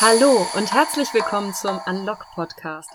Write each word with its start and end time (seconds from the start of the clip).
Hallo 0.00 0.46
und 0.54 0.72
herzlich 0.72 1.12
willkommen 1.12 1.52
zum 1.52 1.80
Unlock 1.84 2.24
Podcast. 2.36 2.88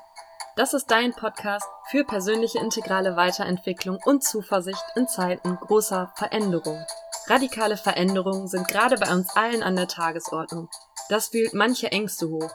Das 0.56 0.74
ist 0.74 0.90
dein 0.90 1.12
Podcast 1.12 1.68
für 1.90 2.06
persönliche 2.06 2.60
integrale 2.60 3.18
Weiterentwicklung 3.18 4.00
und 4.06 4.24
Zuversicht 4.24 4.82
in 4.96 5.10
Zeiten 5.10 5.58
großer 5.58 6.14
Veränderung. 6.16 6.82
Radikale 7.28 7.76
Veränderungen 7.76 8.48
sind 8.48 8.70
gerade 8.70 8.96
bei 8.96 9.12
uns 9.14 9.36
allen 9.36 9.64
an 9.64 9.76
der 9.76 9.90
Tagesordnung. 9.90 10.70
Das 11.10 11.34
wühlt 11.34 11.54
manche 11.54 11.92
Ängste 11.92 12.30
hoch. 12.30 12.52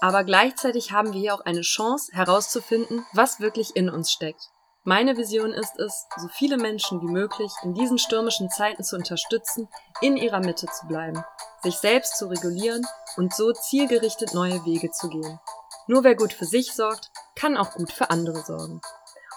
Aber 0.00 0.24
gleichzeitig 0.24 0.92
haben 0.92 1.12
wir 1.12 1.20
hier 1.20 1.34
auch 1.34 1.44
eine 1.44 1.60
Chance 1.60 2.10
herauszufinden, 2.14 3.04
was 3.12 3.40
wirklich 3.40 3.76
in 3.76 3.90
uns 3.90 4.10
steckt. 4.10 4.48
Meine 4.84 5.18
Vision 5.18 5.52
ist 5.52 5.78
es, 5.78 6.06
so 6.16 6.28
viele 6.28 6.56
Menschen 6.56 7.02
wie 7.02 7.12
möglich 7.12 7.52
in 7.62 7.74
diesen 7.74 7.98
stürmischen 7.98 8.48
Zeiten 8.48 8.82
zu 8.82 8.96
unterstützen, 8.96 9.68
in 10.00 10.16
ihrer 10.16 10.40
Mitte 10.40 10.66
zu 10.68 10.86
bleiben, 10.86 11.22
sich 11.62 11.76
selbst 11.76 12.16
zu 12.16 12.28
regulieren 12.28 12.86
und 13.18 13.34
so 13.34 13.52
zielgerichtet 13.52 14.32
neue 14.32 14.64
Wege 14.64 14.90
zu 14.90 15.10
gehen. 15.10 15.38
Nur 15.86 16.02
wer 16.02 16.14
gut 16.14 16.32
für 16.32 16.46
sich 16.46 16.72
sorgt, 16.72 17.10
kann 17.34 17.58
auch 17.58 17.72
gut 17.72 17.92
für 17.92 18.08
andere 18.08 18.40
sorgen. 18.40 18.80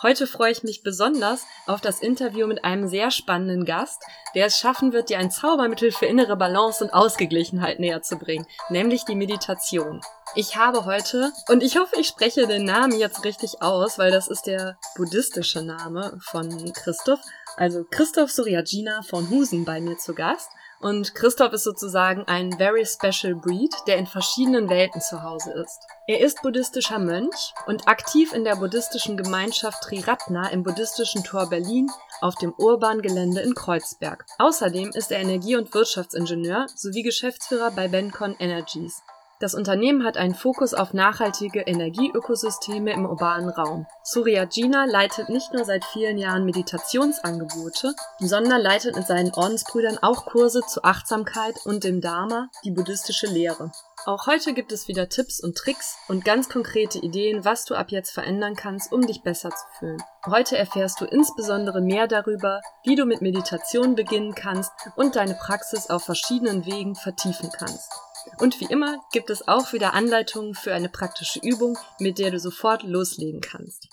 Heute 0.03 0.27
freue 0.27 0.51
ich 0.51 0.63
mich 0.63 0.83
besonders 0.83 1.45
auf 1.65 1.79
das 1.79 2.01
Interview 2.01 2.45
mit 2.45 2.65
einem 2.65 2.89
sehr 2.89 3.09
spannenden 3.09 3.63
Gast, 3.63 4.03
der 4.35 4.47
es 4.47 4.59
schaffen 4.59 4.91
wird, 4.91 5.07
dir 5.07 5.17
ein 5.17 5.31
Zaubermittel 5.31 5.93
für 5.93 6.07
innere 6.07 6.35
Balance 6.35 6.83
und 6.83 6.93
Ausgeglichenheit 6.93 7.79
näher 7.79 8.01
zu 8.01 8.17
bringen, 8.17 8.45
nämlich 8.67 9.05
die 9.05 9.15
Meditation. 9.15 10.01
Ich 10.35 10.57
habe 10.57 10.83
heute, 10.83 11.31
und 11.47 11.63
ich 11.63 11.77
hoffe, 11.77 11.95
ich 11.97 12.07
spreche 12.07 12.47
den 12.47 12.65
Namen 12.65 12.99
jetzt 12.99 13.23
richtig 13.23 13.61
aus, 13.61 13.97
weil 13.97 14.11
das 14.11 14.27
ist 14.27 14.45
der 14.45 14.77
buddhistische 14.97 15.61
Name 15.61 16.19
von 16.21 16.73
Christoph, 16.73 17.21
also 17.55 17.85
Christoph 17.89 18.29
Suryajina 18.29 19.03
von 19.03 19.29
Husen 19.29 19.63
bei 19.63 19.79
mir 19.79 19.97
zu 19.97 20.13
Gast. 20.13 20.49
Und 20.83 21.15
Christoph 21.15 21.53
ist 21.53 21.63
sozusagen 21.63 22.25
ein 22.27 22.51
very 22.57 22.85
special 22.85 23.35
breed, 23.35 23.73
der 23.87 23.95
in 23.97 24.05
verschiedenen 24.05 24.69
Welten 24.69 24.99
zu 24.99 25.23
Hause 25.23 25.53
ist. 25.53 25.79
Er 26.07 26.19
ist 26.19 26.41
buddhistischer 26.41 26.99
Mönch 26.99 27.53
und 27.67 27.87
aktiv 27.87 28.33
in 28.33 28.43
der 28.43 28.57
buddhistischen 28.57 29.15
Gemeinschaft 29.15 29.81
Triratna 29.83 30.49
im 30.49 30.63
buddhistischen 30.63 31.23
Tor 31.23 31.49
Berlin 31.49 31.89
auf 32.19 32.35
dem 32.35 32.53
urbanen 32.57 33.01
Gelände 33.01 33.39
in 33.39 33.55
Kreuzberg. 33.55 34.25
Außerdem 34.39 34.91
ist 34.93 35.09
er 35.13 35.21
Energie- 35.21 35.55
und 35.55 35.73
Wirtschaftsingenieur 35.73 36.67
sowie 36.75 37.03
Geschäftsführer 37.03 37.71
bei 37.71 37.87
Bencon 37.87 38.35
Energies. 38.37 39.01
Das 39.43 39.55
Unternehmen 39.55 40.05
hat 40.05 40.15
einen 40.15 40.35
Fokus 40.35 40.73
auf 40.73 40.93
nachhaltige 40.93 41.59
Energieökosysteme 41.59 42.93
im 42.93 43.05
urbanen 43.05 43.49
Raum. 43.49 43.85
Suryajina 44.01 44.85
leitet 44.85 45.27
nicht 45.27 45.51
nur 45.51 45.65
seit 45.65 45.83
vielen 45.83 46.17
Jahren 46.17 46.45
Meditationsangebote, 46.45 47.93
sondern 48.19 48.61
leitet 48.61 48.95
mit 48.95 49.05
seinen 49.05 49.33
Ordensbrüdern 49.33 49.97
auch 50.01 50.27
Kurse 50.27 50.61
zu 50.61 50.85
Achtsamkeit 50.85 51.55
und 51.65 51.83
dem 51.83 51.99
Dharma, 51.99 52.47
die 52.63 52.71
buddhistische 52.71 53.27
Lehre. 53.27 53.73
Auch 54.05 54.27
heute 54.27 54.53
gibt 54.53 54.71
es 54.71 54.87
wieder 54.87 55.09
Tipps 55.09 55.43
und 55.43 55.57
Tricks 55.57 55.97
und 56.07 56.23
ganz 56.23 56.47
konkrete 56.47 56.99
Ideen, 56.99 57.43
was 57.43 57.65
du 57.65 57.75
ab 57.75 57.91
jetzt 57.91 58.11
verändern 58.11 58.55
kannst, 58.55 58.93
um 58.93 59.01
dich 59.01 59.23
besser 59.23 59.49
zu 59.49 59.65
fühlen. 59.77 60.01
Heute 60.25 60.57
erfährst 60.57 61.01
du 61.01 61.05
insbesondere 61.05 61.81
mehr 61.81 62.07
darüber, 62.07 62.61
wie 62.85 62.95
du 62.95 63.03
mit 63.03 63.21
Meditation 63.21 63.95
beginnen 63.95 64.35
kannst 64.35 64.71
und 64.95 65.17
deine 65.17 65.33
Praxis 65.33 65.89
auf 65.89 66.05
verschiedenen 66.05 66.65
Wegen 66.65 66.95
vertiefen 66.95 67.49
kannst. 67.53 67.91
Und 68.39 68.59
wie 68.59 68.71
immer 68.71 68.97
gibt 69.11 69.29
es 69.29 69.47
auch 69.47 69.73
wieder 69.73 69.93
Anleitungen 69.93 70.55
für 70.55 70.73
eine 70.73 70.89
praktische 70.89 71.39
Übung, 71.39 71.77
mit 71.99 72.19
der 72.19 72.31
du 72.31 72.39
sofort 72.39 72.83
loslegen 72.83 73.41
kannst. 73.41 73.87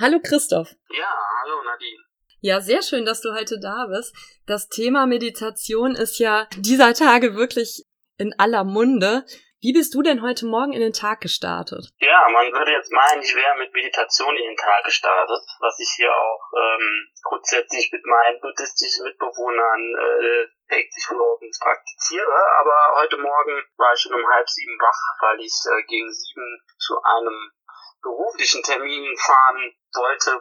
Hallo 0.00 0.18
Christoph. 0.22 0.74
Ja, 0.90 1.14
hallo 1.42 1.62
Nadine. 1.64 2.04
Ja, 2.42 2.60
sehr 2.60 2.82
schön, 2.82 3.04
dass 3.04 3.20
du 3.20 3.34
heute 3.34 3.58
da 3.60 3.86
bist. 3.86 4.14
Das 4.46 4.68
Thema 4.68 5.06
Meditation 5.06 5.94
ist 5.94 6.18
ja 6.18 6.48
dieser 6.56 6.94
Tage 6.94 7.34
wirklich 7.34 7.84
in 8.16 8.32
aller 8.38 8.64
Munde. 8.64 9.26
Wie 9.60 9.74
bist 9.74 9.92
du 9.92 10.00
denn 10.00 10.22
heute 10.22 10.46
Morgen 10.46 10.72
in 10.72 10.80
den 10.80 10.94
Tag 10.94 11.20
gestartet? 11.20 11.92
Ja, 12.00 12.24
man 12.32 12.50
würde 12.50 12.72
jetzt 12.72 12.90
meinen, 12.90 13.20
ich 13.20 13.36
wäre 13.36 13.58
mit 13.58 13.70
Meditation 13.74 14.34
in 14.34 14.48
den 14.48 14.56
Tag 14.56 14.84
gestartet, 14.84 15.44
was 15.60 15.78
ich 15.78 15.90
hier 16.00 16.08
auch 16.08 16.40
ähm, 16.56 17.12
grundsätzlich 17.22 17.92
mit 17.92 18.00
meinen 18.06 18.40
buddhistischen 18.40 19.04
Mitbewohnern 19.04 19.82
äh, 20.00 20.48
täglich 20.66 21.04
morgens 21.12 21.58
praktiziere. 21.60 22.40
Aber 22.58 23.04
heute 23.04 23.18
Morgen 23.18 23.60
war 23.76 23.92
ich 23.92 24.00
schon 24.00 24.14
um 24.14 24.26
halb 24.32 24.48
sieben 24.48 24.80
wach, 24.80 25.02
weil 25.20 25.40
ich 25.44 25.52
äh, 25.68 25.82
gegen 25.84 26.10
sieben 26.10 26.64
zu 26.78 26.96
einem 26.96 27.52
beruflichen 28.00 28.62
Termin 28.62 29.14
fahren 29.18 29.76
wollte 29.92 30.40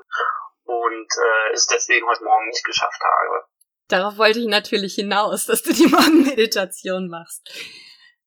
und 0.63 1.09
äh, 1.12 1.52
es 1.52 1.68
deswegen 1.68 2.08
heute 2.08 2.24
Morgen 2.24 2.47
nicht 2.47 2.63
geschafft 2.63 3.03
habe. 3.03 3.44
Darauf 3.90 4.18
wollte 4.18 4.40
ich 4.40 4.47
natürlich 4.47 4.96
hinaus, 4.96 5.47
dass 5.47 5.62
du 5.62 5.74
die 5.74 5.88
Morgenmeditation 5.88 7.09
machst. 7.09 7.52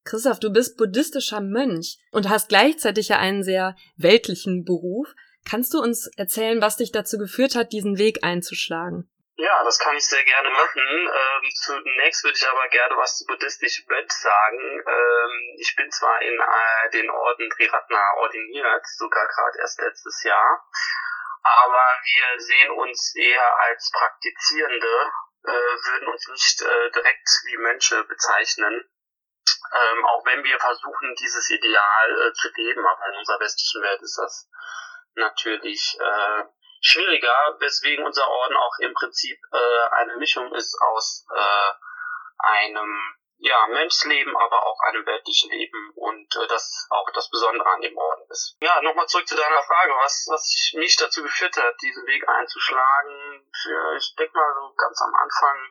Christoph, 0.04 0.40
du 0.40 0.50
bist 0.50 0.76
buddhistischer 0.76 1.40
Mönch 1.40 1.98
und 2.10 2.28
hast 2.28 2.48
gleichzeitig 2.48 3.08
ja 3.08 3.18
einen 3.18 3.42
sehr 3.42 3.76
weltlichen 3.96 4.64
Beruf. 4.64 5.08
Kannst 5.48 5.74
du 5.74 5.78
uns 5.80 6.08
erzählen, 6.16 6.60
was 6.60 6.76
dich 6.76 6.92
dazu 6.92 7.18
geführt 7.18 7.54
hat, 7.54 7.72
diesen 7.72 7.98
Weg 7.98 8.24
einzuschlagen? 8.24 9.08
Ja, 9.36 9.64
das 9.64 9.78
kann 9.78 9.96
ich 9.96 10.06
sehr 10.06 10.22
gerne 10.24 10.50
machen. 10.50 10.82
Ähm, 10.86 11.50
zunächst 11.64 12.22
würde 12.22 12.36
ich 12.36 12.48
aber 12.48 12.68
gerne 12.68 12.96
was 12.96 13.18
zu 13.18 13.26
buddhistischen 13.26 13.86
Mönch 13.88 14.12
sagen. 14.12 14.82
Ähm, 14.86 15.56
ich 15.58 15.74
bin 15.76 15.90
zwar 15.90 16.20
in 16.22 16.38
äh, 16.38 16.90
den 16.92 17.10
Orden 17.10 17.50
Triratna 17.50 18.14
ordiniert, 18.18 18.86
sogar 18.98 19.26
gerade 19.26 19.58
erst 19.58 19.80
letztes 19.80 20.22
Jahr, 20.24 20.64
aber 21.42 21.86
wir 22.04 22.40
sehen 22.40 22.70
uns 22.70 23.14
eher 23.16 23.58
als 23.66 23.90
Praktizierende, 23.90 25.10
äh, 25.44 25.50
würden 25.50 26.08
uns 26.08 26.28
nicht 26.28 26.62
äh, 26.62 26.90
direkt 26.92 27.28
wie 27.46 27.56
Mönche 27.56 28.04
bezeichnen 28.04 28.84
ähm, 29.72 30.04
auch 30.04 30.24
wenn 30.26 30.44
wir 30.44 30.58
versuchen, 30.58 31.14
dieses 31.18 31.50
Ideal 31.50 32.28
äh, 32.28 32.32
zu 32.32 32.48
leben, 32.54 32.86
aber 32.86 33.08
in 33.08 33.18
unserer 33.18 33.40
westlichen 33.40 33.82
Welt 33.82 34.02
ist 34.02 34.18
das 34.18 34.48
natürlich 35.14 35.98
äh, 36.00 36.44
schwieriger, 36.80 37.56
weswegen 37.58 38.04
unser 38.04 38.28
Orden 38.28 38.56
auch 38.56 38.78
im 38.80 38.92
Prinzip 38.94 39.38
äh, 39.52 39.88
eine 39.92 40.16
Mischung 40.16 40.52
ist 40.54 40.76
aus 40.80 41.26
äh, 41.34 41.72
einem 42.38 43.16
ja, 43.38 43.66
Mönchsleben, 43.66 44.36
aber 44.36 44.66
auch 44.66 44.78
einem 44.86 45.04
weltlichen 45.04 45.50
Leben 45.50 45.92
und 45.96 46.36
äh, 46.36 46.46
das 46.46 46.86
auch 46.90 47.10
das 47.12 47.28
Besondere 47.28 47.68
an 47.68 47.80
dem 47.80 47.96
Orden 47.96 48.24
ist. 48.30 48.56
Ja, 48.60 48.80
nochmal 48.82 49.06
zurück 49.06 49.26
zu 49.26 49.36
deiner 49.36 49.62
Frage, 49.62 49.92
was, 49.96 50.28
was 50.30 50.72
mich 50.74 50.96
dazu 50.96 51.22
geführt 51.24 51.56
hat, 51.56 51.74
diesen 51.82 52.06
Weg 52.06 52.28
einzuschlagen. 52.28 53.50
Für, 53.62 53.96
ich 53.96 54.14
denke 54.16 54.36
mal 54.36 54.54
so 54.54 54.74
ganz 54.74 55.00
am 55.02 55.14
Anfang 55.14 55.70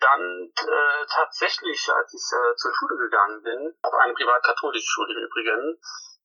dann 0.00 0.52
äh, 0.56 1.06
tatsächlich, 1.08 1.88
als 1.92 2.14
ich 2.14 2.24
äh, 2.32 2.56
zur 2.56 2.72
Schule 2.74 2.96
gegangen 2.96 3.42
bin, 3.42 3.74
auf 3.82 3.94
eine 3.94 4.14
privat-katholische 4.14 4.88
Schule 4.88 5.12
im 5.14 5.24
Übrigen, 5.26 5.78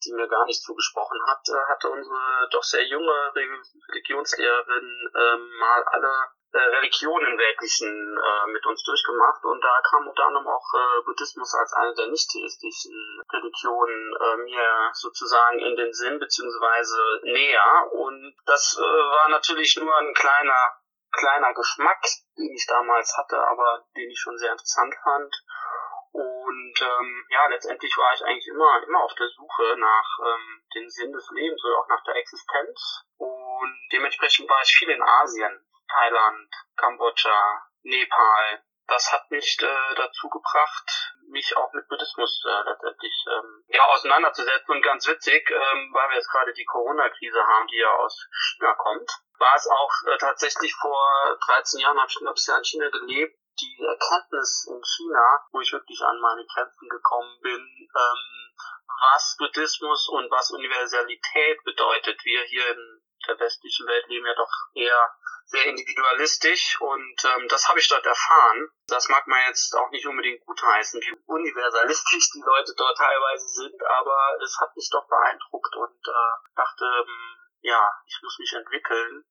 die 0.05 0.13
mir 0.13 0.27
gar 0.27 0.45
nicht 0.45 0.63
zugesprochen 0.63 1.19
hat, 1.27 1.41
äh, 1.49 1.71
hatte 1.71 1.89
unsere 1.89 2.47
doch 2.51 2.63
sehr 2.63 2.85
junge 2.85 3.33
Religionslehrerin 3.35 5.11
äh, 5.13 5.37
mal 5.59 5.83
alle 5.83 6.29
äh, 6.55 6.59
Religionen 6.77 7.37
weltlichen 7.37 8.17
äh, 8.17 8.47
mit 8.51 8.65
uns 8.65 8.81
durchgemacht. 8.83 9.43
Und 9.43 9.61
da 9.61 9.81
kam 9.89 10.07
unter 10.07 10.25
anderem 10.25 10.47
auch 10.47 10.73
äh, 10.73 11.03
Buddhismus 11.03 11.53
als 11.53 11.73
eine 11.73 11.93
der 11.95 12.07
nicht-theistischen 12.07 13.21
Religionen 13.33 14.15
äh, 14.15 14.37
mir 14.37 14.91
sozusagen 14.93 15.59
in 15.59 15.75
den 15.75 15.93
Sinn 15.93 16.19
beziehungsweise 16.19 16.97
näher. 17.23 17.91
Und 17.91 18.35
das 18.45 18.77
äh, 18.79 18.81
war 18.81 19.29
natürlich 19.29 19.75
nur 19.75 19.93
ein 19.97 20.13
kleiner 20.13 20.79
kleiner 21.15 21.53
Geschmack, 21.53 22.01
den 22.37 22.53
ich 22.53 22.65
damals 22.67 23.15
hatte, 23.17 23.37
aber 23.37 23.85
den 23.95 24.09
ich 24.09 24.19
schon 24.19 24.37
sehr 24.37 24.51
interessant 24.51 24.93
fand. 25.03 25.33
Und 26.11 26.81
ähm, 26.81 27.25
ja, 27.29 27.47
letztendlich 27.47 27.91
war 27.97 28.13
ich 28.13 28.23
eigentlich 28.23 28.47
immer, 28.47 28.81
immer 28.83 29.03
auf 29.03 29.13
der 29.15 29.27
Suche 29.27 29.75
nach 29.77 30.09
ähm, 30.23 30.63
dem 30.73 30.89
Sinn 30.89 31.11
des 31.11 31.29
Lebens 31.31 31.61
oder 31.65 31.79
auch 31.79 31.89
nach 31.89 32.03
der 32.05 32.15
Existenz. 32.15 33.03
Und 33.17 33.89
dementsprechend 33.91 34.49
war 34.49 34.61
ich 34.63 34.75
viel 34.77 34.89
in 34.89 35.03
Asien, 35.03 35.65
Thailand, 35.91 36.49
Kambodscha, 36.77 37.67
Nepal. 37.83 38.63
Das 38.87 39.11
hat 39.11 39.29
mich 39.29 39.57
äh, 39.61 39.95
dazu 39.95 40.29
gebracht, 40.29 41.14
mich 41.29 41.55
auch 41.57 41.71
mit 41.73 41.87
Buddhismus 41.87 42.43
äh, 42.47 42.69
letztendlich 42.69 43.25
ähm, 43.31 43.63
ja, 43.67 43.83
auseinanderzusetzen. 43.85 44.75
Und 44.75 44.81
ganz 44.81 45.07
witzig, 45.07 45.49
ähm, 45.49 45.91
weil 45.93 46.09
wir 46.09 46.15
jetzt 46.15 46.31
gerade 46.31 46.53
die 46.53 46.65
Corona-Krise 46.65 47.39
haben, 47.39 47.67
die 47.67 47.77
ja 47.77 47.91
aus 47.95 48.27
China 48.31 48.73
kommt, 48.75 49.09
war 49.39 49.55
es 49.55 49.67
auch 49.67 49.91
äh, 50.07 50.17
tatsächlich 50.17 50.73
vor 50.75 51.37
13 51.47 51.79
Jahren, 51.81 51.99
habe 51.99 52.09
ich 52.09 52.19
ein 52.19 52.33
bisschen 52.33 52.57
in 52.57 52.65
China 52.65 52.89
gelebt, 52.89 53.37
die 53.59 53.83
Erkenntnis 53.83 54.67
in 54.69 54.81
China, 54.83 55.39
wo 55.51 55.61
ich 55.61 55.71
wirklich 55.71 56.01
an 56.01 56.19
meine 56.19 56.45
Grenzen 56.45 56.89
gekommen 56.89 57.39
bin, 57.41 57.61
ähm, 57.61 58.53
was 59.11 59.35
Buddhismus 59.37 60.09
und 60.09 60.31
was 60.31 60.51
Universalität 60.51 61.63
bedeutet. 61.63 62.19
Wir 62.23 62.41
hier 62.43 62.67
in 62.69 63.01
der 63.27 63.39
westlichen 63.39 63.87
Welt 63.87 64.07
leben 64.07 64.25
ja 64.25 64.35
doch 64.35 64.51
eher 64.73 65.15
sehr 65.45 65.65
individualistisch 65.65 66.79
und 66.81 67.15
ähm, 67.23 67.47
das 67.47 67.67
habe 67.69 67.79
ich 67.79 67.87
dort 67.87 68.05
erfahren. 68.05 68.69
Das 68.87 69.07
mag 69.09 69.27
man 69.27 69.39
jetzt 69.47 69.75
auch 69.75 69.89
nicht 69.91 70.07
unbedingt 70.07 70.43
gutheißen, 70.45 70.99
wie 71.01 71.15
universalistisch 71.27 72.31
die 72.31 72.43
Leute 72.43 72.73
dort 72.75 72.97
teilweise 72.97 73.47
sind, 73.47 73.83
aber 73.83 74.37
es 74.43 74.57
hat 74.59 74.75
mich 74.75 74.89
doch 74.91 75.07
beeindruckt 75.07 75.75
und 75.75 76.07
äh, 76.07 76.55
dachte, 76.55 76.85
ähm, 76.85 77.35
ja, 77.61 77.91
ich 78.05 78.19
muss 78.21 78.37
mich 78.39 78.53
entwickeln. 78.53 79.25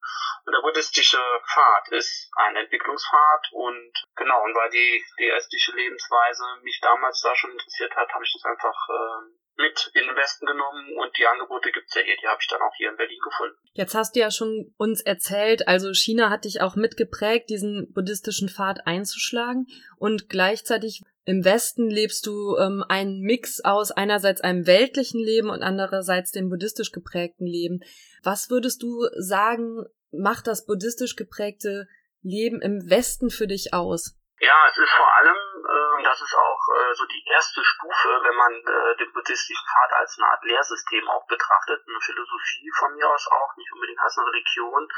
Und 0.44 0.52
der 0.52 0.60
buddhistische 0.60 1.22
Pfad 1.46 1.88
ist 1.90 2.30
ein 2.36 2.56
Entwicklungspfad 2.56 3.48
und 3.52 3.92
genau, 4.16 4.42
und 4.42 4.54
weil 4.54 4.70
die, 4.70 5.04
die 5.18 5.30
östliche 5.30 5.72
Lebensweise 5.72 6.44
mich 6.62 6.80
damals 6.82 7.20
da 7.22 7.34
schon 7.34 7.52
interessiert 7.52 7.94
hat, 7.94 8.12
habe 8.12 8.24
ich 8.24 8.32
das 8.32 8.44
einfach 8.44 8.88
äh, 8.88 9.43
mit 9.56 9.90
in 9.94 10.06
den 10.06 10.16
Westen 10.16 10.46
genommen 10.46 10.96
und 10.98 11.16
die 11.16 11.26
Angebote 11.26 11.70
gibt's 11.70 11.94
ja 11.94 12.02
hier, 12.02 12.16
die 12.20 12.26
habe 12.26 12.38
ich 12.40 12.48
dann 12.48 12.60
auch 12.60 12.74
hier 12.76 12.90
in 12.90 12.96
Berlin 12.96 13.18
gefunden. 13.22 13.56
Jetzt 13.72 13.94
hast 13.94 14.14
du 14.14 14.20
ja 14.20 14.30
schon 14.30 14.74
uns 14.76 15.00
erzählt, 15.00 15.68
also 15.68 15.92
China 15.92 16.30
hat 16.30 16.44
dich 16.44 16.60
auch 16.60 16.76
mitgeprägt, 16.76 17.50
diesen 17.50 17.92
buddhistischen 17.92 18.48
Pfad 18.48 18.86
einzuschlagen 18.86 19.66
und 19.96 20.28
gleichzeitig 20.28 21.02
im 21.26 21.44
Westen 21.44 21.88
lebst 21.88 22.26
du 22.26 22.56
ähm, 22.58 22.84
einen 22.88 23.20
Mix 23.20 23.60
aus 23.64 23.90
einerseits 23.90 24.42
einem 24.42 24.66
weltlichen 24.66 25.20
Leben 25.20 25.48
und 25.48 25.62
andererseits 25.62 26.32
dem 26.32 26.50
buddhistisch 26.50 26.92
geprägten 26.92 27.46
Leben. 27.46 27.80
Was 28.22 28.50
würdest 28.50 28.82
du 28.82 29.08
sagen, 29.16 29.84
macht 30.12 30.46
das 30.46 30.66
buddhistisch 30.66 31.16
geprägte 31.16 31.88
Leben 32.22 32.60
im 32.60 32.90
Westen 32.90 33.30
für 33.30 33.46
dich 33.46 33.72
aus? 33.72 34.16
Ja, 34.40 34.52
es 34.70 34.76
ist 34.76 34.90
vor 34.90 35.14
allem, 35.16 35.36
äh, 35.64 36.02
das 36.02 36.20
ist 36.20 36.34
auch 36.34 36.60
äh, 36.76 36.94
so 36.94 37.04
die 37.06 37.24
erste 37.26 37.64
Stufe, 37.64 38.20
wenn 38.22 38.36
man 38.36 38.52
äh, 38.52 38.96
den 38.96 39.12
buddhistischen 39.12 39.66
Pfad 39.66 39.92
als 39.92 40.18
eine 40.18 40.28
Art 40.28 40.44
Lehrsystem 40.44 41.08
auch 41.08 41.26
betrachtet, 41.26 41.82
eine 41.86 42.00
Philosophie 42.00 42.70
von 42.78 42.94
mir 42.94 43.08
aus 43.08 43.26
auch, 43.28 43.56
nicht 43.56 43.72
unbedingt 43.72 44.00
als 44.00 44.18
eine 44.18 44.28
Religion, 44.28 44.88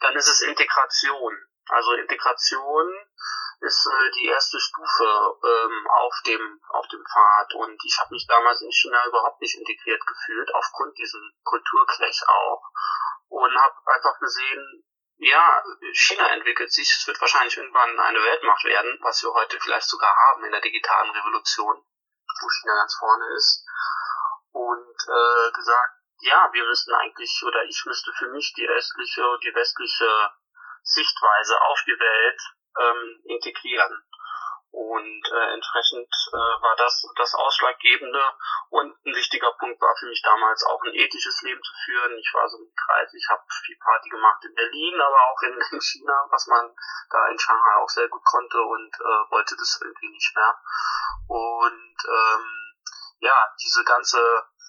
dann 0.00 0.14
ist 0.16 0.28
es 0.28 0.40
Integration. 0.42 1.36
Also 1.68 1.92
Integration 1.94 3.06
ist 3.60 3.86
äh, 3.86 4.10
die 4.12 4.26
erste 4.26 4.60
Stufe 4.60 5.38
ähm, 5.44 5.86
auf 5.90 6.14
dem 6.26 6.60
auf 6.68 6.86
dem 6.88 7.04
Pfad 7.04 7.54
und 7.54 7.80
ich 7.84 7.98
habe 7.98 8.12
mich 8.12 8.26
damals 8.26 8.60
in 8.60 8.70
China 8.70 9.06
überhaupt 9.06 9.40
nicht 9.40 9.58
integriert 9.58 10.04
gefühlt 10.06 10.54
aufgrund 10.54 10.96
diesem 10.98 11.32
Kulturklech 11.42 12.22
auch 12.28 12.62
und 13.28 13.56
habe 13.56 13.74
einfach 13.86 14.18
gesehen, 14.20 14.84
ja, 15.18 15.62
China 15.92 16.28
entwickelt 16.32 16.72
sich, 16.72 16.90
es 16.90 17.06
wird 17.06 17.20
wahrscheinlich 17.20 17.56
irgendwann 17.56 17.98
eine 17.98 18.22
Weltmacht 18.22 18.64
werden, 18.64 18.98
was 19.02 19.22
wir 19.22 19.32
heute 19.32 19.58
vielleicht 19.60 19.88
sogar 19.88 20.14
haben 20.14 20.44
in 20.44 20.52
der 20.52 20.60
digitalen 20.60 21.10
Revolution, 21.10 21.76
wo 21.76 22.48
China 22.48 22.74
ganz 22.74 22.94
vorne 22.98 23.24
ist. 23.36 23.64
Und 24.52 24.96
äh, 25.08 25.52
gesagt, 25.52 25.94
ja, 26.20 26.48
wir 26.52 26.64
müssen 26.64 26.94
eigentlich, 26.94 27.42
oder 27.46 27.64
ich 27.64 27.82
müsste 27.86 28.12
für 28.12 28.28
mich 28.28 28.52
die 28.56 28.68
östliche, 28.68 29.38
die 29.42 29.54
westliche 29.54 30.30
Sichtweise 30.82 31.60
auf 31.60 31.82
die 31.86 31.98
Welt 31.98 32.40
ähm, 32.78 33.22
integrieren. 33.24 34.04
Und 34.76 35.24
äh, 35.32 35.54
entsprechend 35.54 36.04
äh, 36.04 36.36
war 36.36 36.76
das 36.76 37.00
das 37.16 37.34
Ausschlaggebende. 37.34 38.20
Und 38.68 38.92
ein 39.06 39.14
wichtiger 39.14 39.50
Punkt 39.52 39.80
war 39.80 39.96
für 39.96 40.04
mich 40.04 40.20
damals 40.20 40.62
auch 40.64 40.82
ein 40.82 40.92
ethisches 40.92 41.40
Leben 41.40 41.62
zu 41.62 41.72
führen. 41.86 42.12
Ich 42.18 42.30
war 42.34 42.46
so 42.46 42.58
mit 42.58 42.76
30, 42.76 43.26
habe 43.30 43.42
viel 43.64 43.78
Party 43.80 44.10
gemacht 44.10 44.44
in 44.44 44.54
Berlin, 44.54 45.00
aber 45.00 45.16
auch 45.32 45.40
in, 45.48 45.56
in 45.72 45.80
China, 45.80 46.28
was 46.28 46.46
man 46.48 46.76
da 47.08 47.26
in 47.28 47.38
Shanghai 47.38 47.74
auch 47.80 47.88
sehr 47.88 48.06
gut 48.08 48.22
konnte 48.22 48.60
und 48.60 48.92
äh, 49.00 49.30
wollte 49.32 49.56
das 49.56 49.80
irgendwie 49.80 50.10
nicht 50.10 50.36
mehr. 50.36 50.60
Und 51.28 51.96
ähm, 52.04 52.44
ja, 53.20 53.54
diese 53.58 53.82
ganze 53.82 54.20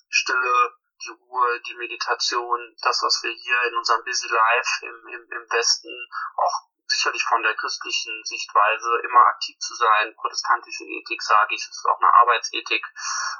Stille, 0.07 0.71
die 1.03 1.11
Ruhe, 1.19 1.59
die 1.67 1.75
Meditation, 1.75 2.77
das, 2.81 3.03
was 3.03 3.21
wir 3.23 3.31
hier 3.31 3.61
in 3.67 3.75
unserem 3.75 4.05
Busy 4.05 4.29
Life 4.29 4.85
im, 4.85 5.07
im, 5.09 5.31
im 5.31 5.51
Westen 5.51 5.91
auch 6.37 6.76
sicherlich 6.87 7.23
von 7.23 7.43
der 7.43 7.55
christlichen 7.55 8.23
Sichtweise 8.23 8.89
immer 9.03 9.25
aktiv 9.27 9.57
zu 9.59 9.75
sein. 9.75 10.15
Protestantische 10.15 10.83
Ethik, 10.83 11.21
sage 11.21 11.55
ich, 11.55 11.61
ist 11.61 11.85
auch 11.85 11.99
eine 11.99 12.13
Arbeitsethik, 12.13 12.83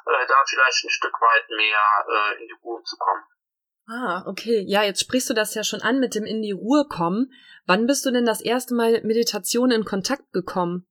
äh, 0.06 0.28
da 0.28 0.44
vielleicht 0.48 0.84
ein 0.86 0.90
Stück 0.90 1.14
weit 1.22 1.50
mehr 1.50 2.06
äh, 2.08 2.42
in 2.42 2.48
die 2.48 2.60
Ruhe 2.62 2.84
zu 2.84 2.98
kommen. 2.98 3.24
Ah, 3.90 4.24
okay. 4.28 4.66
Ja, 4.68 4.84
jetzt 4.84 5.02
sprichst 5.02 5.30
du 5.30 5.34
das 5.34 5.56
ja 5.56 5.64
schon 5.64 5.82
an 5.82 6.00
mit 6.00 6.14
dem 6.14 6.26
in 6.26 6.42
die 6.42 6.52
Ruhe 6.52 6.86
kommen. 6.90 7.32
Wann 7.66 7.88
bist 7.88 8.06
du 8.06 8.12
denn 8.12 8.26
das 8.26 8.42
erste 8.42 8.76
Mal 8.76 8.92
mit 8.92 9.06
Meditation 9.06 9.72
in 9.72 9.86
Kontakt 9.86 10.32
gekommen? 10.34 10.86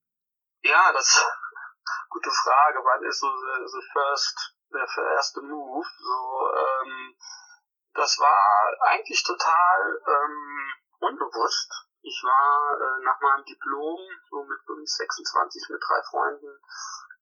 Ja, 0.62 0.92
das 0.92 1.06
ist 1.08 1.18
eine 1.24 2.08
gute 2.08 2.30
Frage. 2.30 2.78
Wann 2.82 3.04
ist 3.04 3.20
so 3.20 3.28
the, 3.28 3.64
the 3.66 3.86
first, 3.92 4.54
der 4.72 4.86
erste 5.14 5.42
Move? 5.42 5.86
So, 5.98 6.50
ähm, 6.56 7.14
das 7.92 8.18
war 8.18 8.88
eigentlich 8.88 9.22
total 9.24 10.00
ähm, 10.06 10.72
unbewusst. 11.00 11.85
Ich 12.06 12.22
war 12.22 12.78
äh, 12.78 13.02
nach 13.02 13.20
meinem 13.20 13.44
Diplom, 13.44 13.98
so 14.30 14.44
mit 14.44 14.60
26 14.62 15.70
mit 15.70 15.82
drei 15.82 16.00
Freunden, 16.08 16.54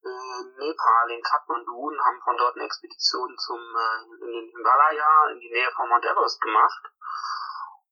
in 0.04 0.56
Nepal, 0.60 1.10
in 1.10 1.22
Kathmandu 1.22 1.88
und 1.88 1.98
haben 2.04 2.20
von 2.20 2.36
dort 2.36 2.54
eine 2.54 2.66
Expedition 2.66 3.34
zum, 3.38 3.60
äh, 3.60 4.24
in 4.26 4.30
den 4.30 4.50
Himalaya, 4.50 5.30
in 5.32 5.40
die 5.40 5.48
Nähe 5.48 5.72
von 5.72 5.88
Mount 5.88 6.04
Everest 6.04 6.38
gemacht. 6.38 6.84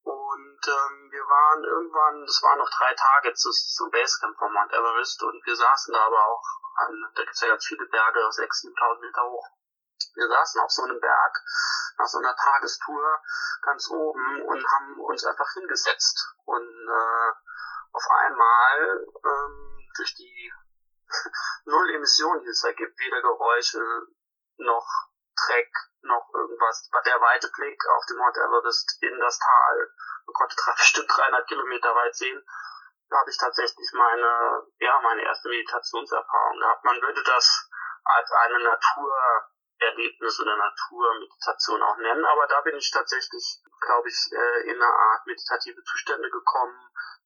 Und 0.04 0.60
ähm, 0.68 1.08
wir 1.10 1.24
waren 1.24 1.64
irgendwann, 1.64 2.26
das 2.26 2.42
waren 2.42 2.58
noch 2.58 2.68
drei 2.68 2.92
Tage 2.92 3.32
zu, 3.32 3.50
zum 3.50 3.88
Basecamp 3.90 4.36
von 4.36 4.52
Mount 4.52 4.74
Everest 4.74 5.22
und 5.22 5.40
wir 5.46 5.56
saßen 5.56 5.94
da 5.94 6.04
aber 6.04 6.26
auch, 6.26 6.44
an, 6.76 7.10
da 7.14 7.24
gibt's 7.24 7.40
ja 7.40 7.48
ganz 7.48 7.64
viele 7.64 7.86
Berge, 7.86 8.20
6.000, 8.20 8.76
7.000 8.76 9.00
Meter 9.00 9.22
hoch. 9.30 9.48
Wir 10.14 10.28
saßen 10.28 10.60
auf 10.60 10.70
so 10.70 10.82
einem 10.82 11.00
Berg 11.00 11.38
nach 11.98 12.06
so 12.06 12.18
einer 12.18 12.34
Tagestour 12.36 13.22
ganz 13.62 13.88
oben 13.90 14.42
und 14.42 14.66
haben 14.66 15.00
uns 15.00 15.24
einfach 15.24 15.50
hingesetzt. 15.54 16.34
Und 16.44 16.88
äh, 16.88 17.32
auf 17.92 18.10
einmal 18.10 19.06
ähm, 19.24 19.88
durch 19.96 20.14
die 20.14 20.52
Null 21.64 21.94
Emissionen, 21.94 22.40
die 22.40 22.48
es 22.48 22.64
ergibt, 22.64 22.98
weder 22.98 23.22
Geräusche 23.22 23.82
noch 24.58 24.86
Dreck 25.46 25.72
noch 26.02 26.28
irgendwas, 26.34 26.88
war 26.92 27.02
der 27.02 27.20
weite 27.20 27.48
Blick 27.54 27.80
auf 27.88 28.04
den 28.06 28.16
Mount 28.18 28.36
Everest 28.36 29.02
in 29.02 29.18
das 29.18 29.38
Tal. 29.38 29.90
Man 30.26 30.34
konnte 30.34 30.56
drei, 30.56 30.72
bestimmt 30.76 31.10
300 31.10 31.46
Kilometer 31.48 31.94
weit 31.94 32.14
sehen. 32.14 32.44
Da 33.08 33.18
habe 33.18 33.30
ich 33.30 33.36
tatsächlich 33.36 33.92
meine, 33.92 34.66
ja, 34.78 35.00
meine 35.02 35.22
erste 35.22 35.48
Meditationserfahrung 35.48 36.58
gehabt. 36.58 36.84
Man 36.84 37.00
würde 37.02 37.22
das 37.22 37.68
als 38.04 38.32
eine 38.32 38.58
Natur 38.58 39.12
Erlebnis 39.82 40.40
oder 40.40 40.56
Naturmeditation 40.56 41.82
auch 41.82 41.96
nennen, 41.98 42.24
aber 42.24 42.46
da 42.46 42.60
bin 42.62 42.76
ich 42.76 42.90
tatsächlich, 42.90 43.60
glaube 43.80 44.08
ich, 44.08 44.18
äh, 44.32 44.70
in 44.70 44.76
eine 44.76 44.92
Art 44.92 45.26
meditative 45.26 45.82
Zustände 45.82 46.30
gekommen, 46.30 46.78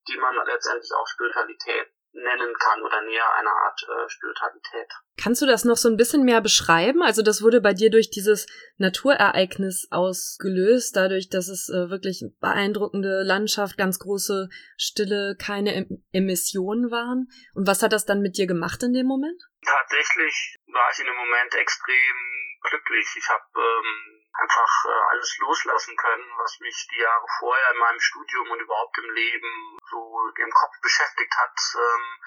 die 0.09 0.17
man 0.19 0.35
letztendlich 0.47 0.93
auch 0.95 1.07
Spiritualität 1.07 1.93
nennen 2.17 2.55
kann 2.59 2.83
oder 2.83 3.03
näher 3.03 3.35
einer 3.35 3.51
Art 3.51 3.81
äh, 3.83 4.09
Spiritualität. 4.09 4.91
Kannst 5.23 5.43
du 5.43 5.47
das 5.47 5.65
noch 5.65 5.77
so 5.77 5.89
ein 5.89 5.97
bisschen 5.97 6.25
mehr 6.25 6.41
beschreiben? 6.41 7.03
Also 7.03 7.23
das 7.23 7.43
wurde 7.43 7.61
bei 7.61 7.75
dir 7.75 7.91
durch 7.91 8.11
dieses 8.11 8.47
Naturereignis 8.79 9.89
ausgelöst, 9.91 10.97
dadurch, 10.97 11.29
dass 11.29 11.49
es 11.49 11.69
äh, 11.69 11.91
wirklich 11.91 12.25
beeindruckende 12.41 13.23
Landschaft, 13.23 13.77
ganz 13.77 13.99
große 13.99 14.49
Stille, 14.77 15.37
keine 15.39 15.75
em 15.75 16.05
Emissionen 16.13 16.91
waren. 16.91 17.29
Und 17.55 17.67
was 17.67 17.83
hat 17.83 17.93
das 17.93 18.07
dann 18.07 18.21
mit 18.21 18.39
dir 18.39 18.47
gemacht 18.47 18.83
in 18.83 18.93
dem 18.93 19.07
Moment? 19.07 19.41
Tatsächlich 19.65 20.57
war 20.67 20.91
ich 20.93 21.01
in 21.01 21.07
dem 21.07 21.17
Moment 21.17 21.55
extrem 21.55 22.46
glücklich. 22.67 23.09
Ich 23.17 23.29
habe 23.29 23.47
ähm, 23.57 24.25
einfach 24.35 24.73
äh, 24.85 25.01
alles 25.11 25.39
loslassen 25.39 25.97
können, 25.97 26.29
was 26.39 26.59
mich 26.61 26.87
die 26.93 27.01
Jahre 27.01 27.27
vorher 27.39 27.71
in 27.73 27.79
meinem 27.79 28.01
Studium 28.01 28.51
und 28.51 28.61
überhaupt 28.61 28.99
im 28.99 29.11
Leben 29.11 29.79
so 29.91 30.31
im 30.37 30.51
Kopf 30.51 30.75
beschäftigt 30.83 31.35
hat. 31.37 31.59
Ähm, 31.75 32.21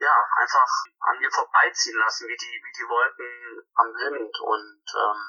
ja, 0.00 0.14
einfach 0.36 0.70
an 1.00 1.18
mir 1.18 1.30
vorbeiziehen 1.30 1.98
lassen, 1.98 2.28
wie 2.28 2.36
die, 2.36 2.62
wie 2.64 2.72
die 2.72 2.88
Wolken 2.88 3.66
am 3.74 3.86
Wind. 3.94 4.40
Und 4.40 4.84
ähm, 4.94 5.22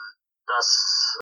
das 0.46 1.20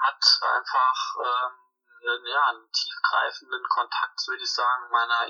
hat 0.00 0.24
einfach 0.42 0.98
ähm, 1.24 1.52
einen, 2.00 2.26
ja, 2.26 2.46
einen 2.48 2.70
tiefgreifenden 2.72 3.68
Kontakt, 3.68 4.20
würde 4.28 4.42
ich 4.42 4.52
sagen, 4.52 4.90
meiner 4.90 5.28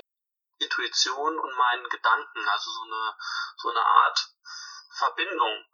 Intuition 0.59 1.39
und 1.39 1.57
meinen 1.57 1.89
Gedanken, 1.89 2.47
also 2.47 2.71
so 2.71 2.83
eine, 2.83 3.15
so 3.57 3.69
eine 3.69 3.85
Art 3.85 4.19
Verbindung. 4.91 5.65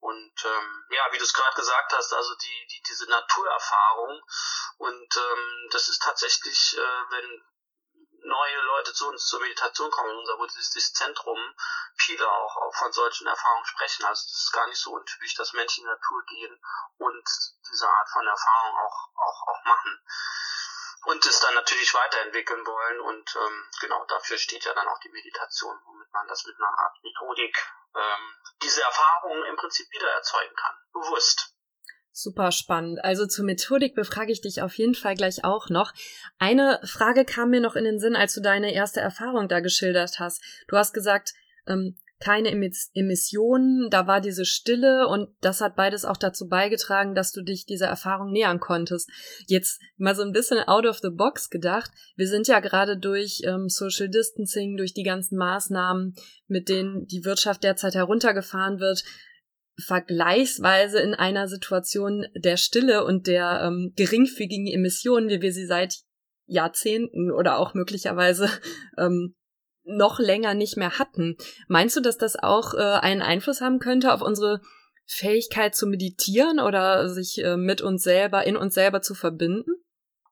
Und 0.00 0.44
ähm, 0.44 0.84
ja, 0.90 1.12
wie 1.12 1.18
du 1.18 1.24
es 1.24 1.32
gerade 1.32 1.56
gesagt 1.56 1.92
hast, 1.92 2.12
also 2.12 2.34
die, 2.36 2.66
die 2.70 2.82
diese 2.82 3.08
Naturerfahrung 3.10 4.22
und 4.78 5.16
ähm, 5.16 5.68
das 5.72 5.88
ist 5.88 6.02
tatsächlich, 6.02 6.76
äh, 6.78 7.10
wenn 7.10 7.44
neue 8.22 8.60
Leute 8.60 8.92
zu 8.92 9.08
uns 9.08 9.26
zur 9.26 9.40
Meditation 9.40 9.90
kommen, 9.90 10.16
unser 10.16 10.36
buddhistisches 10.36 10.92
Zentrum, 10.92 11.38
viele 11.96 12.30
auch, 12.30 12.56
auch 12.56 12.74
von 12.74 12.92
solchen 12.92 13.26
Erfahrungen 13.26 13.64
sprechen. 13.64 14.04
Also 14.04 14.24
es 14.26 14.44
ist 14.44 14.52
gar 14.52 14.66
nicht 14.66 14.80
so 14.80 14.92
untypisch, 14.92 15.34
dass 15.34 15.52
Menschen 15.52 15.84
in 15.84 15.86
die 15.86 15.94
Natur 15.94 16.22
gehen 16.26 16.60
und 16.98 17.24
diese 17.70 17.88
Art 17.88 18.08
von 18.10 18.26
Erfahrung 18.26 18.76
auch, 18.76 19.08
auch, 19.16 19.48
auch 19.48 19.64
machen 19.64 20.00
und 21.06 21.24
es 21.24 21.40
dann 21.40 21.54
natürlich 21.54 21.92
weiterentwickeln 21.94 22.64
wollen. 22.66 23.00
Und 23.00 23.36
ähm, 23.36 23.64
genau 23.80 24.04
dafür 24.06 24.38
steht 24.38 24.64
ja 24.64 24.74
dann 24.74 24.88
auch 24.88 25.00
die 25.00 25.10
Meditation, 25.10 25.76
womit 25.86 26.12
man 26.12 26.28
das 26.28 26.44
mit 26.46 26.56
einer 26.56 26.78
Art 26.78 26.96
Methodik 27.02 27.56
ähm, 27.96 28.34
diese 28.62 28.82
Erfahrungen 28.82 29.44
im 29.46 29.56
Prinzip 29.56 29.90
wieder 29.90 30.08
erzeugen 30.08 30.54
kann, 30.54 30.76
bewusst. 30.92 31.54
Super 32.12 32.50
spannend. 32.50 33.04
Also 33.04 33.26
zur 33.26 33.44
Methodik 33.44 33.94
befrage 33.94 34.32
ich 34.32 34.40
dich 34.40 34.60
auf 34.60 34.74
jeden 34.74 34.96
Fall 34.96 35.14
gleich 35.14 35.44
auch 35.44 35.68
noch. 35.68 35.92
Eine 36.40 36.80
Frage 36.84 37.24
kam 37.24 37.50
mir 37.50 37.60
noch 37.60 37.76
in 37.76 37.84
den 37.84 38.00
Sinn, 38.00 38.16
als 38.16 38.34
du 38.34 38.40
deine 38.40 38.74
erste 38.74 39.00
Erfahrung 39.00 39.48
da 39.48 39.60
geschildert 39.60 40.18
hast. 40.18 40.42
Du 40.66 40.76
hast 40.76 40.92
gesagt, 40.92 41.32
ähm, 41.68 41.96
keine 42.20 42.50
Emissionen, 42.50 43.90
da 43.90 44.06
war 44.06 44.20
diese 44.20 44.44
Stille 44.44 45.06
und 45.06 45.28
das 45.40 45.60
hat 45.60 45.76
beides 45.76 46.04
auch 46.04 46.16
dazu 46.16 46.48
beigetragen, 46.48 47.14
dass 47.14 47.30
du 47.30 47.42
dich 47.42 47.64
dieser 47.64 47.86
Erfahrung 47.86 48.32
nähern 48.32 48.58
konntest. 48.58 49.08
Jetzt 49.46 49.80
mal 49.96 50.16
so 50.16 50.22
ein 50.22 50.32
bisschen 50.32 50.58
out 50.58 50.84
of 50.84 50.98
the 50.98 51.10
box 51.10 51.48
gedacht. 51.48 51.90
Wir 52.16 52.26
sind 52.26 52.48
ja 52.48 52.58
gerade 52.58 52.98
durch 52.98 53.42
ähm, 53.44 53.68
Social 53.68 54.08
Distancing, 54.08 54.76
durch 54.76 54.94
die 54.94 55.04
ganzen 55.04 55.38
Maßnahmen, 55.38 56.14
mit 56.48 56.68
denen 56.68 57.06
die 57.06 57.24
Wirtschaft 57.24 57.62
derzeit 57.62 57.94
heruntergefahren 57.94 58.80
wird, 58.80 59.04
vergleichsweise 59.78 60.98
in 60.98 61.14
einer 61.14 61.46
Situation 61.46 62.26
der 62.34 62.56
Stille 62.56 63.04
und 63.04 63.28
der 63.28 63.62
ähm, 63.62 63.92
geringfügigen 63.94 64.66
Emissionen, 64.66 65.28
wie 65.28 65.40
wir 65.40 65.52
sie 65.52 65.66
seit 65.66 66.00
Jahrzehnten 66.46 67.30
oder 67.30 67.58
auch 67.58 67.74
möglicherweise 67.74 68.50
ähm, 68.98 69.36
noch 69.88 70.18
länger 70.18 70.54
nicht 70.54 70.76
mehr 70.76 70.98
hatten. 70.98 71.36
Meinst 71.66 71.96
du, 71.96 72.00
dass 72.00 72.18
das 72.18 72.36
auch 72.36 72.74
äh, 72.74 73.00
einen 73.00 73.22
Einfluss 73.22 73.60
haben 73.60 73.78
könnte 73.80 74.12
auf 74.12 74.22
unsere 74.22 74.60
Fähigkeit 75.06 75.74
zu 75.74 75.86
meditieren 75.86 76.60
oder 76.60 77.08
sich 77.08 77.42
äh, 77.42 77.56
mit 77.56 77.80
uns 77.80 78.02
selber, 78.02 78.44
in 78.44 78.56
uns 78.56 78.74
selber 78.74 79.00
zu 79.00 79.14
verbinden? 79.14 79.72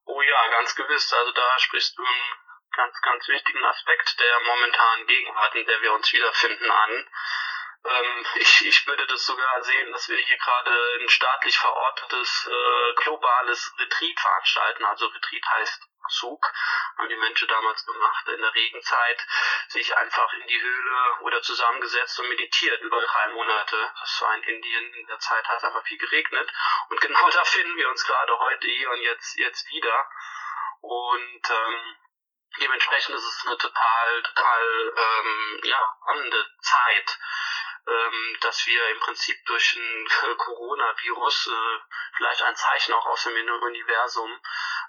Oh 0.05 0.21
ja, 0.21 0.51
ganz 0.51 0.75
gewiss. 0.75 1.11
Also 1.11 1.31
da 1.31 1.59
sprichst 1.59 1.97
du 1.97 2.03
einen 2.03 2.47
ganz, 2.75 3.01
ganz 3.01 3.27
wichtigen 3.27 3.65
Aspekt 3.65 4.19
der 4.19 4.53
momentanen 4.53 5.07
Gegenwart, 5.07 5.55
in 5.55 5.65
der 5.65 5.81
wir 5.81 5.93
uns 5.93 6.13
wiederfinden, 6.13 6.69
an. 6.69 7.09
Ähm, 7.85 8.25
ich, 8.39 8.65
ich 8.67 8.87
würde 8.87 9.07
das 9.07 9.25
sogar 9.25 9.63
sehen, 9.63 9.91
dass 9.91 10.07
wir 10.07 10.17
hier 10.17 10.37
gerade 10.37 10.71
ein 11.01 11.09
staatlich 11.09 11.57
verortetes 11.57 12.47
äh, 12.47 12.93
globales 13.01 13.73
Retreat 13.79 14.19
veranstalten. 14.19 14.85
Also 14.85 15.07
Retreat 15.07 15.45
heißt 15.57 15.81
Zug, 16.09 16.51
haben 16.97 17.09
die 17.09 17.15
Menschen 17.15 17.47
damals 17.47 17.85
gemacht, 17.85 18.27
in 18.27 18.41
der 18.41 18.53
Regenzeit 18.53 19.27
sich 19.69 19.95
einfach 19.95 20.31
in 20.33 20.47
die 20.47 20.61
Höhle 20.61 21.19
oder 21.21 21.41
zusammengesetzt 21.41 22.19
und 22.19 22.29
meditiert 22.29 22.81
über 22.81 23.01
drei 23.01 23.27
Monate. 23.29 23.93
Das 23.99 24.21
war 24.21 24.35
in 24.35 24.43
Indien, 24.43 24.93
in 24.93 25.07
der 25.07 25.19
Zeit 25.19 25.47
hat 25.47 25.57
es 25.57 25.63
einfach 25.63 25.83
viel 25.83 25.97
geregnet. 25.97 26.51
Und 26.89 27.01
genau 27.01 27.29
da 27.31 27.43
finden 27.43 27.75
wir 27.75 27.89
uns 27.89 28.03
gerade 28.05 28.39
heute 28.39 28.67
hier 28.67 28.89
und 28.89 29.01
jetzt, 29.01 29.37
jetzt 29.37 29.67
wieder. 29.69 30.09
Und 30.81 31.49
ähm, 31.49 31.95
dementsprechend 32.61 33.15
ist 33.15 33.23
es 33.23 33.45
eine 33.45 33.57
total, 33.57 34.23
total 34.23 34.93
ähm, 34.95 35.61
ja, 35.63 35.95
spannende 36.03 36.45
Zeit 36.61 37.17
ähm, 37.87 38.37
dass 38.41 38.65
wir 38.65 38.89
im 38.89 38.99
Prinzip 38.99 39.45
durch 39.45 39.75
ein 39.75 40.07
Coronavirus 40.37 41.47
äh, 41.47 41.79
vielleicht 42.17 42.41
ein 42.41 42.55
Zeichen 42.55 42.93
auch 42.93 43.05
aus 43.05 43.23
dem 43.23 43.33
Universum 43.63 44.39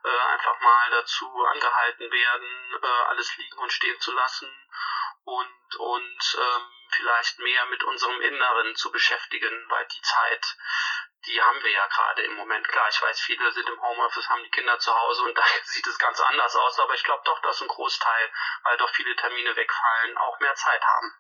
äh, 0.05 0.33
einfach 0.33 0.61
mal 0.61 0.91
dazu 0.91 1.27
angehalten 1.53 2.11
werden, 2.11 2.81
äh, 2.83 3.03
alles 3.09 3.37
liegen 3.37 3.59
und 3.59 3.73
stehen 3.73 4.01
zu 4.01 4.13
lassen 4.13 4.49
und 5.25 5.77
uns 5.77 6.37
ähm, 6.41 6.63
vielleicht 6.91 7.39
mehr 7.39 7.67
mit 7.67 7.85
unserem 7.85 8.21
Inneren 8.21 8.75
zu 8.77 8.91
beschäftigen, 8.91 9.53
weil 9.69 9.87
die 9.87 10.01
Zeit, 10.01 10.57
die 11.27 11.41
haben 11.41 11.63
wir 11.63 11.71
ja 11.71 11.87
gerade 11.87 12.23
im 12.23 12.35
Moment. 12.35 12.67
Klar, 12.67 12.89
ich 12.91 13.03
weiß, 13.03 13.21
viele 13.21 13.53
sind 13.53 13.69
im 13.69 13.81
Homeoffice, 13.81 14.29
haben 14.29 14.43
die 14.43 14.51
Kinder 14.51 14.79
zu 14.79 14.95
Hause 14.95 15.23
und 15.25 15.37
da 15.39 15.43
sieht 15.65 15.87
es 15.87 15.99
ganz 15.99 16.21
anders 16.21 16.57
aus, 16.57 16.79
aber 16.81 16.95
ich 16.95 17.05
glaube 17.05 17.23
doch, 17.25 17.41
dass 17.43 17.61
ein 17.61 17.69
Großteil, 17.69 18.31
weil 18.65 18.77
doch 18.79 18.91
viele 18.91 19.15
Termine 19.17 19.55
wegfallen, 19.55 20.17
auch 20.17 20.41
mehr 20.41 20.55
Zeit 20.55 20.83
haben. 20.83 21.13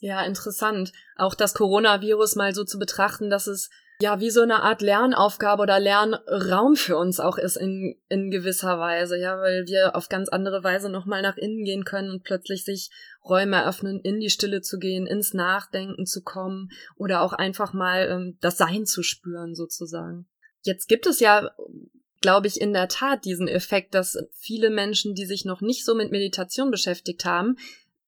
Ja, 0.00 0.22
interessant. 0.22 0.92
Auch 1.16 1.34
das 1.34 1.54
Coronavirus 1.54 2.36
mal 2.36 2.54
so 2.54 2.64
zu 2.64 2.78
betrachten, 2.78 3.30
dass 3.30 3.46
es 3.46 3.70
ja 4.00 4.20
wie 4.20 4.30
so 4.30 4.42
eine 4.42 4.62
Art 4.62 4.82
Lernaufgabe 4.82 5.62
oder 5.62 5.80
Lernraum 5.80 6.76
für 6.76 6.96
uns 6.96 7.20
auch 7.20 7.38
ist 7.38 7.56
in, 7.56 7.96
in 8.08 8.30
gewisser 8.30 8.78
Weise, 8.78 9.18
ja, 9.18 9.38
weil 9.38 9.66
wir 9.66 9.96
auf 9.96 10.08
ganz 10.08 10.28
andere 10.28 10.62
Weise 10.62 10.88
nochmal 10.88 11.22
nach 11.22 11.36
innen 11.36 11.64
gehen 11.64 11.84
können 11.84 12.10
und 12.10 12.24
plötzlich 12.24 12.64
sich 12.64 12.90
Räume 13.24 13.56
eröffnen, 13.56 14.00
in 14.00 14.20
die 14.20 14.30
Stille 14.30 14.60
zu 14.60 14.78
gehen, 14.78 15.06
ins 15.06 15.34
Nachdenken 15.34 16.06
zu 16.06 16.22
kommen 16.22 16.70
oder 16.96 17.22
auch 17.22 17.32
einfach 17.32 17.72
mal 17.72 18.08
ähm, 18.08 18.38
das 18.40 18.58
Sein 18.58 18.86
zu 18.86 19.02
spüren 19.02 19.54
sozusagen. 19.54 20.26
Jetzt 20.62 20.88
gibt 20.88 21.06
es 21.06 21.20
ja 21.20 21.50
glaube 22.22 22.48
ich, 22.48 22.60
in 22.60 22.72
der 22.72 22.88
Tat 22.88 23.24
diesen 23.24 23.46
Effekt, 23.46 23.94
dass 23.94 24.18
viele 24.32 24.70
Menschen, 24.70 25.14
die 25.14 25.26
sich 25.26 25.44
noch 25.44 25.60
nicht 25.60 25.84
so 25.84 25.94
mit 25.94 26.10
Meditation 26.10 26.72
beschäftigt 26.72 27.24
haben, 27.24 27.56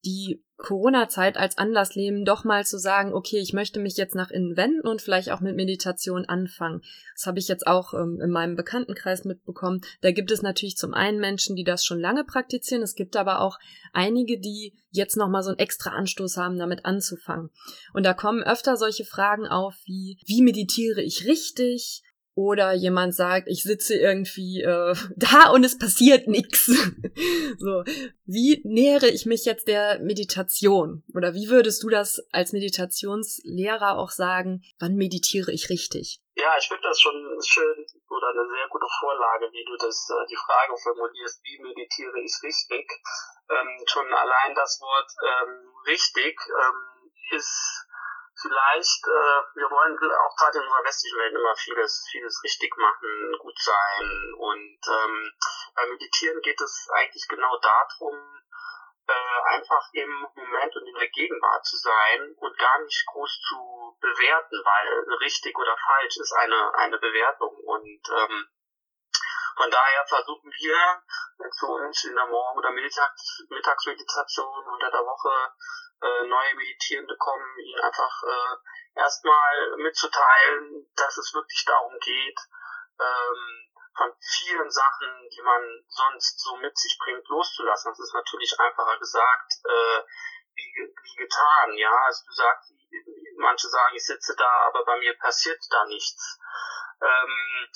die 0.05 0.43
Corona-Zeit 0.59 1.37
als 1.37 1.57
Anlass 1.57 1.95
nehmen, 1.95 2.25
doch 2.25 2.43
mal 2.43 2.67
zu 2.67 2.79
sagen, 2.79 3.15
okay, 3.15 3.39
ich 3.39 3.53
möchte 3.53 3.79
mich 3.79 3.97
jetzt 3.97 4.17
nach 4.17 4.31
innen 4.31 4.57
wenden 4.57 4.87
und 4.87 5.01
vielleicht 5.01 5.31
auch 5.31 5.41
mit 5.41 5.55
Meditation 5.55 6.25
anfangen. 6.25 6.83
Das 7.15 7.27
habe 7.27 7.39
ich 7.39 7.47
jetzt 7.47 7.69
auch 7.69 7.95
ähm, 7.95 8.21
in 8.21 8.31
meinem 8.31 8.57
Bekanntenkreis 8.57 9.25
mitbekommen. 9.25 9.83
Da 10.01 10.11
gibt 10.11 10.33
es 10.33 10.43
natürlich 10.43 10.77
zum 10.77 10.95
einen 10.95 11.21
Menschen, 11.21 11.55
die 11.55 11.63
das 11.63 11.85
schon 11.85 12.01
lange 12.01 12.25
praktizieren. 12.25 12.83
Es 12.83 12.97
gibt 12.97 13.17
aber 13.17 13.41
auch 13.41 13.59
einige, 13.93 14.41
die 14.41 14.75
jetzt 14.91 15.17
noch 15.17 15.29
mal 15.29 15.45
so 15.45 15.51
einen 15.51 15.61
extra 15.61 15.91
Anstoß 15.91 16.37
haben, 16.37 16.59
damit 16.59 16.85
anzufangen. 16.85 17.51
Und 17.95 18.05
da 18.05 18.13
kommen 18.13 18.43
öfter 18.43 18.77
solche 18.77 19.05
Fragen 19.05 19.47
auf 19.47 19.75
wie, 19.85 20.19
wie 20.27 20.43
meditiere 20.43 21.03
ich 21.03 21.25
richtig? 21.25 22.03
Oder 22.39 22.73
jemand 22.73 23.17
sagt, 23.17 23.49
ich 23.49 23.65
sitze 23.65 23.97
irgendwie 23.97 24.63
äh, 24.63 24.95
da 25.17 25.51
und 25.51 25.65
es 25.65 25.77
passiert 25.77 26.29
nichts. 26.29 26.67
so, 27.59 27.83
wie 28.27 28.63
nähere 28.63 29.09
ich 29.09 29.27
mich 29.27 29.45
jetzt 29.45 29.67
der 29.67 29.99
Meditation? 29.99 31.03
Oder 31.17 31.35
wie 31.35 31.49
würdest 31.51 31.83
du 31.83 31.89
das 31.89 32.23
als 32.31 32.53
Meditationslehrer 32.53 33.99
auch 33.99 34.11
sagen, 34.11 34.63
wann 34.79 34.95
meditiere 34.95 35.51
ich 35.51 35.69
richtig? 35.69 36.21
Ja, 36.37 36.55
ich 36.57 36.69
finde 36.69 36.87
das 36.87 37.01
schon 37.01 37.19
schön 37.45 37.85
oder 38.09 38.29
eine 38.31 38.47
sehr 38.47 38.69
gute 38.71 38.87
Vorlage, 39.01 39.51
wie 39.51 39.65
du 39.67 39.75
das 39.77 40.09
äh, 40.09 40.27
die 40.31 40.39
Frage 40.39 40.79
formulierst, 40.81 41.43
wie 41.43 41.59
meditiere 41.59 42.23
ich 42.23 42.39
richtig? 42.45 42.87
Ähm, 43.51 43.83
schon 43.91 44.07
allein 44.15 44.55
das 44.55 44.79
Wort 44.81 45.11
ähm, 45.27 45.75
richtig 45.89 46.39
ähm, 46.47 47.11
ist 47.35 47.88
vielleicht, 48.41 49.03
äh, 49.07 49.41
wir 49.59 49.71
wollen 49.71 49.97
auch 49.97 50.37
gerade 50.37 50.59
in 50.59 50.65
unserer 50.65 50.85
westlichen 50.85 51.19
Welt 51.19 51.35
immer 51.35 51.55
vieles, 51.57 52.07
vieles 52.11 52.41
richtig 52.45 52.77
machen, 52.77 53.39
gut 53.41 53.59
sein. 53.59 54.35
Und 54.39 54.81
ähm, 54.87 55.33
beim 55.75 55.91
Meditieren 55.91 56.41
geht 56.43 56.61
es 56.61 56.89
eigentlich 56.95 57.27
genau 57.29 57.59
darum, 57.59 58.17
äh, 59.09 59.41
einfach 59.57 59.89
im 59.93 60.27
Moment 60.35 60.77
und 60.77 60.87
in 60.87 60.95
der 60.95 61.09
Gegenwart 61.09 61.65
zu 61.65 61.77
sein 61.77 62.35
und 62.39 62.59
gar 62.59 62.79
nicht 62.81 63.07
groß 63.07 63.41
zu 63.49 63.97
bewerten, 64.01 64.63
weil 64.65 65.17
richtig 65.21 65.57
oder 65.59 65.77
falsch 65.77 66.17
ist 66.19 66.33
eine, 66.33 66.75
eine 66.75 66.99
Bewertung. 66.99 67.57
Und 67.65 68.01
ähm, 68.13 68.49
von 69.57 69.71
daher 69.71 70.07
versuchen 70.07 70.53
wir, 70.53 71.03
wenn 71.39 71.53
zu 71.53 71.67
uns 71.67 72.05
in 72.05 72.15
der 72.15 72.27
Morgen- 72.27 72.59
oder 72.59 72.71
Mittags 72.71 73.43
Mittagsmeditation 73.49 74.67
unter 74.69 74.91
der 74.91 75.01
Woche 75.01 75.53
äh, 76.01 76.27
neue 76.27 76.55
Meditierende 76.55 77.17
kommen, 77.17 77.59
ihnen 77.59 77.81
einfach 77.81 78.23
äh, 78.23 79.01
erstmal 79.01 79.77
mitzuteilen, 79.79 80.91
dass 80.97 81.17
es 81.17 81.35
wirklich 81.35 81.65
darum 81.67 81.99
geht, 82.01 82.39
ähm, 83.01 83.69
von 83.97 84.13
vielen 84.21 84.71
Sachen, 84.71 85.29
die 85.31 85.43
man 85.43 85.85
sonst 85.89 86.41
so 86.41 86.57
mit 86.57 86.77
sich 86.79 86.97
bringt, 87.03 87.27
loszulassen. 87.29 87.91
Das 87.91 87.99
ist 87.99 88.15
natürlich 88.15 88.55
einfacher 88.59 88.99
gesagt 88.99 89.53
äh, 89.65 90.03
wie, 90.55 90.95
wie 91.03 91.17
getan. 91.17 91.77
Ja, 91.77 91.91
also 92.07 92.25
du 92.27 92.33
sagst, 92.33 92.73
manche 93.37 93.69
sagen, 93.69 93.97
ich 93.97 94.07
sitze 94.07 94.35
da, 94.37 94.51
aber 94.67 94.85
bei 94.85 94.99
mir 94.99 95.17
passiert 95.19 95.61
da 95.71 95.85
nichts. 95.87 96.39
Ähm, 97.01 97.69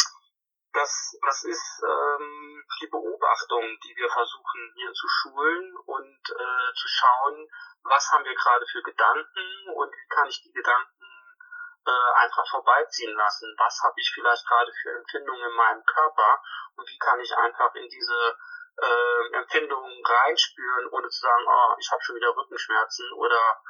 das, 0.72 1.18
das 1.22 1.44
ist 1.44 1.82
ähm, 1.84 2.64
die 2.80 2.86
Beobachtung, 2.86 3.78
die 3.84 3.94
wir 3.96 4.08
versuchen 4.08 4.72
hier 4.74 4.92
zu 4.92 5.06
schulen 5.08 5.76
und 5.86 6.20
äh, 6.30 6.74
zu 6.74 6.88
schauen, 6.88 7.48
was 7.84 8.10
haben 8.10 8.24
wir 8.24 8.34
gerade 8.34 8.66
für 8.66 8.82
Gedanken 8.82 9.68
und 9.74 9.92
wie 9.92 10.08
kann 10.08 10.28
ich 10.28 10.42
die 10.42 10.52
Gedanken 10.52 11.02
äh, 11.86 12.12
einfach 12.22 12.48
vorbeiziehen 12.48 13.14
lassen. 13.14 13.54
Was 13.58 13.80
habe 13.82 14.00
ich 14.00 14.10
vielleicht 14.14 14.46
gerade 14.46 14.72
für 14.82 14.90
Empfindungen 14.92 15.50
in 15.50 15.56
meinem 15.56 15.84
Körper 15.84 16.42
und 16.76 16.88
wie 16.88 16.98
kann 16.98 17.20
ich 17.20 17.36
einfach 17.36 17.74
in 17.74 17.88
diese 17.88 18.36
äh, 18.80 19.36
Empfindungen 19.36 20.02
reinspüren, 20.04 20.88
ohne 20.90 21.08
zu 21.08 21.20
sagen, 21.20 21.44
oh, 21.46 21.76
ich 21.78 21.90
habe 21.90 22.02
schon 22.02 22.16
wieder 22.16 22.34
Rückenschmerzen 22.34 23.12
oder 23.14 23.60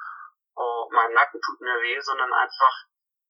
oh, 0.54 0.88
mein 0.92 1.12
Nacken 1.12 1.40
tut 1.40 1.60
mir 1.60 1.80
weh, 1.80 2.00
sondern 2.00 2.32
einfach 2.32 2.84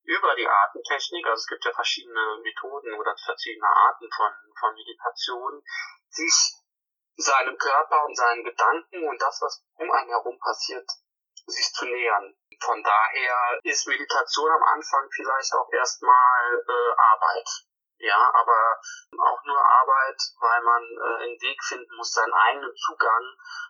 über 0.04 0.34
die 0.34 0.46
Atemtechnik, 0.46 1.26
also 1.26 1.40
es 1.40 1.46
gibt 1.46 1.64
ja 1.64 1.72
verschiedene 1.72 2.38
Methoden 2.42 2.94
oder 2.94 3.14
verschiedene 3.24 3.66
Arten 3.66 4.08
von, 4.14 4.32
von 4.58 4.74
Meditation, 4.74 5.62
sich 6.10 6.54
seinem 7.16 7.56
Körper 7.56 8.04
und 8.04 8.16
seinen 8.16 8.44
Gedanken 8.44 9.08
und 9.08 9.20
das, 9.20 9.40
was 9.40 9.64
um 9.74 9.90
einen 9.90 10.08
herum 10.08 10.38
passiert, 10.38 10.88
sich 11.46 11.72
zu 11.72 11.86
nähern. 11.86 12.34
Von 12.60 12.82
daher 12.82 13.60
ist 13.64 13.88
Meditation 13.88 14.50
am 14.50 14.62
Anfang 14.62 15.08
vielleicht 15.10 15.52
auch 15.54 15.68
erstmal 15.72 16.64
äh, 16.68 16.94
Arbeit. 16.96 17.48
Ja, 18.02 18.18
aber 18.34 18.80
auch 19.16 19.44
nur 19.44 19.60
Arbeit, 19.62 20.18
weil 20.40 20.62
man 20.62 20.82
äh, 20.82 21.22
einen 21.22 21.40
Weg 21.40 21.62
finden 21.62 21.94
muss, 21.94 22.12
seinen 22.12 22.34
eigenen 22.34 22.74
Zugang 22.74 23.22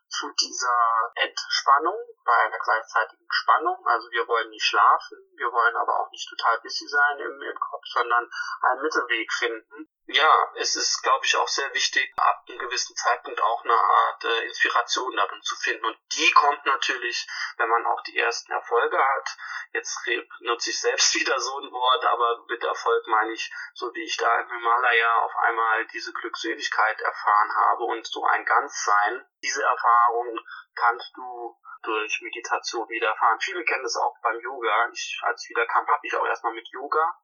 zu 0.09 0.33
dieser 0.33 1.12
Entspannung 1.17 2.01
bei 2.25 2.33
einer 2.33 2.59
gleichzeitigen 2.59 3.29
Spannung. 3.29 3.77
Also 3.85 4.11
wir 4.11 4.27
wollen 4.27 4.49
nicht 4.49 4.65
schlafen, 4.65 5.19
wir 5.37 5.53
wollen 5.53 5.77
aber 5.77 6.01
auch 6.01 6.11
nicht 6.11 6.27
total 6.31 6.59
busy 6.62 6.89
sein 6.89 7.19
im, 7.19 7.43
im 7.43 7.61
Kopf, 7.61 7.85
sondern 7.93 8.31
einen 8.62 8.81
Mittelweg 8.81 9.31
finden. 9.35 9.93
Ja, 10.12 10.52
es 10.57 10.76
ist, 10.76 11.02
glaube 11.02 11.25
ich, 11.25 11.37
auch 11.37 11.49
sehr 11.49 11.73
wichtig, 11.75 12.12
ab 12.16 12.45
einem 12.49 12.59
gewissen 12.59 12.95
Zeitpunkt 12.97 13.40
auch 13.40 13.64
eine 13.64 13.75
Art 13.75 14.25
äh, 14.25 14.47
Inspiration 14.47 15.16
darin 15.16 15.42
zu 15.42 15.57
finden. 15.57 15.85
Und 15.85 15.99
die 16.12 16.31
kommt 16.33 16.64
natürlich, 16.64 17.26
wenn 17.57 17.69
man 17.69 17.85
auch 17.87 18.00
die 18.02 18.19
ersten 18.19 18.52
Erfolge 18.52 18.99
hat. 18.99 19.37
Jetzt 19.73 19.99
nutze 20.40 20.71
ich 20.71 20.81
selbst 20.81 21.14
wieder 21.21 21.38
so 21.40 21.59
ein 21.59 21.71
Wort, 21.73 22.04
aber 22.04 22.45
mit 22.49 22.62
Erfolg 22.62 23.07
meine 23.07 23.33
ich, 23.33 23.52
so 23.75 23.92
wie 23.95 24.04
ich 24.04 24.16
da 24.16 24.40
im 24.40 24.49
Himalaya 24.50 25.14
auf 25.25 25.37
einmal 25.37 25.87
diese 25.87 26.12
Glückseligkeit 26.12 27.00
erfahren 27.00 27.57
habe 27.57 27.85
und 27.85 28.07
so 28.07 28.25
ein 28.25 28.45
Ganzsein. 28.45 29.26
Diese 29.42 29.62
Erfahrung 29.62 30.38
kannst 30.75 31.16
du 31.16 31.59
durch 31.83 32.21
Meditation 32.23 32.88
wieder 32.88 33.09
erfahren. 33.09 33.40
Viele 33.40 33.64
kennen 33.64 33.83
das 33.83 33.97
auch 33.97 34.14
beim 34.23 34.38
Yoga. 34.40 34.88
Ich, 34.92 35.21
als 35.23 35.45
ich 35.45 35.50
wieder 35.50 35.66
kam, 35.66 35.87
habe 35.87 36.07
ich 36.07 36.14
auch 36.14 36.26
erstmal 36.26 36.54
mit 36.54 36.69
Yoga 36.69 37.14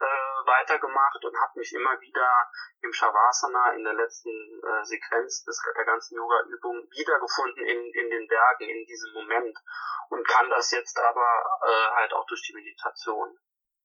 äh, 0.00 0.46
weitergemacht 0.46 1.24
und 1.24 1.36
habe 1.36 1.58
mich 1.58 1.72
immer 1.74 2.00
wieder 2.00 2.50
im 2.82 2.92
Shavasana 2.92 3.72
in 3.76 3.84
der 3.84 3.94
letzten 3.94 4.30
äh, 4.30 4.84
Sequenz 4.84 5.44
des, 5.44 5.60
der 5.76 5.84
ganzen 5.84 6.16
Yoga-Übung 6.16 6.88
wiedergefunden 6.90 7.64
in, 7.64 7.78
in 7.94 8.10
den 8.10 8.26
Bergen, 8.26 8.68
in 8.68 8.86
diesem 8.86 9.12
Moment 9.12 9.58
und 10.08 10.26
kann 10.26 10.48
das 10.50 10.70
jetzt 10.70 10.98
aber 10.98 11.28
äh, 11.62 11.90
halt 11.96 12.12
auch 12.12 12.26
durch 12.26 12.42
die 12.48 12.54
Meditation. 12.54 13.38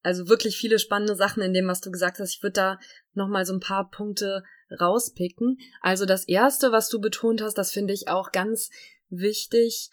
Also 0.03 0.29
wirklich 0.29 0.55
viele 0.55 0.77
spannende 0.77 1.15
Sachen 1.15 1.41
in 1.41 1.53
dem, 1.53 1.67
was 1.67 1.81
du 1.81 1.89
gesagt 1.91 2.19
hast. 2.19 2.35
Ich 2.35 2.43
würde 2.43 2.53
da 2.53 2.79
nochmal 3.13 3.43
so 3.43 3.53
ein 3.53 3.59
paar 3.59 3.89
Punkte 3.89 4.43
rauspicken. 4.79 5.57
Also 5.81 6.05
das 6.05 6.27
erste, 6.27 6.71
was 6.71 6.89
du 6.89 7.01
betont 7.01 7.41
hast, 7.41 7.57
das 7.57 7.71
finde 7.71 7.93
ich 7.93 8.07
auch 8.07 8.31
ganz 8.31 8.69
wichtig, 9.09 9.89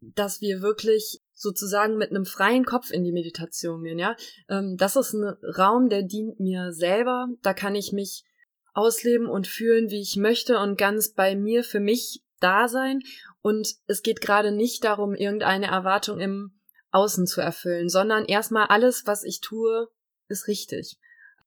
dass 0.00 0.40
wir 0.40 0.62
wirklich 0.62 1.20
sozusagen 1.40 1.96
mit 1.96 2.10
einem 2.10 2.26
freien 2.26 2.66
Kopf 2.66 2.90
in 2.90 3.02
die 3.02 3.12
Meditation 3.12 3.82
gehen, 3.82 3.98
ja. 3.98 4.14
Ähm, 4.48 4.76
das 4.76 4.96
ist 4.96 5.14
ein 5.14 5.24
Raum, 5.58 5.88
der 5.88 6.02
dient 6.02 6.38
mir 6.38 6.72
selber. 6.72 7.28
Da 7.42 7.54
kann 7.54 7.74
ich 7.74 7.92
mich 7.92 8.24
ausleben 8.74 9.26
und 9.26 9.46
fühlen, 9.46 9.90
wie 9.90 10.02
ich 10.02 10.16
möchte 10.16 10.58
und 10.58 10.76
ganz 10.76 11.14
bei 11.14 11.34
mir 11.34 11.64
für 11.64 11.80
mich 11.80 12.22
da 12.40 12.68
sein. 12.68 13.00
Und 13.40 13.76
es 13.86 14.02
geht 14.02 14.20
gerade 14.20 14.52
nicht 14.52 14.84
darum, 14.84 15.14
irgendeine 15.14 15.68
Erwartung 15.68 16.20
im 16.20 16.60
Außen 16.90 17.26
zu 17.26 17.40
erfüllen, 17.40 17.88
sondern 17.88 18.26
erstmal 18.26 18.66
alles, 18.66 19.06
was 19.06 19.24
ich 19.24 19.40
tue, 19.40 19.88
ist 20.28 20.46
richtig. 20.46 20.98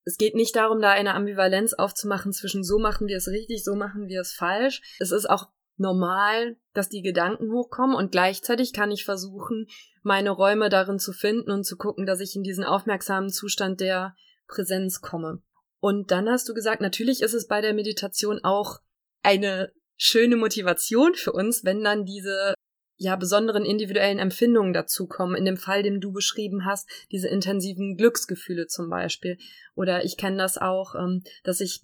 Es 0.04 0.18
geht 0.18 0.34
nicht 0.34 0.56
darum, 0.56 0.80
da 0.80 0.90
eine 0.90 1.14
Ambivalenz 1.14 1.72
aufzumachen 1.72 2.32
zwischen 2.32 2.64
so 2.64 2.78
machen 2.78 3.06
wir 3.06 3.16
es 3.16 3.28
richtig, 3.28 3.62
so 3.62 3.74
machen 3.76 4.08
wir 4.08 4.20
es 4.20 4.32
falsch. 4.32 4.82
Es 4.98 5.12
ist 5.12 5.30
auch 5.30 5.48
normal, 5.76 6.56
dass 6.72 6.88
die 6.88 7.02
Gedanken 7.02 7.52
hochkommen 7.52 7.96
und 7.96 8.12
gleichzeitig 8.12 8.72
kann 8.72 8.90
ich 8.90 9.04
versuchen, 9.04 9.66
meine 10.02 10.30
Räume 10.30 10.68
darin 10.68 10.98
zu 10.98 11.12
finden 11.12 11.50
und 11.50 11.64
zu 11.64 11.76
gucken, 11.76 12.06
dass 12.06 12.20
ich 12.20 12.36
in 12.36 12.42
diesen 12.42 12.64
aufmerksamen 12.64 13.30
Zustand 13.30 13.80
der 13.80 14.14
Präsenz 14.46 15.00
komme. 15.00 15.42
Und 15.80 16.10
dann 16.10 16.28
hast 16.28 16.48
du 16.48 16.54
gesagt, 16.54 16.80
natürlich 16.80 17.22
ist 17.22 17.34
es 17.34 17.46
bei 17.46 17.60
der 17.60 17.74
Meditation 17.74 18.40
auch 18.42 18.78
eine 19.22 19.72
schöne 19.96 20.36
Motivation 20.36 21.14
für 21.14 21.32
uns, 21.32 21.64
wenn 21.64 21.82
dann 21.82 22.04
diese 22.04 22.54
ja 22.96 23.16
besonderen 23.16 23.64
individuellen 23.64 24.18
Empfindungen 24.18 24.72
dazukommen. 24.72 25.36
In 25.36 25.44
dem 25.44 25.56
Fall, 25.56 25.82
den 25.82 26.00
du 26.00 26.12
beschrieben 26.12 26.64
hast, 26.64 26.88
diese 27.10 27.28
intensiven 27.28 27.96
Glücksgefühle 27.96 28.66
zum 28.66 28.88
Beispiel. 28.88 29.36
Oder 29.74 30.04
ich 30.04 30.16
kenne 30.16 30.38
das 30.38 30.58
auch, 30.58 30.94
ähm, 30.94 31.22
dass 31.42 31.60
ich 31.60 31.82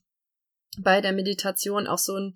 bei 0.78 1.00
der 1.00 1.12
Meditation 1.12 1.87
auch 1.87 1.99
so 1.99 2.16
ein 2.16 2.35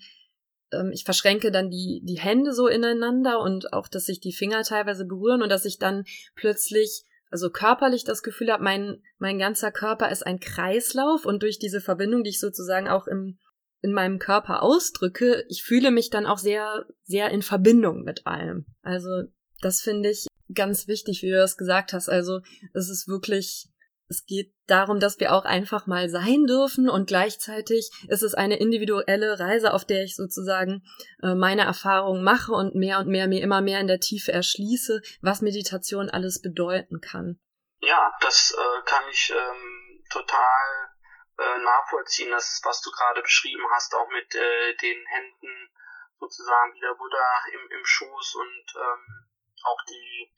ähm, 0.72 0.90
ich 0.92 1.04
verschränke 1.04 1.50
dann 1.50 1.70
die, 1.70 2.00
die 2.04 2.18
Hände 2.18 2.52
so 2.52 2.66
ineinander 2.68 3.40
und 3.40 3.72
auch, 3.72 3.88
dass 3.88 4.06
sich 4.06 4.20
die 4.20 4.32
Finger 4.32 4.62
teilweise 4.62 5.04
berühren 5.04 5.42
und 5.42 5.48
dass 5.48 5.64
ich 5.64 5.78
dann 5.78 6.04
plötzlich 6.34 7.04
also 7.30 7.50
körperlich 7.50 8.04
das 8.04 8.22
Gefühl 8.22 8.52
habe, 8.52 8.62
mein, 8.62 9.02
mein 9.18 9.38
ganzer 9.38 9.72
Körper 9.72 10.10
ist 10.10 10.24
ein 10.24 10.38
Kreislauf 10.38 11.26
und 11.26 11.42
durch 11.42 11.58
diese 11.58 11.80
Verbindung, 11.80 12.22
die 12.22 12.30
ich 12.30 12.38
sozusagen 12.38 12.86
auch 12.86 13.08
im, 13.08 13.38
in 13.82 13.92
meinem 13.92 14.20
Körper 14.20 14.62
ausdrücke, 14.62 15.44
ich 15.48 15.64
fühle 15.64 15.90
mich 15.90 16.10
dann 16.10 16.26
auch 16.26 16.38
sehr, 16.38 16.86
sehr 17.02 17.30
in 17.30 17.42
Verbindung 17.42 18.04
mit 18.04 18.24
allem. 18.26 18.66
Also 18.82 19.24
das 19.60 19.80
finde 19.80 20.10
ich 20.10 20.28
ganz 20.54 20.86
wichtig, 20.86 21.22
wie 21.22 21.30
du 21.30 21.36
das 21.36 21.56
gesagt 21.56 21.92
hast. 21.92 22.08
Also 22.08 22.40
es 22.72 22.88
ist 22.88 23.08
wirklich 23.08 23.68
es 24.08 24.26
geht 24.26 24.54
darum, 24.66 25.00
dass 25.00 25.18
wir 25.18 25.32
auch 25.32 25.44
einfach 25.44 25.86
mal 25.86 26.08
sein 26.08 26.46
dürfen 26.46 26.88
und 26.88 27.06
gleichzeitig 27.06 27.90
ist 28.08 28.22
es 28.22 28.34
eine 28.34 28.58
individuelle 28.58 29.38
Reise, 29.38 29.72
auf 29.72 29.84
der 29.84 30.02
ich 30.02 30.16
sozusagen 30.16 30.82
äh, 31.22 31.34
meine 31.34 31.62
Erfahrungen 31.62 32.22
mache 32.22 32.52
und 32.52 32.74
mehr 32.74 32.98
und 32.98 33.08
mehr 33.08 33.26
mir 33.28 33.42
immer 33.42 33.60
mehr 33.60 33.80
in 33.80 33.86
der 33.86 34.00
Tiefe 34.00 34.32
erschließe, 34.32 35.00
was 35.22 35.40
Meditation 35.40 36.10
alles 36.10 36.40
bedeuten 36.40 37.00
kann. 37.00 37.40
Ja, 37.80 38.12
das 38.20 38.54
äh, 38.56 38.82
kann 38.84 39.04
ich 39.10 39.32
ähm, 39.34 40.04
total 40.10 40.90
äh, 41.38 41.58
nachvollziehen, 41.58 42.30
das, 42.30 42.60
was 42.64 42.80
du 42.82 42.90
gerade 42.90 43.22
beschrieben 43.22 43.64
hast, 43.72 43.94
auch 43.94 44.08
mit 44.08 44.34
äh, 44.34 44.76
den 44.76 45.06
Händen 45.06 45.70
sozusagen 46.18 46.74
wie 46.74 46.80
der 46.80 46.94
Buddha 46.94 47.44
im, 47.52 47.78
im 47.78 47.84
Schoß 47.84 48.34
und 48.36 48.74
ähm, 48.76 49.28
auch 49.64 49.80
die 49.88 50.32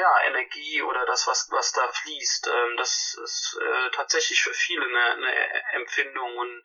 ja, 0.00 0.22
Energie 0.26 0.82
oder 0.82 1.04
das, 1.04 1.26
was, 1.26 1.48
was 1.50 1.72
da 1.72 1.86
fließt. 1.88 2.48
Ähm, 2.48 2.76
das 2.76 3.14
ist 3.22 3.58
äh, 3.60 3.90
tatsächlich 3.90 4.42
für 4.42 4.54
viele 4.54 4.84
eine, 4.84 5.04
eine 5.12 5.72
Empfindung 5.74 6.36
und 6.36 6.64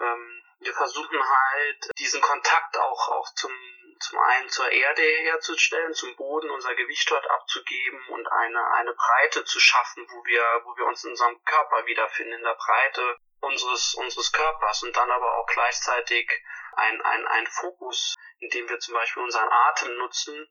ähm, 0.00 0.42
wir 0.60 0.72
versuchen 0.72 1.18
halt 1.20 1.90
diesen 1.98 2.20
Kontakt 2.20 2.78
auch, 2.78 3.08
auch 3.08 3.34
zum, 3.34 3.52
zum 4.00 4.18
einen 4.18 4.48
zur 4.48 4.70
Erde 4.70 5.02
herzustellen, 5.02 5.92
zum 5.94 6.14
Boden, 6.16 6.50
unser 6.50 6.74
Gewicht 6.74 7.10
dort 7.10 7.28
abzugeben 7.28 8.08
und 8.08 8.26
eine, 8.30 8.72
eine 8.74 8.94
Breite 8.94 9.44
zu 9.44 9.60
schaffen, 9.60 10.06
wo 10.10 10.24
wir, 10.24 10.42
wo 10.64 10.76
wir 10.76 10.86
uns 10.86 11.04
in 11.04 11.10
unserem 11.10 11.42
Körper 11.44 11.86
wiederfinden, 11.86 12.34
in 12.34 12.42
der 12.42 12.54
Breite 12.54 13.16
unseres, 13.40 13.94
unseres 13.94 14.32
Körpers 14.32 14.82
und 14.84 14.96
dann 14.96 15.10
aber 15.10 15.36
auch 15.36 15.46
gleichzeitig 15.46 16.30
ein, 16.76 17.02
ein, 17.02 17.26
ein 17.26 17.46
Fokus, 17.46 18.14
indem 18.38 18.68
wir 18.68 18.78
zum 18.78 18.94
Beispiel 18.94 19.22
unseren 19.22 19.48
Atem 19.48 19.96
nutzen 19.98 20.48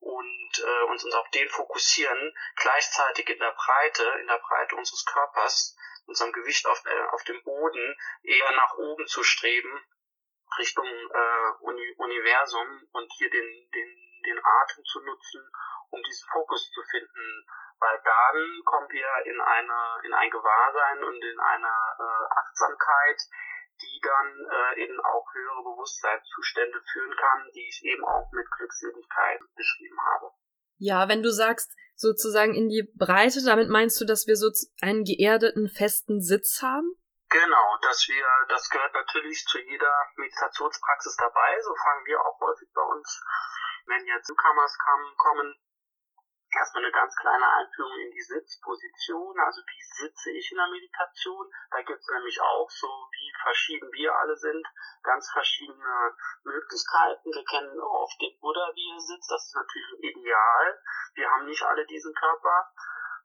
und 0.00 0.64
äh, 0.64 0.82
uns, 0.90 1.04
uns 1.04 1.14
auf 1.14 1.28
den 1.30 1.48
fokussieren, 1.48 2.34
gleichzeitig 2.56 3.28
in 3.28 3.38
der 3.38 3.52
Breite, 3.52 4.04
in 4.20 4.26
der 4.26 4.38
Breite 4.38 4.76
unseres 4.76 5.04
Körpers, 5.04 5.76
unserem 6.06 6.32
Gewicht 6.32 6.66
auf, 6.66 6.82
äh, 6.84 7.02
auf 7.12 7.22
dem 7.24 7.42
Boden 7.42 7.96
eher 8.22 8.52
nach 8.52 8.74
oben 8.78 9.06
zu 9.06 9.22
streben, 9.22 9.84
Richtung 10.58 10.86
äh, 10.86 11.50
Uni 11.60 11.94
Universum 11.98 12.88
und 12.92 13.12
hier 13.18 13.30
den, 13.30 13.70
den, 13.70 14.22
den 14.24 14.40
Atem 14.44 14.84
zu 14.84 15.00
nutzen, 15.00 15.50
um 15.90 16.02
diesen 16.02 16.28
Fokus 16.30 16.70
zu 16.70 16.82
finden. 16.90 17.46
Weil 17.80 18.00
dann 18.02 18.64
kommen 18.64 18.90
wir 18.90 19.08
in 19.26 19.40
eine, 19.40 20.00
in 20.04 20.12
ein 20.12 20.30
Gewahrsein 20.30 21.04
und 21.04 21.22
in 21.22 21.38
eine 21.38 21.68
äh, 21.68 22.34
Achtsamkeit, 22.34 23.22
die 23.80 24.00
dann 24.02 24.28
äh, 24.50 24.84
in 24.84 25.00
auch 25.00 25.26
höhere 25.32 25.62
Bewusstseinszustände 25.62 26.80
führen 26.92 27.16
kann, 27.16 27.50
die 27.54 27.68
ich 27.68 27.84
eben 27.84 28.04
auch 28.04 28.30
mit 28.32 28.46
Glückseligkeit 28.50 29.40
beschrieben 29.56 29.98
habe. 30.14 30.30
Ja, 30.78 31.08
wenn 31.08 31.22
du 31.22 31.30
sagst, 31.30 31.74
sozusagen 31.96 32.54
in 32.54 32.68
die 32.68 32.88
Breite, 32.94 33.44
damit 33.44 33.68
meinst 33.68 34.00
du, 34.00 34.04
dass 34.04 34.26
wir 34.26 34.36
so 34.36 34.50
einen 34.80 35.04
geerdeten, 35.04 35.68
festen 35.68 36.20
Sitz 36.20 36.62
haben? 36.62 36.94
Genau, 37.28 37.76
dass 37.82 38.08
wir, 38.08 38.24
das 38.48 38.70
gehört 38.70 38.94
natürlich 38.94 39.44
zu 39.44 39.58
jeder 39.58 39.92
Meditationspraxis 40.16 41.16
dabei. 41.16 41.60
So 41.60 41.74
fangen 41.74 42.06
wir 42.06 42.20
auch 42.24 42.40
häufig 42.40 42.68
bei 42.72 42.82
uns, 42.82 43.20
wenn 43.86 44.06
jetzt 44.06 44.30
Newcomers 44.30 44.78
kommen, 44.78 45.54
erstmal 46.58 46.84
eine 46.84 46.92
ganz 46.92 47.14
kleine 47.16 47.46
Einführung 47.46 47.98
in 47.98 48.10
die 48.10 48.22
Sitzposition, 48.22 49.38
also 49.38 49.62
wie 49.62 49.82
sitze 50.02 50.30
ich 50.30 50.50
in 50.50 50.58
der 50.58 50.68
Meditation. 50.68 51.46
Da 51.70 51.82
gibt 51.82 52.00
es 52.00 52.08
nämlich 52.08 52.40
auch, 52.40 52.68
so 52.70 52.86
wie 52.86 53.32
verschieden 53.42 53.90
wir 53.92 54.14
alle 54.14 54.36
sind, 54.36 54.66
ganz 55.02 55.30
verschiedene 55.30 56.16
Möglichkeiten. 56.42 57.30
Wir 57.30 57.44
kennen 57.44 57.80
oft 57.80 58.20
den 58.20 58.38
Buddha, 58.40 58.70
wie 58.74 58.90
er 58.92 59.00
sitzt, 59.00 59.30
das 59.30 59.46
ist 59.46 59.54
natürlich 59.54 60.16
ideal. 60.16 60.82
Wir 61.14 61.30
haben 61.30 61.46
nicht 61.46 61.62
alle 61.62 61.86
diesen 61.86 62.14
Körper, 62.14 62.72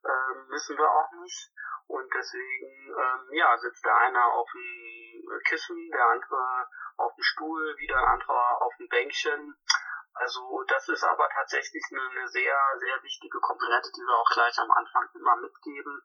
äh, 0.04 0.50
müssen 0.50 0.78
wir 0.78 0.90
auch 0.90 1.12
nicht. 1.22 1.52
Und 1.88 2.10
deswegen, 2.14 2.96
ähm, 2.96 3.28
ja, 3.34 3.58
sitzt 3.58 3.84
der 3.84 3.96
eine 3.98 4.24
auf 4.24 4.50
dem 4.54 5.40
Kissen, 5.44 5.92
der 5.92 6.06
andere 6.06 6.68
auf 6.98 7.14
dem 7.16 7.24
Stuhl, 7.24 7.76
wieder 7.78 7.98
ein 7.98 8.20
anderer 8.20 8.62
auf 8.62 8.74
dem 8.78 8.88
Bänkchen 8.88 9.56
also 10.14 10.64
das 10.68 10.88
ist 10.90 11.04
aber 11.04 11.28
tatsächlich 11.30 11.84
eine, 11.92 12.02
eine 12.02 12.28
sehr, 12.28 12.56
sehr 12.80 13.04
wichtige 13.04 13.40
Komponente, 13.40 13.90
die 13.96 14.02
wir 14.02 14.16
auch 14.16 14.30
gleich 14.30 14.58
am 14.60 14.72
Anfang 14.72 15.10
immer 15.16 15.36
mitgeben. 15.38 16.02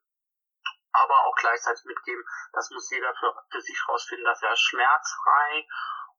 Aber 0.92 1.26
auch 1.26 1.34
gleichzeitig 1.36 1.84
mitgeben, 1.84 2.24
das 2.52 2.70
muss 2.70 2.90
jeder 2.90 3.14
für, 3.14 3.34
für 3.50 3.60
sich 3.60 3.78
rausfinden, 3.88 4.24
dass 4.24 4.42
er 4.42 4.56
schmerzfrei 4.56 5.68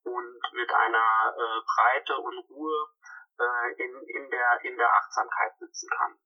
und 0.04 0.41
mit 0.54 0.71
einer 0.71 1.36
äh, 1.36 1.62
Breite 1.65 2.17
und 2.17 2.38
Ruhe 2.49 2.89
äh, 3.39 3.84
in, 3.84 4.08
in, 4.08 4.30
der, 4.30 4.62
in 4.63 4.78
der 4.78 4.93
Achtsamkeit 4.93 5.58
sitzen 5.58 5.89
kann. 5.89 6.19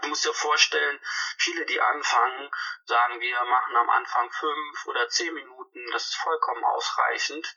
Du 0.00 0.08
musst 0.08 0.24
dir 0.24 0.34
vorstellen, 0.34 1.00
viele, 1.38 1.64
die 1.66 1.80
anfangen, 1.80 2.50
sagen 2.84 3.20
wir, 3.20 3.44
machen 3.44 3.76
am 3.76 3.90
Anfang 3.90 4.30
fünf 4.30 4.86
oder 4.86 5.08
zehn 5.08 5.32
Minuten, 5.34 5.90
das 5.92 6.04
ist 6.04 6.16
vollkommen 6.16 6.64
ausreichend. 6.64 7.54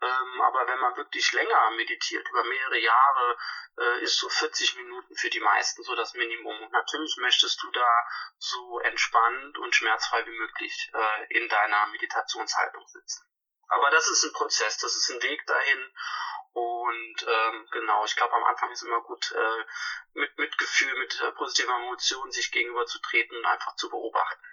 Ähm, 0.00 0.40
aber 0.42 0.66
wenn 0.66 0.78
man 0.80 0.96
wirklich 0.96 1.32
länger 1.32 1.70
meditiert, 1.72 2.28
über 2.28 2.44
mehrere 2.44 2.78
Jahre, 2.78 3.36
äh, 3.78 4.02
ist 4.02 4.18
so 4.18 4.28
40 4.28 4.76
Minuten 4.76 5.16
für 5.16 5.30
die 5.30 5.40
meisten 5.40 5.82
so 5.82 5.94
das 5.94 6.14
Minimum. 6.14 6.62
Und 6.62 6.72
natürlich 6.72 7.16
möchtest 7.18 7.62
du 7.62 7.70
da 7.70 8.06
so 8.38 8.80
entspannt 8.80 9.58
und 9.58 9.74
schmerzfrei 9.74 10.24
wie 10.26 10.38
möglich 10.38 10.90
äh, 10.92 11.38
in 11.38 11.48
deiner 11.48 11.86
Meditationshaltung 11.88 12.86
sitzen. 12.86 13.26
Aber 13.68 13.90
das 13.90 14.08
ist 14.08 14.24
ein 14.24 14.32
Prozess, 14.32 14.78
das 14.78 14.94
ist 14.94 15.10
ein 15.10 15.22
Weg 15.22 15.46
dahin. 15.46 15.92
Und 16.54 17.16
ähm, 17.26 17.66
genau, 17.72 18.04
ich 18.04 18.14
glaube, 18.14 18.32
am 18.32 18.44
Anfang 18.44 18.70
ist 18.70 18.84
immer 18.84 19.02
gut, 19.02 19.32
äh, 19.32 20.18
mit 20.18 20.38
Mitgefühl, 20.38 20.96
mit 21.00 21.20
äh, 21.20 21.32
positiver 21.32 21.74
Emotion 21.82 22.30
sich 22.30 22.50
gegenüberzutreten 22.52 23.36
und 23.36 23.44
einfach 23.44 23.74
zu 23.74 23.90
beobachten. 23.90 24.44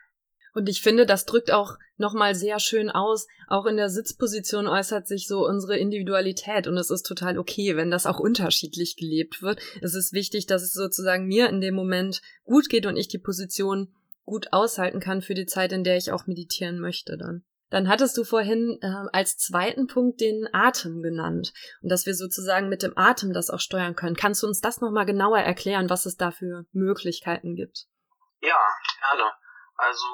Und 0.54 0.68
ich 0.68 0.82
finde, 0.82 1.06
das 1.06 1.26
drückt 1.26 1.52
auch 1.52 1.78
nochmal 1.98 2.36
sehr 2.36 2.60
schön 2.60 2.90
aus. 2.90 3.28
Auch 3.48 3.66
in 3.66 3.78
der 3.78 3.90
Sitzposition 3.90 4.68
äußert 4.68 5.08
sich 5.08 5.28
so 5.28 5.46
unsere 5.46 5.78
Individualität 5.78 6.68
und 6.68 6.76
es 6.78 6.90
ist 6.90 7.04
total 7.04 7.38
okay, 7.38 7.78
wenn 7.78 7.92
das 7.92 8.06
auch 8.06 8.20
unterschiedlich 8.20 8.98
gelebt 8.98 9.42
wird. 9.42 9.62
Es 9.82 9.94
ist 9.94 10.12
wichtig, 10.12 10.48
dass 10.48 10.64
es 10.64 10.74
sozusagen 10.74 11.28
mir 11.28 11.50
in 11.50 11.62
dem 11.62 11.76
Moment 11.76 12.22
gut 12.44 12.68
geht 12.68 12.86
und 12.86 12.98
ich 12.98 13.08
die 13.08 13.20
Position 13.20 13.94
gut 14.26 14.52
aushalten 14.52 15.00
kann 15.00 15.22
für 15.22 15.36
die 15.36 15.46
Zeit, 15.46 15.72
in 15.72 15.84
der 15.84 15.98
ich 15.98 16.12
auch 16.12 16.28
meditieren 16.28 16.80
möchte 16.80 17.18
dann. 17.18 17.44
Dann 17.72 17.88
hattest 17.88 18.18
du 18.18 18.26
vorhin 18.26 18.78
äh, 18.82 19.10
als 19.14 19.38
zweiten 19.38 19.88
Punkt 19.88 20.20
den 20.20 20.48
Atem 20.54 21.02
genannt 21.02 21.54
und 21.82 21.90
dass 21.90 22.06
wir 22.06 22.14
sozusagen 22.14 22.68
mit 22.68 22.84
dem 22.84 22.98
Atem 22.98 23.34
das 23.34 23.50
auch 23.50 23.62
steuern 23.62 23.96
können. 23.96 24.18
Kannst 24.18 24.44
du 24.44 24.48
uns 24.48 24.60
das 24.60 24.82
nochmal 24.82 25.06
genauer 25.06 25.40
erklären, 25.40 25.90
was 25.90 26.06
es 26.06 26.18
da 26.18 26.32
für 26.32 26.66
Möglichkeiten 26.74 27.56
gibt? 27.56 27.88
Ja, 28.42 28.60
gerne. 29.00 29.32
Also 29.78 30.06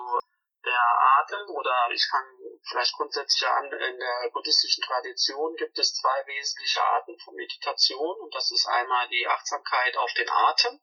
der 0.64 0.86
Atem 1.20 1.50
oder 1.50 1.90
ich 1.92 2.08
kann 2.12 2.26
vielleicht 2.70 2.94
grundsätzlich 2.94 3.50
an, 3.50 3.66
in 3.66 3.98
der 3.98 4.30
buddhistischen 4.32 4.84
Tradition 4.84 5.56
gibt 5.56 5.80
es 5.80 5.96
zwei 5.96 6.28
wesentliche 6.28 6.84
Arten 6.84 7.18
von 7.20 7.34
Meditation 7.36 8.18
und 8.22 8.36
das 8.36 8.52
ist 8.52 8.68
einmal 8.68 9.08
die 9.10 9.26
Achtsamkeit 9.28 9.98
auf 9.98 10.14
den 10.14 10.30
Atem. 10.30 10.80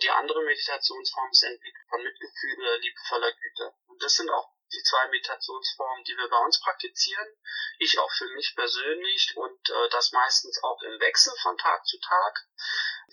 Die 0.00 0.10
andere 0.10 0.42
Meditationsform 0.42 1.28
ist 1.30 1.42
Entwicklung 1.44 1.86
von 1.90 2.02
Mitgefühl, 2.02 2.80
liebevoller 2.80 3.32
Güte. 3.32 3.74
Und 3.86 4.02
das 4.02 4.14
sind 4.14 4.30
auch 4.30 4.53
die 4.72 4.82
zwei 4.82 5.06
Meditationsformen, 5.08 6.04
die 6.04 6.16
wir 6.16 6.28
bei 6.28 6.38
uns 6.38 6.60
praktizieren. 6.60 7.28
Ich 7.78 7.98
auch 7.98 8.10
für 8.12 8.28
mich 8.34 8.54
persönlich 8.54 9.36
und 9.36 9.70
äh, 9.70 9.88
das 9.90 10.12
meistens 10.12 10.62
auch 10.62 10.80
im 10.82 11.00
Wechsel 11.00 11.32
von 11.42 11.56
Tag 11.58 11.86
zu 11.86 11.98
Tag. 11.98 12.46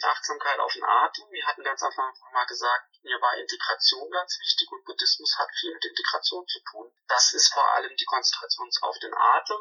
Achtsamkeit 0.03 0.59
auf 0.59 0.73
den 0.73 0.83
Atem. 0.83 1.29
Wir 1.31 1.45
hatten 1.45 1.63
ganz 1.63 1.83
Anfang 1.83 2.11
mal 2.33 2.45
gesagt, 2.45 2.87
mir 3.03 3.19
war 3.21 3.37
Integration 3.37 4.09
ganz 4.09 4.39
wichtig 4.39 4.71
und 4.71 4.85
Buddhismus 4.85 5.37
hat 5.37 5.49
viel 5.59 5.73
mit 5.73 5.85
Integration 5.85 6.47
zu 6.47 6.59
tun. 6.71 6.91
Das 7.07 7.33
ist 7.33 7.53
vor 7.53 7.67
allem 7.75 7.95
die 7.95 8.05
Konzentration 8.05 8.69
auf 8.81 8.97
den 8.99 9.13
Atem. 9.13 9.59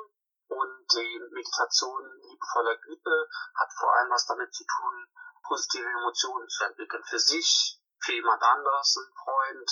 Und 0.49 0.87
die 0.93 1.21
Meditation 1.31 2.21
liebevoller 2.23 2.77
Güte 2.79 3.29
hat 3.55 3.69
vor 3.79 3.95
allem 3.95 4.11
was 4.11 4.27
damit 4.27 4.53
zu 4.53 4.65
tun, 4.65 5.07
positive 5.47 5.89
Emotionen 5.89 6.49
zu 6.49 6.65
entwickeln 6.65 7.05
für 7.05 7.21
sich, 7.21 7.79
für 8.01 8.13
jemand 8.13 8.43
anderes, 8.43 8.97
einen 8.97 9.15
Freund, 9.15 9.71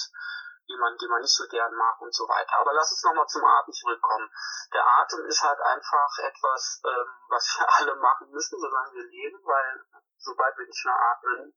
jemanden, 0.68 0.98
den 0.98 1.11
man 1.11 1.20
nicht 1.20 1.35
so 1.35 1.44
gern 1.48 1.74
mag 1.74 2.00
und 2.00 2.14
so 2.14 2.28
weiter. 2.28 2.61
Aber 2.61 2.72
lass 2.74 2.92
uns 2.92 3.02
nochmal 3.02 3.26
zum 3.26 3.44
Atem 3.44 3.72
zurückkommen. 3.72 4.31
Der 4.72 4.85
Atem 4.85 5.24
ist 5.26 5.42
halt 5.42 5.61
einfach 5.61 6.12
etwas, 6.18 6.81
ähm, 6.85 7.09
was 7.28 7.44
wir 7.59 7.66
alle 7.78 7.96
machen 7.96 8.31
müssen, 8.31 8.61
solange 8.61 8.92
wir 8.92 9.04
leben, 9.04 9.40
weil 9.44 9.85
sobald 10.18 10.57
wir 10.59 10.66
nicht 10.66 10.85
mehr 10.85 11.00
atmen, 11.00 11.54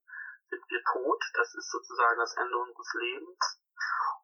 sind 0.48 0.64
wir 0.68 0.82
tot. 0.92 1.22
Das 1.34 1.54
ist 1.54 1.70
sozusagen 1.70 2.18
das 2.18 2.36
Ende 2.36 2.56
unseres 2.56 2.92
Lebens. 2.94 3.61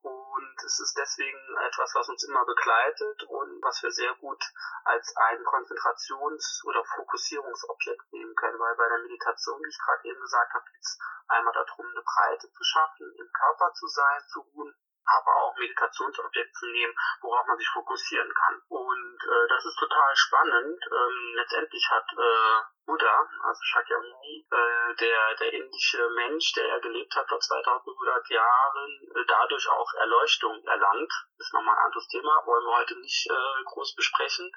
Und 0.02 0.62
es 0.64 0.80
ist 0.80 0.96
deswegen 0.96 1.56
etwas, 1.66 1.94
was 1.94 2.08
uns 2.08 2.22
immer 2.24 2.44
begleitet 2.44 3.22
und 3.24 3.62
was 3.62 3.82
wir 3.82 3.90
sehr 3.90 4.14
gut 4.16 4.42
als 4.84 5.16
ein 5.16 5.44
Konzentrations- 5.44 6.62
oder 6.64 6.84
Fokussierungsobjekt 6.84 8.12
nehmen 8.12 8.34
können, 8.36 8.58
weil 8.58 8.76
bei 8.76 8.88
der 8.88 8.98
Meditation, 8.98 9.60
wie 9.62 9.68
ich 9.68 9.78
gerade 9.78 10.08
eben 10.08 10.20
gesagt 10.20 10.54
habe, 10.54 10.64
geht 10.70 10.80
es 10.80 10.98
einmal 11.28 11.52
darum, 11.52 11.86
eine 11.86 12.02
Breite 12.02 12.50
zu 12.50 12.64
schaffen, 12.64 13.12
im 13.18 13.30
Körper 13.32 13.72
zu 13.74 13.86
sein, 13.86 14.22
zu 14.32 14.40
ruhen, 14.40 14.74
aber 15.08 15.36
auch 15.42 15.56
Meditationsobjekt 15.56 16.54
zu 16.54 16.66
nehmen, 16.66 16.94
worauf 17.22 17.46
man 17.46 17.58
sich 17.58 17.68
fokussieren 17.68 18.32
kann. 18.34 18.60
Und 18.68 19.18
äh, 19.22 19.48
das 19.48 19.64
ist 19.64 19.78
total 19.78 20.16
spannend. 20.16 20.80
Ähm, 20.92 21.32
letztendlich 21.34 21.88
hat 21.90 22.06
äh, 22.12 22.62
Buddha, 22.88 23.28
also 23.44 23.60
Shakyamuni, 23.62 24.46
äh, 24.50 24.94
der, 24.96 25.34
der 25.36 25.52
indische 25.52 26.08
Mensch, 26.16 26.52
der 26.54 26.68
er 26.68 26.80
gelebt 26.80 27.14
hat 27.14 27.28
vor 27.28 27.38
2500 27.38 28.30
Jahren, 28.30 29.12
äh, 29.14 29.24
dadurch 29.26 29.68
auch 29.68 29.92
Erleuchtung 29.94 30.64
erlangt. 30.64 31.12
Ist 31.36 31.52
nochmal 31.52 31.76
ein 31.76 31.84
anderes 31.84 32.08
Thema, 32.08 32.32
wollen 32.46 32.64
wir 32.64 32.76
heute 32.78 32.98
nicht 32.98 33.30
äh, 33.30 33.64
groß 33.64 33.94
besprechen. 33.94 34.50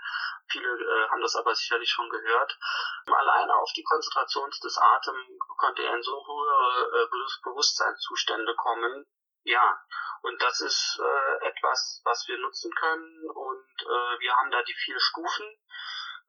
Viele 0.49 0.67
äh, 0.67 1.09
haben 1.09 1.21
das 1.21 1.35
aber 1.35 1.53
sicherlich 1.53 1.89
schon 1.89 2.09
gehört. 2.09 2.57
Alleine 3.05 3.53
auf 3.55 3.71
die 3.75 3.83
Konzentration 3.83 4.49
des 4.49 4.77
Atems 4.77 5.27
konnte 5.57 5.83
er 5.83 5.95
in 5.95 6.03
so 6.03 6.15
hohe 6.25 6.91
äh, 6.93 7.07
Bewusstseinszustände 7.43 8.55
kommen. 8.55 9.05
Ja, 9.43 9.81
und 10.21 10.41
das 10.41 10.61
ist 10.61 10.99
äh, 11.01 11.47
etwas, 11.47 12.01
was 12.05 12.27
wir 12.27 12.37
nutzen 12.37 12.71
können. 12.75 13.29
Und 13.29 13.81
äh, 13.81 14.19
wir 14.19 14.35
haben 14.37 14.51
da 14.51 14.61
die 14.61 14.75
vier 14.75 14.99
Stufen 14.99 15.47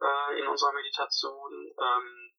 äh, 0.01 0.39
in 0.41 0.47
unserer 0.49 0.73
Meditation, 0.73 1.53
ähm, 1.79 2.33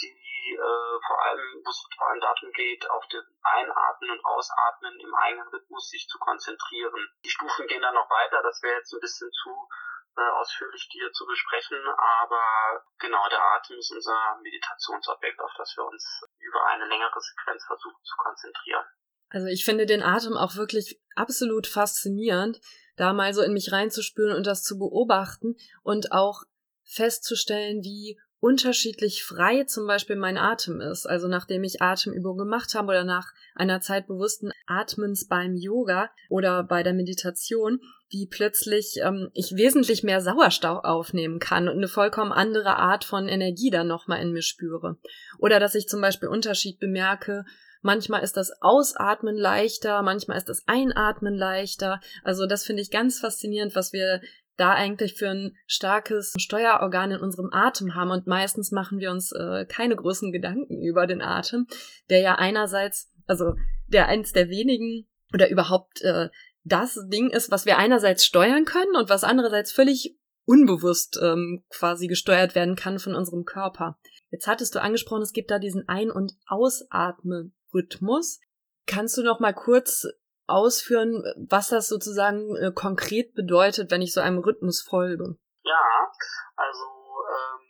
die 0.00 0.54
äh, 0.54 0.98
vor 1.06 1.24
allem, 1.24 1.62
wo 1.62 1.70
es 1.70 1.86
vor 1.94 2.08
allem 2.08 2.20
darum 2.20 2.52
geht, 2.52 2.88
auf 2.88 3.06
den 3.08 3.24
Einatmen 3.42 4.10
und 4.12 4.24
Ausatmen 4.24 4.98
im 4.98 5.14
eigenen 5.14 5.48
Rhythmus 5.48 5.90
sich 5.90 6.06
zu 6.08 6.18
konzentrieren. 6.18 7.10
Die 7.24 7.30
Stufen 7.30 7.66
gehen 7.66 7.82
dann 7.82 7.94
noch 7.94 8.08
weiter, 8.08 8.42
das 8.42 8.62
wäre 8.62 8.78
jetzt 8.78 8.92
ein 8.94 9.00
bisschen 9.00 9.30
zu 9.30 9.68
äh, 10.16 10.30
ausführlich 10.40 10.88
dir 10.88 11.12
zu 11.12 11.26
besprechen, 11.26 11.78
aber 11.86 12.82
genau, 12.98 13.28
der 13.28 13.42
Atem 13.42 13.78
ist 13.78 13.92
unser 13.92 14.38
Meditationsobjekt, 14.42 15.40
auf 15.40 15.52
das 15.56 15.76
wir 15.76 15.84
uns 15.84 16.22
über 16.38 16.64
eine 16.66 16.86
längere 16.86 17.20
Sequenz 17.20 17.64
versuchen 17.66 18.02
zu 18.02 18.16
konzentrieren. 18.16 18.86
Also 19.30 19.46
ich 19.46 19.64
finde 19.64 19.86
den 19.86 20.02
Atem 20.02 20.34
auch 20.34 20.56
wirklich 20.56 21.00
absolut 21.14 21.66
faszinierend, 21.66 22.60
da 22.96 23.12
mal 23.12 23.32
so 23.34 23.42
in 23.42 23.52
mich 23.52 23.72
reinzuspüren 23.72 24.36
und 24.36 24.46
das 24.46 24.62
zu 24.62 24.78
beobachten 24.78 25.56
und 25.82 26.12
auch 26.12 26.42
festzustellen, 26.84 27.82
wie 27.82 28.18
unterschiedlich 28.40 29.24
frei 29.24 29.64
zum 29.64 29.86
Beispiel 29.86 30.16
mein 30.16 30.36
Atem 30.36 30.80
ist. 30.80 31.06
Also 31.06 31.26
nachdem 31.26 31.64
ich 31.64 31.82
Atemübungen 31.82 32.38
gemacht 32.38 32.74
habe 32.74 32.88
oder 32.88 33.04
nach 33.04 33.32
einer 33.54 33.80
Zeit 33.80 34.06
bewussten 34.06 34.52
Atmens 34.66 35.26
beim 35.26 35.56
Yoga 35.56 36.10
oder 36.28 36.62
bei 36.62 36.82
der 36.82 36.94
Meditation, 36.94 37.80
wie 38.10 38.26
plötzlich 38.26 39.00
ähm, 39.02 39.28
ich 39.34 39.56
wesentlich 39.56 40.02
mehr 40.04 40.20
Sauerstoff 40.20 40.84
aufnehmen 40.84 41.40
kann 41.40 41.68
und 41.68 41.76
eine 41.76 41.88
vollkommen 41.88 42.32
andere 42.32 42.76
Art 42.76 43.04
von 43.04 43.28
Energie 43.28 43.70
dann 43.70 43.88
nochmal 43.88 44.22
in 44.22 44.32
mir 44.32 44.42
spüre. 44.42 44.98
Oder 45.38 45.58
dass 45.58 45.74
ich 45.74 45.88
zum 45.88 46.00
Beispiel 46.00 46.28
Unterschied 46.28 46.78
bemerke 46.78 47.44
Manchmal 47.82 48.22
ist 48.22 48.36
das 48.36 48.50
Ausatmen 48.60 49.36
leichter, 49.36 50.02
manchmal 50.02 50.38
ist 50.38 50.48
das 50.48 50.66
Einatmen 50.66 51.34
leichter. 51.34 52.00
Also 52.24 52.46
das 52.46 52.64
finde 52.64 52.82
ich 52.82 52.90
ganz 52.90 53.20
faszinierend, 53.20 53.74
was 53.74 53.92
wir 53.92 54.20
da 54.56 54.72
eigentlich 54.74 55.14
für 55.14 55.30
ein 55.30 55.56
starkes 55.66 56.34
Steuerorgan 56.36 57.12
in 57.12 57.20
unserem 57.20 57.50
Atem 57.52 57.94
haben. 57.94 58.10
Und 58.10 58.26
meistens 58.26 58.72
machen 58.72 58.98
wir 58.98 59.10
uns 59.10 59.32
äh, 59.32 59.64
keine 59.66 59.96
großen 59.96 60.32
Gedanken 60.32 60.82
über 60.82 61.06
den 61.06 61.22
Atem, 61.22 61.66
der 62.10 62.20
ja 62.20 62.34
einerseits, 62.34 63.10
also 63.26 63.54
der 63.86 64.08
eins 64.08 64.32
der 64.32 64.48
wenigen 64.48 65.06
oder 65.32 65.48
überhaupt 65.48 66.02
äh, 66.02 66.28
das 66.64 66.98
Ding 67.08 67.30
ist, 67.30 67.50
was 67.50 67.66
wir 67.66 67.78
einerseits 67.78 68.26
steuern 68.26 68.64
können 68.64 68.96
und 68.96 69.08
was 69.08 69.24
andererseits 69.24 69.72
völlig 69.72 70.18
unbewusst 70.44 71.18
ähm, 71.22 71.62
quasi 71.68 72.08
gesteuert 72.08 72.54
werden 72.54 72.74
kann 72.74 72.98
von 72.98 73.14
unserem 73.14 73.44
Körper. 73.44 73.98
Jetzt 74.30 74.46
hattest 74.46 74.74
du 74.74 74.82
angesprochen, 74.82 75.22
es 75.22 75.32
gibt 75.32 75.50
da 75.50 75.58
diesen 75.58 75.88
Ein- 75.88 76.10
und 76.10 76.32
Ausatmen 76.46 77.54
Rhythmus. 77.72 78.40
Kannst 78.86 79.16
du 79.16 79.22
noch 79.22 79.40
mal 79.40 79.54
kurz 79.54 80.06
ausführen, 80.46 81.22
was 81.36 81.68
das 81.68 81.88
sozusagen 81.88 82.56
äh, 82.56 82.72
konkret 82.74 83.34
bedeutet, 83.34 83.90
wenn 83.90 84.02
ich 84.02 84.12
so 84.12 84.20
einem 84.20 84.38
Rhythmus 84.38 84.80
folge? 84.80 85.36
Ja, 85.62 86.12
also 86.56 86.84
ähm, 86.84 87.68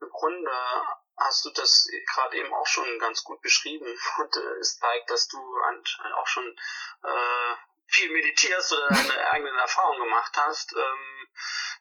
im 0.00 0.08
Grunde 0.10 0.50
hast 1.16 1.44
du 1.44 1.50
das 1.50 1.86
gerade 2.14 2.36
eben 2.38 2.52
auch 2.54 2.66
schon 2.66 2.86
ganz 2.98 3.22
gut 3.22 3.40
beschrieben 3.42 3.86
und 4.20 4.36
äh, 4.36 4.58
es 4.60 4.78
zeigt, 4.78 5.10
dass 5.10 5.28
du 5.28 5.38
auch 5.38 6.26
schon 6.26 6.44
äh, 7.02 7.54
viel 7.94 8.10
meditierst 8.10 8.72
oder 8.72 8.88
deine 8.88 9.30
eigenen 9.32 9.58
Erfahrungen 9.58 10.04
gemacht 10.04 10.32
hast. 10.36 10.74
Ähm, 10.76 11.28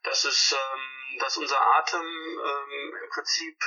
das 0.03 0.25
ist, 0.25 0.53
ähm, 0.53 1.19
dass 1.19 1.37
unser 1.37 1.59
Atem 1.59 2.01
ähm, 2.01 2.97
im 3.03 3.09
Prinzip 3.09 3.57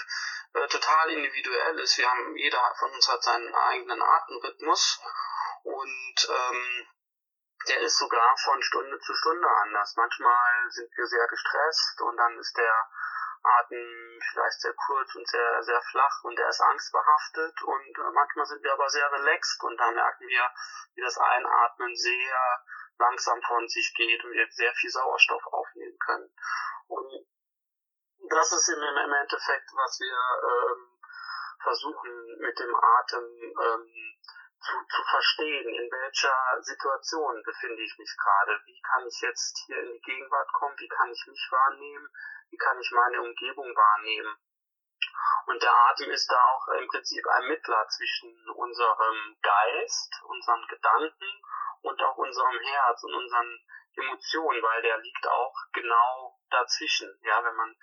äh, 0.55 0.67
total 0.69 1.11
individuell 1.11 1.79
ist. 1.81 1.99
Wir 1.99 2.09
haben, 2.09 2.37
jeder 2.37 2.75
von 2.79 2.91
uns 2.93 3.09
hat 3.09 3.23
seinen 3.23 3.55
eigenen 3.55 4.01
Atemrhythmus 4.03 5.01
und 5.65 6.29
ähm, 6.29 6.89
der 7.69 7.81
ist 7.81 7.99
sogar 7.99 8.37
von 8.45 8.63
Stunde 8.63 8.99
zu 9.01 9.15
Stunde 9.15 9.49
anders. 9.63 9.95
Manchmal 9.97 10.71
sind 10.71 10.91
wir 10.97 11.07
sehr 11.07 11.27
gestresst 11.27 12.01
und 12.03 12.17
dann 12.17 12.39
ist 12.39 12.57
der 12.57 12.89
Atem 13.47 14.21
vielleicht 14.33 14.61
sehr 14.61 14.75
kurz 14.75 15.15
und 15.15 15.29
sehr, 15.29 15.63
sehr 15.63 15.81
flach 15.91 16.25
und 16.25 16.39
der 16.39 16.49
ist 16.49 16.61
angstbehaftet 16.61 17.63
und 17.63 17.99
äh, 17.99 18.11
manchmal 18.13 18.47
sind 18.47 18.63
wir 18.63 18.73
aber 18.73 18.89
sehr 18.89 19.11
relaxed 19.13 19.63
und 19.63 19.77
da 19.79 19.91
merken 19.91 20.27
wir, 20.27 20.51
wie 20.95 21.03
das 21.03 21.19
Einatmen 21.19 21.95
sehr 21.95 22.65
langsam 22.99 23.41
von 23.43 23.69
sich 23.69 23.93
geht 23.95 24.25
und 24.25 24.33
wir 24.33 24.47
sehr 24.51 24.73
viel 24.75 24.91
Sauerstoff 24.91 25.47
aufnehmen 25.47 25.99
können. 25.99 26.31
Und 26.89 27.27
das 28.31 28.53
ist 28.53 28.69
im, 28.69 28.83
im 28.83 29.13
Endeffekt, 29.13 29.71
was 29.75 30.01
wir 30.01 30.19
ähm, 30.51 30.99
versuchen 31.63 32.39
mit 32.39 32.59
dem 32.59 32.75
Atem 32.75 33.25
ähm, 33.25 34.17
zu, 34.61 34.75
zu 34.89 35.03
verstehen, 35.03 35.69
in 35.69 35.91
welcher 35.91 36.63
Situation 36.63 37.43
befinde 37.45 37.83
ich 37.83 37.99
mich 37.99 38.17
gerade, 38.17 38.61
wie 38.65 38.81
kann 38.83 39.07
ich 39.07 39.21
jetzt 39.21 39.63
hier 39.67 39.79
in 39.79 39.93
die 39.93 40.01
Gegenwart 40.01 40.53
kommen, 40.53 40.79
wie 40.79 40.89
kann 40.89 41.11
ich 41.11 41.27
mich 41.27 41.49
wahrnehmen, 41.51 42.09
wie 42.51 42.57
kann 42.57 42.81
ich 42.81 42.91
meine 42.93 43.23
Umgebung 43.23 43.67
wahrnehmen. 43.75 44.37
Und 45.47 45.63
der 45.63 45.73
Atem 45.73 46.11
ist 46.11 46.31
da 46.31 46.43
auch 46.43 46.69
im 46.79 46.89
Prinzip 46.89 47.25
ein 47.27 47.49
Mittler 47.49 47.87
zwischen 47.89 48.51
unserem 48.51 49.37
Geist, 49.43 50.23
unseren 50.25 50.67
Gedanken 50.67 51.43
und 51.83 52.03
auch 52.03 52.17
unserem 52.17 52.59
Herz 52.59 53.03
und 53.05 53.15
unseren 53.15 53.61
Emotionen, 53.97 54.63
weil 54.63 54.83
der 54.83 54.99
liegt 54.99 55.27
auch 55.27 55.55
genau 55.73 56.39
dazwischen. 56.51 57.19
Ja, 57.23 57.43
wenn 57.45 57.55
man 57.55 57.75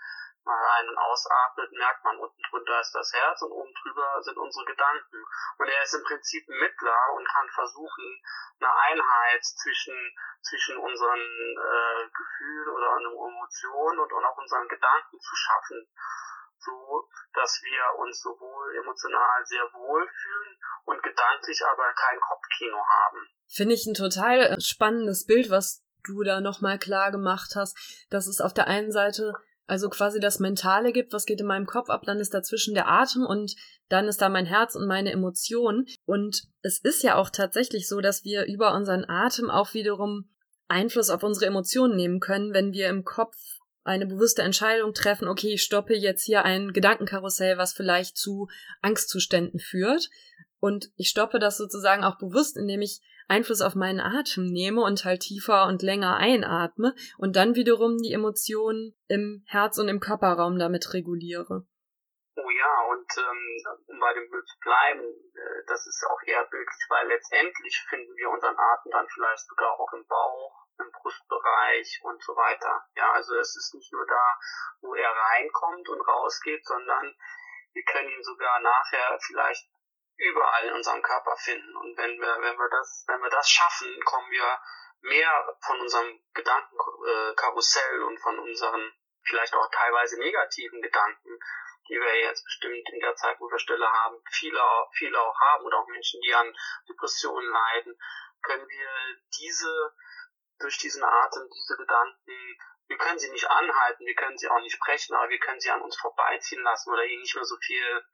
mal 0.45 0.79
ein- 0.79 0.89
und 0.89 0.97
ausatmet, 0.97 1.71
merkt 1.71 2.03
man, 2.03 2.19
unten 2.19 2.41
drunter 2.49 2.79
ist 2.79 2.93
das 2.93 3.11
Herz 3.13 3.41
und 3.41 3.51
oben 3.51 3.73
drüber 3.81 4.21
sind 4.21 4.37
unsere 4.37 4.65
Gedanken. 4.65 5.23
Und 5.57 5.67
er 5.67 5.83
ist 5.83 5.93
im 5.93 6.03
Prinzip 6.03 6.47
Mittler 6.47 7.13
und 7.15 7.27
kann 7.27 7.49
versuchen, 7.49 8.21
eine 8.59 8.71
Einheit 8.91 9.43
zwischen, 9.43 9.95
zwischen 10.41 10.77
unseren 10.77 11.19
äh, 11.19 12.09
Gefühlen 12.11 12.69
oder 12.69 12.93
Emotionen 13.53 13.99
und, 13.99 14.11
und 14.11 14.25
auch 14.25 14.37
unseren 14.37 14.67
Gedanken 14.67 15.19
zu 15.19 15.35
schaffen. 15.35 15.87
So, 16.57 17.09
dass 17.33 17.61
wir 17.61 17.99
uns 17.99 18.21
sowohl 18.21 18.75
emotional 18.77 19.45
sehr 19.45 19.63
wohl 19.73 20.07
fühlen 20.07 20.57
und 20.85 21.03
gedanklich 21.03 21.61
aber 21.65 21.93
kein 21.93 22.19
Kopfkino 22.19 22.77
haben. 22.77 23.27
Finde 23.47 23.75
ich 23.75 23.85
ein 23.85 23.93
total 23.93 24.39
äh, 24.39 24.61
spannendes 24.61 25.25
Bild, 25.25 25.49
was 25.49 25.83
du 26.03 26.23
da 26.23 26.39
nochmal 26.39 26.79
klar 26.79 27.11
gemacht 27.11 27.55
hast, 27.55 28.07
dass 28.09 28.27
es 28.27 28.39
auf 28.39 28.53
der 28.53 28.67
einen 28.67 28.91
Seite 28.91 29.33
also 29.65 29.89
quasi 29.89 30.19
das 30.19 30.39
Mentale 30.39 30.91
gibt, 30.91 31.13
was 31.13 31.25
geht 31.25 31.39
in 31.39 31.47
meinem 31.47 31.65
Kopf 31.65 31.89
ab, 31.89 32.03
dann 32.05 32.19
ist 32.19 32.33
dazwischen 32.33 32.73
der 32.73 32.89
Atem 32.89 33.25
und 33.25 33.55
dann 33.89 34.07
ist 34.07 34.21
da 34.21 34.29
mein 34.29 34.45
Herz 34.45 34.75
und 34.75 34.87
meine 34.87 35.11
Emotionen. 35.11 35.85
Und 36.05 36.43
es 36.61 36.79
ist 36.79 37.03
ja 37.03 37.15
auch 37.15 37.29
tatsächlich 37.29 37.87
so, 37.87 38.01
dass 38.01 38.23
wir 38.23 38.45
über 38.45 38.73
unseren 38.73 39.05
Atem 39.07 39.49
auch 39.49 39.73
wiederum 39.73 40.29
Einfluss 40.67 41.09
auf 41.09 41.23
unsere 41.23 41.45
Emotionen 41.45 41.95
nehmen 41.95 42.19
können, 42.19 42.53
wenn 42.53 42.73
wir 42.73 42.89
im 42.89 43.03
Kopf 43.03 43.35
eine 43.83 44.05
bewusste 44.05 44.41
Entscheidung 44.43 44.93
treffen, 44.93 45.27
okay, 45.27 45.53
ich 45.53 45.63
stoppe 45.63 45.93
jetzt 45.93 46.23
hier 46.23 46.43
ein 46.43 46.71
Gedankenkarussell, 46.71 47.57
was 47.57 47.73
vielleicht 47.73 48.17
zu 48.17 48.47
Angstzuständen 48.81 49.59
führt. 49.59 50.09
Und 50.59 50.89
ich 50.95 51.09
stoppe 51.09 51.39
das 51.39 51.57
sozusagen 51.57 52.03
auch 52.03 52.17
bewusst, 52.17 52.55
indem 52.55 52.81
ich 52.81 53.01
Einfluss 53.27 53.61
auf 53.61 53.75
meinen 53.75 53.99
Atem 53.99 54.45
nehme 54.45 54.81
und 54.81 55.05
halt 55.05 55.21
tiefer 55.21 55.67
und 55.67 55.81
länger 55.81 56.17
einatme 56.17 56.95
und 57.17 57.35
dann 57.35 57.55
wiederum 57.55 57.97
die 57.97 58.13
Emotionen 58.13 58.95
im 59.07 59.43
Herz 59.47 59.77
und 59.77 59.87
im 59.87 59.99
Körperraum 59.99 60.59
damit 60.59 60.93
reguliere. 60.93 61.65
Oh 62.35 62.49
ja, 62.49 62.81
und 62.89 63.05
ähm, 63.17 63.77
um 63.87 63.99
bei 63.99 64.13
dem 64.13 64.29
Bild 64.29 64.47
zu 64.47 64.57
bleiben, 64.59 65.01
äh, 65.01 65.63
das 65.67 65.85
ist 65.85 66.03
auch 66.09 66.19
eher 66.25 66.43
bildlich, 66.45 66.85
weil 66.89 67.07
letztendlich 67.07 67.85
finden 67.89 68.15
wir 68.15 68.29
unseren 68.29 68.57
Atem 68.57 68.91
dann 68.91 69.07
vielleicht 69.13 69.45
sogar 69.45 69.79
auch 69.79 69.93
im 69.93 70.05
Bauch, 70.07 70.65
im 70.79 70.91
Brustbereich 70.91 72.01
und 72.03 72.23
so 72.23 72.35
weiter. 72.35 72.83
Ja, 72.95 73.11
also 73.11 73.35
es 73.35 73.55
ist 73.55 73.75
nicht 73.75 73.93
nur 73.93 74.05
da, 74.07 74.39
wo 74.81 74.95
er 74.95 75.11
reinkommt 75.11 75.87
und 75.89 76.01
rausgeht, 76.01 76.65
sondern 76.65 77.15
wir 77.73 77.83
können 77.83 78.09
ihn 78.09 78.23
sogar 78.23 78.59
nachher 78.61 79.19
vielleicht 79.19 79.69
überall 80.17 80.65
in 80.67 80.73
unserem 80.73 81.01
Körper 81.01 81.35
finden. 81.37 81.75
Und 81.75 81.97
wenn 81.97 82.19
wir, 82.19 82.37
wenn 82.41 82.57
wir 82.57 82.69
das, 82.69 83.03
wenn 83.07 83.21
wir 83.21 83.29
das 83.29 83.49
schaffen, 83.49 83.87
kommen 84.05 84.29
wir 84.31 84.59
mehr 85.01 85.57
von 85.61 85.79
unserem 85.81 86.19
Gedankenkarussell 86.33 88.03
und 88.03 88.19
von 88.19 88.39
unseren 88.39 88.93
vielleicht 89.23 89.53
auch 89.53 89.69
teilweise 89.71 90.19
negativen 90.19 90.81
Gedanken, 90.81 91.39
die 91.89 91.99
wir 91.99 92.21
jetzt 92.21 92.43
bestimmt 92.43 92.87
in 92.89 92.99
der 92.99 93.15
Zeit, 93.15 93.39
wo 93.39 93.49
wir 93.49 93.59
Stille 93.59 93.89
haben, 93.91 94.21
viele, 94.31 94.61
viele 94.93 95.19
auch 95.19 95.39
haben 95.39 95.65
oder 95.65 95.79
auch 95.79 95.87
Menschen, 95.87 96.21
die 96.21 96.33
an 96.33 96.55
Depressionen 96.87 97.49
leiden, 97.49 97.97
können 98.41 98.67
wir 98.67 98.89
diese 99.37 99.93
durch 100.59 100.77
diesen 100.77 101.03
Atem, 101.03 101.49
diese 101.49 101.75
Gedanken, 101.75 102.57
wir 102.87 102.97
können 102.97 103.19
sie 103.19 103.31
nicht 103.31 103.49
anhalten, 103.49 104.05
wir 104.05 104.15
können 104.15 104.37
sie 104.37 104.47
auch 104.47 104.61
nicht 104.61 104.79
brechen, 104.79 105.15
aber 105.15 105.29
wir 105.29 105.39
können 105.39 105.59
sie 105.59 105.71
an 105.71 105.81
uns 105.81 105.97
vorbeiziehen 105.97 106.61
lassen 106.61 106.91
oder 106.91 107.03
ihnen 107.03 107.21
nicht 107.21 107.35
mehr 107.35 107.45
so 107.45 107.57
viel 107.57 108.05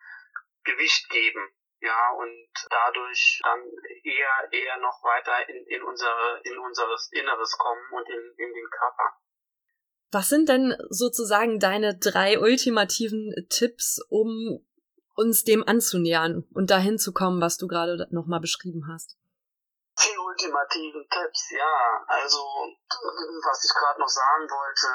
Gewicht 0.64 1.10
geben 1.10 1.54
ja, 1.82 2.12
und 2.18 2.50
dadurch 2.70 3.40
dann 3.44 3.60
eher, 4.04 4.52
eher 4.52 4.78
noch 4.80 5.04
weiter 5.04 5.48
in, 5.50 5.66
in 5.68 5.84
unsere, 5.84 6.42
in 6.44 6.58
unseres 6.60 7.10
Inneres 7.12 7.58
kommen 7.58 7.82
und 7.92 8.08
in, 8.10 8.34
in 8.38 8.54
den 8.54 8.70
Körper. 8.70 9.14
Was 10.12 10.30
sind 10.30 10.50
denn 10.50 10.76
sozusagen 10.90 11.60
deine 11.60 11.98
drei 11.98 12.40
ultimativen 12.40 13.34
Tipps, 13.50 14.00
um 14.10 14.66
uns 15.16 15.44
dem 15.44 15.68
anzunähern 15.68 16.48
und 16.54 16.72
dahin 16.72 16.98
zu 16.98 17.14
kommen, 17.14 17.42
was 17.42 17.58
du 17.58 17.68
gerade 17.68 18.08
nochmal 18.10 18.40
beschrieben 18.40 18.88
hast? 18.92 19.18
Die 20.00 20.18
ultimativen 20.18 21.06
Tipps, 21.10 21.52
ja. 21.52 22.06
Also, 22.08 22.40
was 22.40 23.64
ich 23.66 23.74
gerade 23.78 24.00
noch 24.00 24.08
sagen 24.08 24.50
wollte, 24.50 24.88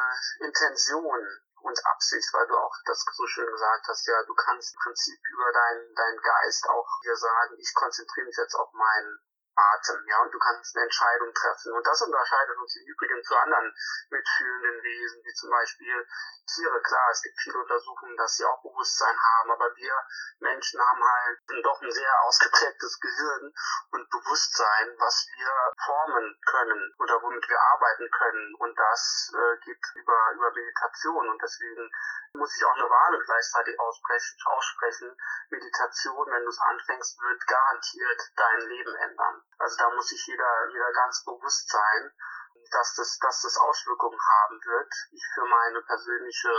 Intention 0.47 1.44
und 1.65 1.87
Absicht, 1.87 2.29
weil 2.35 2.47
du 2.47 2.57
auch 2.57 2.77
das 2.85 3.05
so 3.17 3.27
schön 3.27 3.51
gesagt 3.51 3.89
hast, 3.89 4.07
ja, 4.07 4.23
du 4.25 4.35
kannst 4.35 4.75
im 4.75 4.81
Prinzip 4.81 5.19
über 5.33 5.53
deinen 5.53 5.95
deinen 5.95 6.21
Geist 6.21 6.69
auch 6.69 6.89
dir 7.03 7.17
sagen, 7.17 7.57
ich 7.59 7.73
konzentriere 7.75 8.27
mich 8.27 8.37
jetzt 8.37 8.55
auf 8.55 8.73
meinen 8.73 9.19
Atem, 9.57 10.03
ja, 10.09 10.23
und 10.23 10.33
du 10.33 10.39
kannst 10.39 10.75
eine 10.77 10.85
Entscheidung 10.85 11.33
treffen. 11.33 11.73
Und 11.73 11.87
das 11.87 12.03
unterscheidet 12.03 12.57
uns 12.59 12.77
im 12.77 12.87
Übrigen 12.87 13.23
zu 13.23 13.37
anderen 13.37 13.75
mitfühlenden 14.11 14.83
Wesen, 14.83 15.23
wie 15.25 15.35
zum 15.35 15.51
Beispiel 15.51 16.07
Tiere. 16.47 16.83
Klar, 16.83 17.11
es 17.11 17.23
gibt 17.23 17.39
viele 17.41 17.59
Untersuchungen, 17.59 18.17
dass 18.17 18.37
sie 18.37 18.45
auch 18.45 18.63
Bewusstsein 18.63 19.17
haben, 19.17 19.51
aber 19.53 19.75
wir 19.77 19.95
Menschen 20.41 20.81
haben 20.81 21.03
halt 21.03 21.39
doch 21.65 21.81
ein 21.81 21.91
sehr 21.91 22.23
ausgeprägtes 22.23 23.01
Gehirn 23.01 23.53
und 23.93 24.11
Bewusstsein, 24.11 24.95
was 24.99 25.27
wir 25.37 25.51
formen 25.85 26.39
können 26.47 26.95
oder 26.99 27.23
womit 27.23 27.49
wir 27.49 27.61
arbeiten 27.61 28.11
können. 28.11 28.55
Und 28.57 28.79
das 28.79 29.33
äh, 29.35 29.57
geht 29.65 29.81
über, 29.95 30.33
über 30.35 30.51
Meditation. 30.53 31.29
Und 31.29 31.43
deswegen 31.43 31.91
muss 32.35 32.57
ich 32.57 32.65
auch 32.65 32.75
eine 32.75 32.91
Warnung 32.91 33.23
gleichzeitig 33.25 33.79
aussprechen, 33.79 34.37
aussprechen. 34.47 35.17
Meditation, 35.51 36.27
wenn 36.31 36.43
du 36.43 36.49
es 36.51 36.59
anfängst, 36.59 37.21
wird 37.21 37.47
garantiert 37.47 38.21
dein 38.37 38.61
Leben 38.69 38.95
ändern. 38.97 39.43
Also 39.59 39.77
da 39.79 39.91
muss 39.91 40.09
sich 40.09 40.27
jeder, 40.27 40.69
jeder 40.71 40.93
ganz 40.93 41.25
bewusst 41.25 41.69
sein, 41.71 42.13
dass 42.71 42.95
das, 42.97 43.19
dass 43.19 43.43
das 43.43 43.57
Auswirkungen 43.57 44.19
haben 44.19 44.59
wird. 44.65 44.93
Ich 45.13 45.25
für 45.35 45.45
meine 45.47 45.81
persönliche 45.83 46.51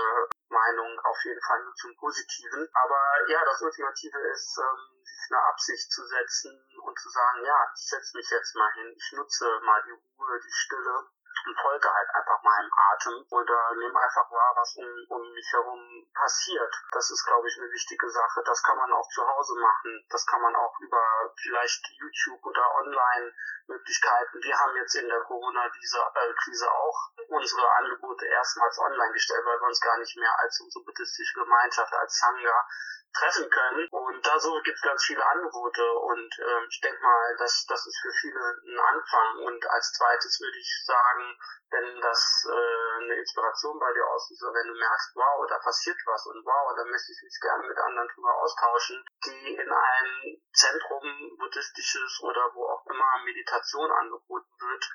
Meinung 0.49 0.99
auf 1.03 1.17
jeden 1.23 1.41
Fall 1.41 1.63
nur 1.63 1.73
zum 1.75 1.95
Positiven. 1.97 2.69
Aber 2.73 3.01
ja, 3.27 3.43
das 3.43 3.61
Ultimative 3.61 4.19
ist, 4.31 4.57
ähm, 4.57 5.03
sich 5.03 5.31
eine 5.31 5.43
Absicht 5.43 5.91
zu 5.91 6.05
setzen 6.05 6.55
und 6.83 6.99
zu 6.99 7.09
sagen, 7.09 7.43
ja, 7.43 7.67
ich 7.75 7.89
setze 7.89 8.17
mich 8.17 8.29
jetzt 8.29 8.55
mal 8.55 8.71
hin, 8.73 8.93
ich 8.95 9.11
nutze 9.13 9.59
mal 9.63 9.81
die 9.83 9.91
Ruhe, 9.91 10.39
die 10.39 10.53
Stille 10.53 11.09
und 11.45 11.60
folge 11.60 11.93
halt 11.93 12.10
einfach 12.10 12.41
meinem 12.43 12.71
Atem 12.73 13.25
oder 13.29 13.75
nehme 13.75 13.99
einfach 13.99 14.29
wahr, 14.31 14.53
was 14.55 14.75
um, 14.77 14.89
um 15.10 15.34
mich 15.34 15.51
herum 15.51 16.08
passiert. 16.13 16.73
Das 16.91 17.10
ist, 17.12 17.25
glaube 17.25 17.47
ich, 17.47 17.58
eine 17.58 17.71
wichtige 17.71 18.10
Sache. 18.10 18.41
Das 18.45 18.63
kann 18.63 18.77
man 18.77 18.91
auch 18.91 19.08
zu 19.10 19.25
Hause 19.25 19.55
machen. 19.60 20.05
Das 20.10 20.25
kann 20.25 20.41
man 20.41 20.55
auch 20.55 20.79
über 20.79 21.34
vielleicht 21.41 21.86
YouTube 21.99 22.45
oder 22.45 22.63
online 22.75 23.34
Möglichkeiten. 23.67 24.41
Wir 24.41 24.58
haben 24.58 24.75
jetzt 24.77 24.95
in 24.95 25.08
der 25.08 25.21
Corona-Krise 25.21 26.71
auch 26.71 27.10
unsere 27.29 27.71
Angebote 27.77 28.25
erstmals 28.25 28.77
online 28.79 29.13
gestellt, 29.13 29.45
weil 29.45 29.60
wir 29.60 29.67
uns 29.67 29.81
gar 29.81 29.97
nicht 29.97 30.17
mehr 30.17 30.39
als 30.39 30.60
unsere 30.62 30.86
buddhistische 30.86 31.39
Gemeinschaft, 31.39 31.93
als 31.93 32.19
Sangha 32.19 32.67
treffen 33.15 33.49
können. 33.49 33.88
Und 33.89 34.25
da 34.25 34.39
so 34.39 34.62
gibt 34.62 34.75
es 34.75 34.81
ganz 34.81 35.03
viele 35.03 35.25
Angebote 35.25 35.84
und 35.99 36.39
äh, 36.39 36.65
ich 36.69 36.81
denke 36.81 37.01
mal, 37.01 37.36
dass 37.38 37.65
das 37.67 37.86
ist 37.88 37.99
für 38.01 38.12
viele 38.12 38.39
ein 38.39 38.79
Anfang. 38.79 39.39
Und 39.45 39.65
als 39.69 39.93
zweites 39.93 40.39
würde 40.41 40.58
ich 40.58 40.84
sagen, 40.86 41.34
wenn 41.71 42.01
das 42.01 42.47
äh, 42.47 43.03
eine 43.03 43.15
Inspiration 43.15 43.79
bei 43.79 43.91
dir 43.93 44.05
auslöst, 44.07 44.43
wenn 44.43 44.67
du 44.67 44.79
merkst, 44.79 45.15
wow, 45.15 45.45
da 45.49 45.57
passiert 45.59 45.97
was 46.05 46.25
und 46.27 46.45
wow, 46.45 46.75
da 46.75 46.83
möchte 46.85 47.11
ich 47.11 47.21
mich 47.23 47.37
gerne 47.41 47.67
mit 47.67 47.77
anderen 47.77 48.07
drüber 48.09 48.33
austauschen, 48.41 49.03
geh 49.21 49.55
in 49.55 49.71
ein 49.71 50.41
Zentrum 50.53 51.37
buddhistisches 51.37 52.19
oder 52.23 52.51
wo 52.53 52.65
auch 52.65 52.85
immer 52.85 53.23
Meditation 53.25 53.91
angeboten 53.91 54.53
wird, 54.59 54.85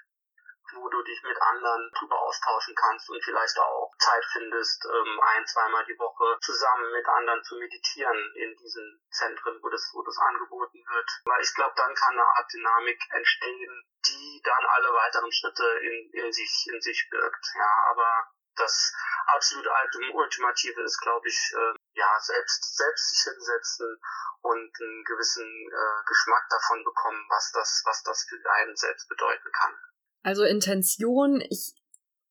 wo 0.74 0.88
du 0.88 1.02
dich 1.02 1.22
mit 1.22 1.40
anderen 1.40 1.90
drüber 1.98 2.18
austauschen 2.20 2.74
kannst 2.74 3.08
und 3.10 3.22
vielleicht 3.24 3.58
auch 3.58 3.92
Zeit 3.98 4.24
findest, 4.32 4.84
ähm, 4.86 5.20
ein, 5.20 5.46
zweimal 5.46 5.84
die 5.86 5.98
Woche 5.98 6.38
zusammen 6.40 6.92
mit 6.92 7.06
anderen 7.06 7.42
zu 7.44 7.56
meditieren 7.56 8.32
in 8.34 8.56
diesen 8.56 9.02
Zentren, 9.10 9.58
wo 9.62 9.68
das, 9.68 9.90
wo 9.94 10.02
das 10.02 10.18
angeboten 10.18 10.82
wird. 10.86 11.10
Weil 11.24 11.42
ich 11.42 11.54
glaube, 11.54 11.74
dann 11.76 11.94
kann 11.94 12.12
eine 12.12 12.26
Art 12.26 12.52
Dynamik 12.52 13.00
entstehen, 13.10 13.84
die 14.06 14.40
dann 14.44 14.64
alle 14.64 14.92
weiteren 14.92 15.32
Schritte 15.32 15.66
in, 15.82 16.10
in 16.12 16.32
sich, 16.32 16.66
in 16.72 16.80
sich 16.80 17.08
birgt. 17.10 17.46
Ja, 17.56 17.90
aber 17.90 18.30
das 18.56 18.92
absolute 19.26 19.70
Ultimative 20.12 20.82
ist, 20.82 21.00
glaube 21.00 21.28
ich, 21.28 21.52
äh, 21.54 21.74
ja, 21.94 22.20
selbst, 22.20 22.76
selbst 22.76 23.10
sich 23.10 23.32
hinsetzen 23.32 24.00
und 24.42 24.80
einen 24.80 25.04
gewissen 25.04 25.46
äh, 25.46 26.04
Geschmack 26.06 26.46
davon 26.50 26.84
bekommen, 26.84 27.26
was 27.28 27.52
das, 27.52 27.82
was 27.84 28.02
das 28.02 28.26
für 28.28 28.50
einen 28.50 28.76
selbst 28.76 29.08
bedeuten 29.08 29.50
kann. 29.52 29.74
Also 30.22 30.44
Intention, 30.44 31.42
ich 31.48 31.74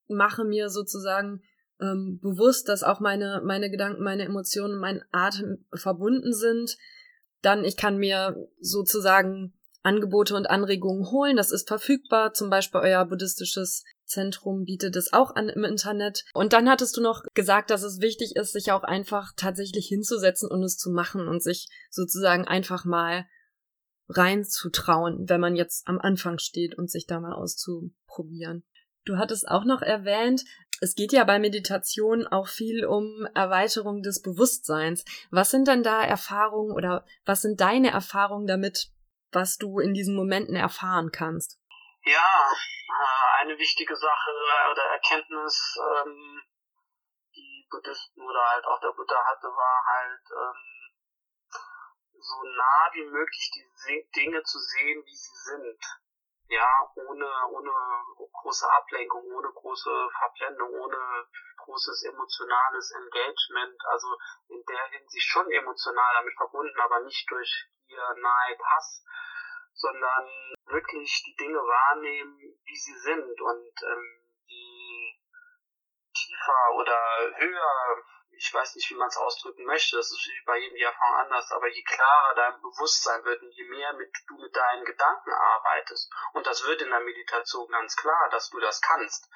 mache 0.08 0.44
mir 0.44 0.70
sozusagen 0.70 1.42
ähm, 1.82 2.20
bewusst, 2.22 2.68
dass 2.68 2.84
auch 2.84 3.00
meine, 3.00 3.42
meine 3.44 3.70
Gedanken, 3.70 4.04
meine 4.04 4.26
Emotionen, 4.26 4.80
mein 4.80 5.04
Atem 5.12 5.66
verbunden 5.74 6.34
sind. 6.34 6.78
Dann, 7.42 7.64
ich 7.64 7.78
kann 7.78 7.98
mir 7.98 8.36
sozusagen 8.60 9.54
Angebote 9.82 10.36
und 10.36 10.50
Anregungen 10.50 11.10
holen. 11.10 11.38
Das 11.38 11.52
ist 11.52 11.68
verfügbar. 11.68 12.34
Zum 12.34 12.50
Beispiel 12.50 12.82
euer 12.82 13.06
buddhistisches 13.06 13.86
Zentrum 14.04 14.66
bietet 14.66 14.96
es 14.96 15.14
auch 15.14 15.36
an 15.36 15.48
im 15.48 15.64
Internet. 15.64 16.26
Und 16.34 16.52
dann 16.52 16.70
hattest 16.70 16.98
du 16.98 17.02
noch 17.02 17.24
gesagt, 17.34 17.70
dass 17.70 17.84
es 17.84 18.02
wichtig 18.02 18.36
ist, 18.36 18.52
sich 18.52 18.72
auch 18.72 18.84
einfach 18.84 19.32
tatsächlich 19.38 19.88
hinzusetzen 19.88 20.50
und 20.50 20.64
es 20.64 20.78
zu 20.78 20.92
machen 20.92 21.28
und 21.28 21.42
sich 21.42 21.70
sozusagen 21.90 22.46
einfach 22.46 22.84
mal 22.84 23.26
reinzutrauen, 24.10 25.30
wenn 25.30 25.40
man 25.40 25.56
jetzt 25.56 25.88
am 25.88 26.00
Anfang 26.00 26.40
steht 26.40 26.78
und 26.78 26.90
sich 26.90 27.06
da 27.06 27.20
mal 27.20 27.34
auszuprobieren. 27.34 28.66
Du 29.06 29.18
hattest 29.18 29.48
auch 29.48 29.64
noch 29.64 29.82
erwähnt, 29.82 30.44
es 30.82 30.96
geht 30.96 31.12
ja 31.12 31.24
bei 31.24 31.40
Meditation 31.40 32.28
auch 32.28 32.48
viel 32.48 32.86
um 32.86 33.28
Erweiterung 33.36 34.02
des 34.02 34.22
Bewusstseins. 34.22 35.04
Was 35.30 35.52
sind 35.52 35.68
denn 35.68 35.84
da 35.84 36.04
Erfahrungen 36.04 36.72
oder 36.72 37.06
was 37.26 37.42
sind 37.42 37.60
deine 37.60 37.92
Erfahrungen 37.92 38.48
damit, 38.48 38.92
was 39.32 39.58
du 39.58 39.80
in 39.80 39.94
diesen 39.94 40.16
Momenten 40.16 40.56
erfahren 40.56 41.12
kannst? 41.12 41.60
Ja, 42.06 42.52
äh, 42.88 43.42
eine 43.42 43.58
wichtige 43.58 43.96
Sache 43.96 44.32
oder 44.72 44.84
Erkenntnis, 44.94 45.78
ähm, 45.78 46.42
die 47.36 47.68
Buddhisten 47.70 48.22
oder 48.22 48.42
halt 48.54 48.66
auch 48.66 48.80
der 48.80 48.94
Buddha 48.96 49.16
hatte, 49.26 49.48
war 49.48 49.84
halt 49.86 50.24
ähm, 50.32 50.79
so 52.22 52.44
nah 52.44 52.90
wie 52.94 53.06
möglich 53.06 53.52
die 53.56 54.10
Dinge 54.16 54.44
zu 54.44 54.60
sehen, 54.60 55.04
wie 55.06 55.16
sie 55.16 55.36
sind. 55.52 55.80
Ja, 56.50 56.92
ohne, 56.96 57.30
ohne 57.52 57.72
große 58.34 58.68
Ablenkung, 58.72 59.24
ohne 59.32 59.50
große 59.54 60.10
Verblendung, 60.18 60.74
ohne 60.82 61.28
großes 61.58 62.06
emotionales 62.06 62.92
Engagement, 62.92 63.78
also 63.86 64.18
in 64.48 64.64
der 64.66 64.86
Hinsicht 64.88 65.28
schon 65.28 65.52
emotional 65.52 66.14
damit 66.16 66.34
verbunden, 66.36 66.80
aber 66.80 67.02
nicht 67.02 67.30
durch 67.30 67.68
ihr 67.88 68.16
Neid, 68.16 68.60
Hass, 68.64 69.06
sondern 69.74 70.28
wirklich 70.66 71.24
die 71.24 71.36
Dinge 71.36 71.60
wahrnehmen, 71.60 72.60
wie 72.66 72.76
sie 72.76 72.98
sind. 72.98 73.42
Und 73.42 73.74
ähm, 73.84 74.26
die 74.50 75.20
tiefer 76.14 76.74
oder 76.76 76.98
höher 77.38 78.04
ich 78.40 78.54
weiß 78.54 78.76
nicht, 78.76 78.90
wie 78.90 78.96
man 78.96 79.10
es 79.10 79.18
ausdrücken 79.18 79.66
möchte, 79.66 79.98
das 79.98 80.12
ist 80.12 80.32
bei 80.46 80.58
jedem 80.58 80.78
die 80.78 80.84
Erfahrung 80.84 81.16
anders, 81.16 81.52
aber 81.52 81.68
je 81.68 81.84
klarer 81.84 82.36
dein 82.36 82.62
Bewusstsein 82.62 83.24
wird 83.26 83.42
und 83.42 83.52
je 83.52 83.66
mehr 83.66 83.92
mit, 83.94 84.16
du 84.28 84.38
mit 84.38 84.56
deinen 84.56 84.86
Gedanken 84.86 85.34
arbeitest, 85.34 86.10
und 86.34 86.48
das 86.48 86.66
wird 86.66 86.82
in 86.82 86.90
der 86.90 87.02
Meditation 87.02 87.68
ganz 87.70 87.98
klar, 87.98 88.30
dass 88.30 88.50
du 88.50 88.60
das 88.62 88.82
kannst, 88.82 89.30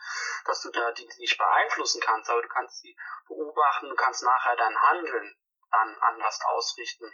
dass 0.46 0.62
du 0.62 0.72
da 0.72 0.92
die 0.94 1.06
nicht 1.18 1.38
beeinflussen 1.38 2.02
kannst, 2.02 2.30
aber 2.30 2.42
du 2.42 2.48
kannst 2.48 2.82
sie 2.82 2.96
beobachten, 3.28 3.90
du 3.90 3.96
kannst 3.96 4.24
nachher 4.24 4.56
dein 4.56 4.82
Handeln 4.82 5.36
dann 5.70 5.98
anders 6.00 6.40
ausrichten, 6.46 7.12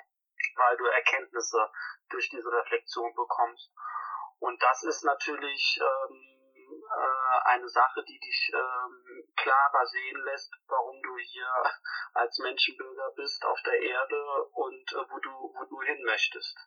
weil 0.58 0.78
du 0.78 0.86
Erkenntnisse 0.86 1.72
durch 2.10 2.30
diese 2.30 2.52
Reflexion 2.52 3.16
bekommst. 3.16 3.72
Und 4.38 4.62
das 4.62 4.84
ist 4.84 5.04
natürlich 5.04 5.80
ähm, 5.82 6.39
äh, 6.90 7.50
eine 7.50 7.68
Sache, 7.68 8.04
die 8.08 8.20
dich 8.20 8.52
ähm, 8.54 9.34
klarer 9.36 9.86
sehen 9.86 10.22
lässt, 10.26 10.52
warum 10.68 11.02
du 11.02 11.18
hier 11.18 11.48
als 12.14 12.38
Menschenbürger 12.40 13.14
bist 13.16 13.44
auf 13.46 13.60
der 13.66 13.82
Erde 13.82 14.24
und 14.54 14.94
äh, 14.94 15.12
wo 15.12 15.20
du 15.20 15.30
wo 15.30 15.66
du 15.70 15.82
hin 15.82 16.04
möchtest. 16.06 16.58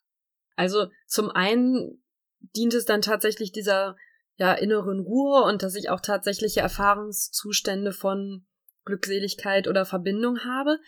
Also 0.56 0.90
zum 1.06 1.30
einen 1.30 2.04
dient 2.40 2.74
es 2.74 2.84
dann 2.84 3.02
tatsächlich 3.02 3.52
dieser 3.52 3.96
ja 4.36 4.54
inneren 4.54 5.00
Ruhe 5.00 5.42
und 5.44 5.62
dass 5.62 5.74
ich 5.74 5.90
auch 5.90 6.00
tatsächliche 6.00 6.60
Erfahrungszustände 6.60 7.92
von 7.92 8.46
Glückseligkeit 8.84 9.68
oder 9.68 9.84
Verbindung 9.84 10.40
habe. 10.44 10.78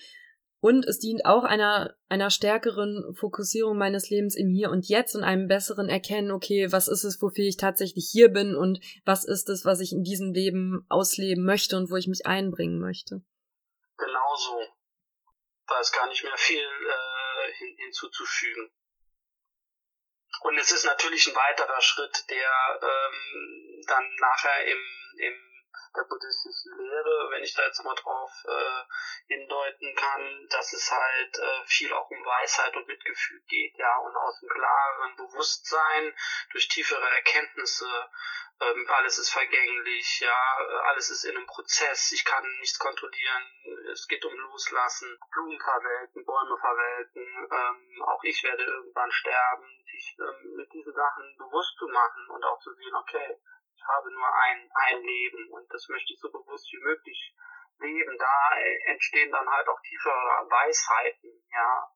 Und 0.65 0.87
es 0.87 0.99
dient 0.99 1.27
auch 1.27 1.45
einer, 1.45 1.95
einer 2.09 2.31
stärkeren 2.31 3.15
Fokussierung 3.15 3.77
meines 3.77 4.09
Lebens 4.09 4.35
im 4.35 4.49
Hier 4.49 4.71
und 4.71 4.89
Jetzt 4.89 5.15
und 5.15 5.23
einem 5.23 5.47
besseren 5.47 5.91
Erkennen, 5.91 6.31
okay, 6.31 6.73
was 6.73 6.89
ist 6.89 7.05
es, 7.05 7.21
wofür 7.21 7.45
ich 7.45 7.59
tatsächlich 7.59 8.09
hier 8.11 8.31
bin 8.31 8.57
und 8.57 8.81
was 9.05 9.27
ist 9.27 9.51
es, 9.51 9.67
was 9.67 9.81
ich 9.81 9.93
in 9.93 10.03
diesem 10.03 10.33
Leben 10.33 10.87
ausleben 10.89 11.45
möchte 11.45 11.77
und 11.77 11.91
wo 11.91 11.97
ich 11.97 12.07
mich 12.07 12.25
einbringen 12.25 12.81
möchte. 12.81 13.21
Genau 13.99 14.37
so. 14.37 14.59
Da 15.67 15.81
ist 15.81 15.93
gar 15.93 16.09
nicht 16.09 16.25
mehr 16.25 16.39
viel 16.39 16.57
äh, 16.57 17.53
hin, 17.59 17.77
hinzuzufügen. 17.85 18.71
Und 20.45 20.57
es 20.57 20.73
ist 20.73 20.87
natürlich 20.87 21.27
ein 21.27 21.37
weiterer 21.37 21.83
Schritt, 21.83 22.25
der 22.31 22.81
ähm, 22.81 23.83
dann 23.87 24.05
nachher 24.19 24.65
im, 24.65 24.79
im 25.19 25.54
der 25.97 26.05
buddhistischen 26.05 26.77
Lehre, 26.77 27.31
wenn 27.31 27.43
ich 27.43 27.55
da 27.55 27.65
jetzt 27.65 27.83
mal 27.85 27.95
drauf 27.95 28.31
äh, 28.47 29.35
hindeuten 29.35 29.95
kann, 29.97 30.47
dass 30.51 30.73
es 30.73 30.91
halt 30.91 31.39
äh, 31.39 31.67
viel 31.67 31.93
auch 31.93 32.11
um 32.11 32.25
Weisheit 32.25 32.75
und 32.77 32.87
Mitgefühl 32.87 33.41
geht, 33.49 33.77
ja, 33.79 33.97
und 33.99 34.17
aus 34.17 34.43
einem 34.43 34.51
klaren 34.51 35.17
Bewusstsein 35.17 36.15
durch 36.51 36.69
tiefere 36.69 37.09
Erkenntnisse, 37.11 37.87
ähm, 38.61 38.87
alles 38.89 39.19
ist 39.19 39.31
vergänglich, 39.31 40.21
ja, 40.21 40.57
alles 40.89 41.11
ist 41.11 41.25
in 41.25 41.37
einem 41.37 41.47
Prozess, 41.47 42.13
ich 42.13 42.25
kann 42.25 42.45
nichts 42.61 42.79
kontrollieren, 42.79 43.43
es 43.93 44.07
geht 44.07 44.25
um 44.25 44.35
Loslassen, 44.35 45.19
Blumen 45.33 45.61
verwelken, 45.61 46.25
Bäume 46.25 46.57
verwelken, 46.59 47.49
ähm, 47.51 48.03
auch 48.03 48.23
ich 48.23 48.43
werde 48.45 48.65
irgendwann 48.65 49.11
sterben, 49.11 49.85
sich 49.91 50.17
ähm, 50.21 50.57
mit 50.57 50.73
diesen 50.73 50.93
Sachen 50.93 51.37
bewusst 51.37 51.77
zu 51.79 51.89
machen 51.89 52.31
und 52.31 52.45
auch 52.45 52.61
zu 52.61 52.73
sehen, 52.75 52.95
okay, 52.95 53.39
habe 53.87 54.13
nur 54.13 54.29
ein, 54.35 54.71
ein 54.75 55.03
Leben 55.03 55.51
und 55.53 55.73
das 55.73 55.89
möchte 55.89 56.13
ich 56.13 56.21
so 56.21 56.31
bewusst 56.31 56.73
wie 56.73 56.83
möglich 56.83 57.35
leben. 57.81 58.19
Da 58.19 58.51
entstehen 58.87 59.31
dann 59.31 59.49
halt 59.49 59.69
auch 59.69 59.81
tiefere 59.81 60.47
Weisheiten, 60.49 61.45
ja, 61.51 61.89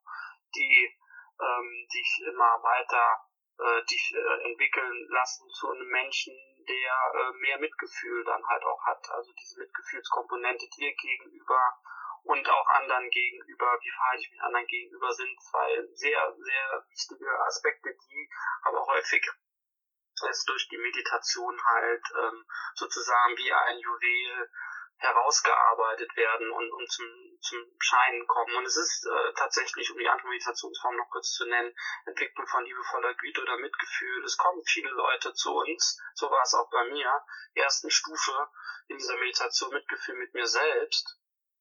die 0.55 0.97
ähm, 1.41 1.89
dich 1.93 2.23
immer 2.27 2.63
weiter 2.63 3.29
äh, 3.59 3.85
dich 3.85 4.15
äh, 4.15 4.49
entwickeln 4.51 5.09
lassen 5.11 5.49
zu 5.51 5.71
einem 5.71 5.89
Menschen, 5.89 6.35
der 6.69 7.13
äh, 7.15 7.33
mehr 7.39 7.59
Mitgefühl 7.59 8.25
dann 8.25 8.47
halt 8.47 8.63
auch 8.65 8.85
hat. 8.85 9.11
Also 9.11 9.33
diese 9.33 9.59
Mitgefühlskomponente 9.61 10.69
dir 10.77 10.95
gegenüber 10.95 11.75
und 12.25 12.49
auch 12.49 12.67
anderen 12.69 13.09
gegenüber, 13.11 13.79
wie 13.81 13.91
verhalte 13.91 14.23
ich 14.23 14.31
mich 14.31 14.43
anderen 14.43 14.67
gegenüber, 14.67 15.13
sind 15.13 15.41
zwei 15.41 15.83
sehr, 15.95 16.35
sehr 16.37 16.85
wichtige 16.91 17.41
Aspekte, 17.47 17.91
die 17.91 18.31
aber 18.63 18.87
häufig 18.87 19.27
es 20.23 20.45
durch 20.45 20.69
die 20.69 20.79
Meditation 20.79 21.59
halt 21.65 22.05
ähm, 22.17 22.45
sozusagen 22.75 23.37
wie 23.37 23.53
ein 23.53 23.79
Juwel 23.79 24.51
herausgearbeitet 24.99 26.17
werden 26.17 26.51
und, 26.51 26.73
und 26.73 26.91
zum, 26.91 27.07
zum 27.41 27.59
Scheinen 27.79 28.27
kommen. 28.27 28.57
Und 28.57 28.67
es 28.67 28.77
ist 28.77 29.07
äh, 29.07 29.33
tatsächlich, 29.35 29.91
um 29.93 29.99
die 29.99 30.09
andere 30.09 30.29
Meditationsform 30.29 30.97
noch 30.97 31.09
kurz 31.11 31.33
zu 31.33 31.47
nennen, 31.47 31.73
Entwicklung 32.07 32.47
von 32.47 32.65
liebevoller 32.65 33.15
Güte 33.15 33.43
oder 33.43 33.59
Mitgefühl. 33.59 34.25
Es 34.25 34.37
kommen 34.37 34.63
viele 34.65 34.91
Leute 34.91 35.33
zu 35.35 35.55
uns, 35.55 36.01
so 36.15 36.31
war 36.31 36.43
es 36.43 36.55
auch 36.55 36.69
bei 36.71 36.85
mir, 36.91 37.11
ersten 37.55 37.91
Stufe 37.91 38.49
in 38.89 38.99
dieser 38.99 39.17
Meditation 39.17 39.73
Mitgefühl 39.73 40.17
mit 40.17 40.35
mir 40.35 40.47
selbst 40.47 41.19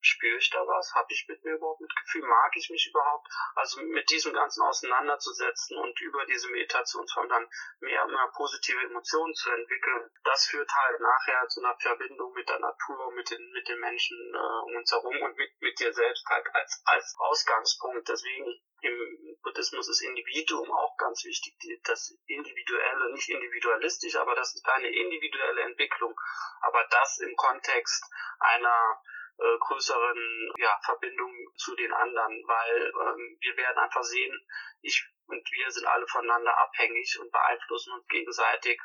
spüre 0.08 0.38
ich 0.38 0.50
da 0.50 0.60
was? 0.66 0.94
Habe 0.96 1.12
ich 1.12 1.26
mit 1.28 1.44
mir 1.44 1.56
überhaupt 1.56 1.82
Mitgefühl? 1.82 2.24
Mag 2.24 2.56
ich 2.56 2.70
mich 2.70 2.88
überhaupt? 2.90 3.28
Also 3.56 3.82
mit 3.82 4.10
diesem 4.10 4.34
Ganzen 4.34 4.62
auseinanderzusetzen 4.64 5.78
und 5.78 6.00
über 6.02 6.26
diese 6.26 6.50
Meditationsform 6.50 7.30
dann 7.30 7.48
mehr 7.80 8.04
und 8.06 8.12
mehr 8.12 8.32
positive 8.36 8.82
Emotionen 8.82 9.34
zu 9.34 9.52
entwickeln, 9.52 10.10
das 10.24 10.46
führt 10.46 10.72
halt 10.74 11.00
nachher 11.00 11.48
zu 11.50 11.62
einer 11.62 11.78
Verbindung 11.80 12.34
mit 12.34 12.48
der 12.50 12.60
Natur, 12.60 13.12
mit 13.14 13.30
den, 13.30 13.52
mit 13.52 13.68
den 13.68 13.80
Menschen 13.80 14.18
äh, 14.34 14.62
um 14.66 14.76
uns 14.76 14.92
herum 14.92 15.22
und 15.22 15.36
mit, 15.38 15.52
mit 15.60 15.80
dir 15.80 15.94
selbst 15.94 16.26
halt 16.28 16.48
als, 16.54 16.82
als 16.86 17.16
Ausgangspunkt. 17.20 18.08
Deswegen 18.08 18.62
im 18.82 19.38
Buddhismus 19.44 19.90
ist 19.90 20.02
Individuum 20.02 20.72
auch 20.72 20.96
ganz 20.98 21.24
wichtig, 21.26 21.56
das 21.84 22.16
Individuelle, 22.28 23.12
nicht 23.14 23.30
individualistisch, 23.30 24.16
aber 24.16 24.36
das 24.36 24.54
ist 24.54 24.68
eine 24.68 24.88
individuelle 24.88 25.62
Entwicklung. 25.62 26.14
Aber 26.62 26.86
das 26.90 27.20
im 27.20 27.36
Kontext 27.36 28.04
einer 28.40 29.02
äh, 29.40 29.58
größeren 29.60 30.52
ja, 30.58 30.78
Verbindung 30.84 31.34
zu 31.58 31.76
den 31.76 31.94
anderen, 31.94 32.44
weil 32.48 32.88
ähm, 32.88 33.38
wir 33.40 33.58
werden 33.58 33.78
einfach 33.78 34.04
sehen, 34.04 34.34
ich 34.82 35.06
und 35.28 35.44
wir 35.52 35.72
sind 35.72 35.86
alle 35.86 36.08
voneinander 36.08 36.58
abhängig 36.58 37.18
und 37.20 37.32
beeinflussen 37.32 37.94
uns 37.94 38.08
gegenseitig 38.08 38.80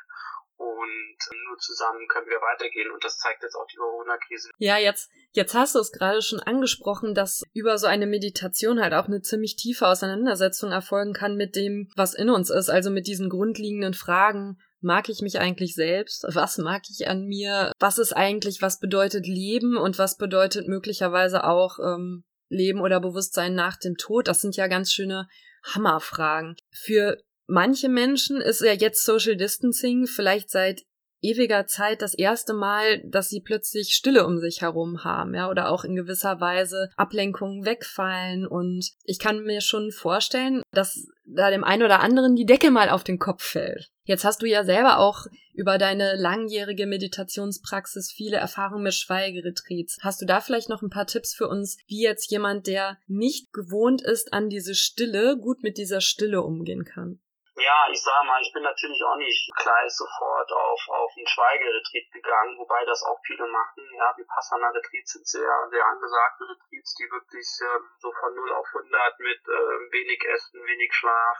und 0.55 1.17
nur 1.47 1.57
zusammen 1.57 2.07
können 2.07 2.27
wir 2.27 2.41
weitergehen 2.41 2.91
und 2.91 3.03
das 3.03 3.17
zeigt 3.17 3.41
jetzt 3.43 3.55
auch 3.55 3.65
die 3.65 3.77
Corona-Krise. 3.77 4.51
Ja, 4.57 4.77
jetzt, 4.77 5.09
jetzt 5.31 5.55
hast 5.55 5.75
du 5.75 5.79
es 5.79 5.91
gerade 5.91 6.21
schon 6.21 6.39
angesprochen, 6.39 7.15
dass 7.15 7.43
über 7.53 7.77
so 7.77 7.87
eine 7.87 8.05
Meditation 8.05 8.81
halt 8.81 8.93
auch 8.93 9.05
eine 9.05 9.21
ziemlich 9.21 9.55
tiefe 9.55 9.87
Auseinandersetzung 9.87 10.71
erfolgen 10.71 11.13
kann 11.13 11.35
mit 11.35 11.55
dem, 11.55 11.91
was 11.95 12.13
in 12.13 12.29
uns 12.29 12.49
ist, 12.49 12.69
also 12.69 12.91
mit 12.91 13.07
diesen 13.07 13.29
grundlegenden 13.29 13.93
Fragen, 13.93 14.61
mag 14.83 15.09
ich 15.09 15.21
mich 15.21 15.39
eigentlich 15.39 15.75
selbst? 15.75 16.25
Was 16.29 16.57
mag 16.57 16.83
ich 16.89 17.07
an 17.07 17.25
mir? 17.25 17.71
Was 17.79 17.97
ist 17.97 18.13
eigentlich, 18.13 18.61
was 18.61 18.79
bedeutet 18.79 19.27
Leben 19.27 19.77
und 19.77 19.97
was 19.97 20.17
bedeutet 20.17 20.67
möglicherweise 20.67 21.43
auch 21.45 21.79
ähm, 21.79 22.23
Leben 22.49 22.81
oder 22.81 22.99
Bewusstsein 22.99 23.55
nach 23.55 23.77
dem 23.77 23.95
Tod? 23.97 24.27
Das 24.27 24.41
sind 24.41 24.55
ja 24.55 24.67
ganz 24.67 24.91
schöne 24.91 25.27
Hammerfragen. 25.63 26.55
Für 26.71 27.17
manche 27.47 27.89
Menschen 27.89 28.41
ist 28.41 28.61
ja 28.61 28.73
jetzt 28.73 29.03
Social 29.05 29.35
Distancing 29.35 30.07
vielleicht 30.07 30.49
seit 30.49 30.83
ewiger 31.23 31.65
Zeit 31.65 32.01
das 32.01 32.13
erste 32.13 32.53
Mal, 32.53 33.01
dass 33.05 33.29
sie 33.29 33.41
plötzlich 33.41 33.93
Stille 33.93 34.25
um 34.25 34.39
sich 34.39 34.61
herum 34.61 35.03
haben, 35.03 35.33
ja, 35.33 35.49
oder 35.49 35.69
auch 35.69 35.83
in 35.83 35.95
gewisser 35.95 36.39
Weise 36.39 36.89
Ablenkungen 36.95 37.65
wegfallen. 37.65 38.45
Und 38.45 38.91
ich 39.03 39.19
kann 39.19 39.43
mir 39.43 39.61
schon 39.61 39.91
vorstellen, 39.91 40.61
dass 40.71 41.07
da 41.25 41.49
dem 41.49 41.63
einen 41.63 41.83
oder 41.83 42.01
anderen 42.01 42.35
die 42.35 42.45
Decke 42.45 42.69
mal 42.69 42.89
auf 42.89 43.03
den 43.03 43.17
Kopf 43.19 43.43
fällt. 43.43 43.89
Jetzt 44.05 44.25
hast 44.25 44.41
du 44.41 44.45
ja 44.45 44.65
selber 44.65 44.99
auch 44.99 45.27
über 45.53 45.77
deine 45.77 46.15
langjährige 46.15 46.85
Meditationspraxis 46.85 48.11
viele 48.11 48.37
Erfahrungen 48.37 48.83
mit 48.83 48.93
Schweigeretreats. 48.93 49.97
Hast 50.01 50.21
du 50.21 50.25
da 50.25 50.41
vielleicht 50.41 50.67
noch 50.67 50.81
ein 50.81 50.89
paar 50.89 51.07
Tipps 51.07 51.33
für 51.33 51.47
uns, 51.47 51.77
wie 51.87 52.01
jetzt 52.01 52.29
jemand, 52.29 52.67
der 52.67 52.97
nicht 53.07 53.53
gewohnt 53.53 54.01
ist 54.01 54.33
an 54.33 54.49
diese 54.49 54.75
Stille, 54.75 55.37
gut 55.37 55.63
mit 55.63 55.77
dieser 55.77 56.01
Stille 56.01 56.41
umgehen 56.41 56.83
kann? 56.83 57.19
Ja, 57.55 57.85
ich 57.91 58.01
sag 58.01 58.23
mal, 58.25 58.41
ich 58.41 58.51
bin 58.51 58.63
natürlich 58.63 59.03
auch 59.03 59.15
nicht 59.15 59.51
gleich 59.55 59.91
sofort 59.93 60.51
auf, 60.51 60.81
auf 60.89 61.11
einen 61.15 61.27
Schweigeretreat 61.27 62.11
gegangen, 62.11 62.57
wobei 62.57 62.83
das 62.85 63.03
auch 63.03 63.19
viele 63.23 63.45
machen. 63.45 63.87
Ja, 63.93 64.11
die 64.17 64.23
Passana-Retreats 64.25 65.13
sind 65.13 65.27
sehr, 65.27 65.67
sehr 65.69 65.85
angesagte 65.85 66.49
Retreats, 66.49 66.95
die 66.95 67.05
wirklich 67.11 67.45
ähm, 67.61 67.89
so 67.99 68.11
von 68.11 68.33
0 68.33 68.53
auf 68.53 68.65
100 68.73 69.19
mit 69.19 69.41
äh, 69.45 69.91
wenig 69.93 70.25
Essen, 70.25 70.65
wenig 70.65 70.95
Schlaf, 70.95 71.37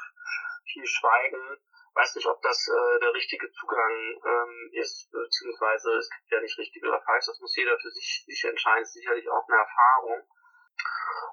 viel 0.71 0.85
Schweigen. 0.85 1.57
Weiß 1.95 2.15
nicht, 2.15 2.27
ob 2.27 2.39
das 2.43 2.67
äh, 2.67 2.99
der 2.99 3.13
richtige 3.13 3.51
Zugang 3.51 4.21
ähm, 4.23 4.69
ist, 4.73 5.09
beziehungsweise 5.09 5.97
es 5.97 6.09
gibt 6.11 6.29
ja 6.29 6.41
nicht 6.41 6.57
richtig 6.59 6.83
oder 6.83 7.01
falsch, 7.01 7.25
das 7.25 7.39
muss 7.39 7.55
jeder 7.55 7.77
für 7.79 7.89
sich, 7.89 8.23
sich 8.27 8.43
entscheiden, 8.45 8.85
sicherlich 8.85 9.27
auch 9.29 9.47
eine 9.47 9.57
Erfahrung. 9.57 10.21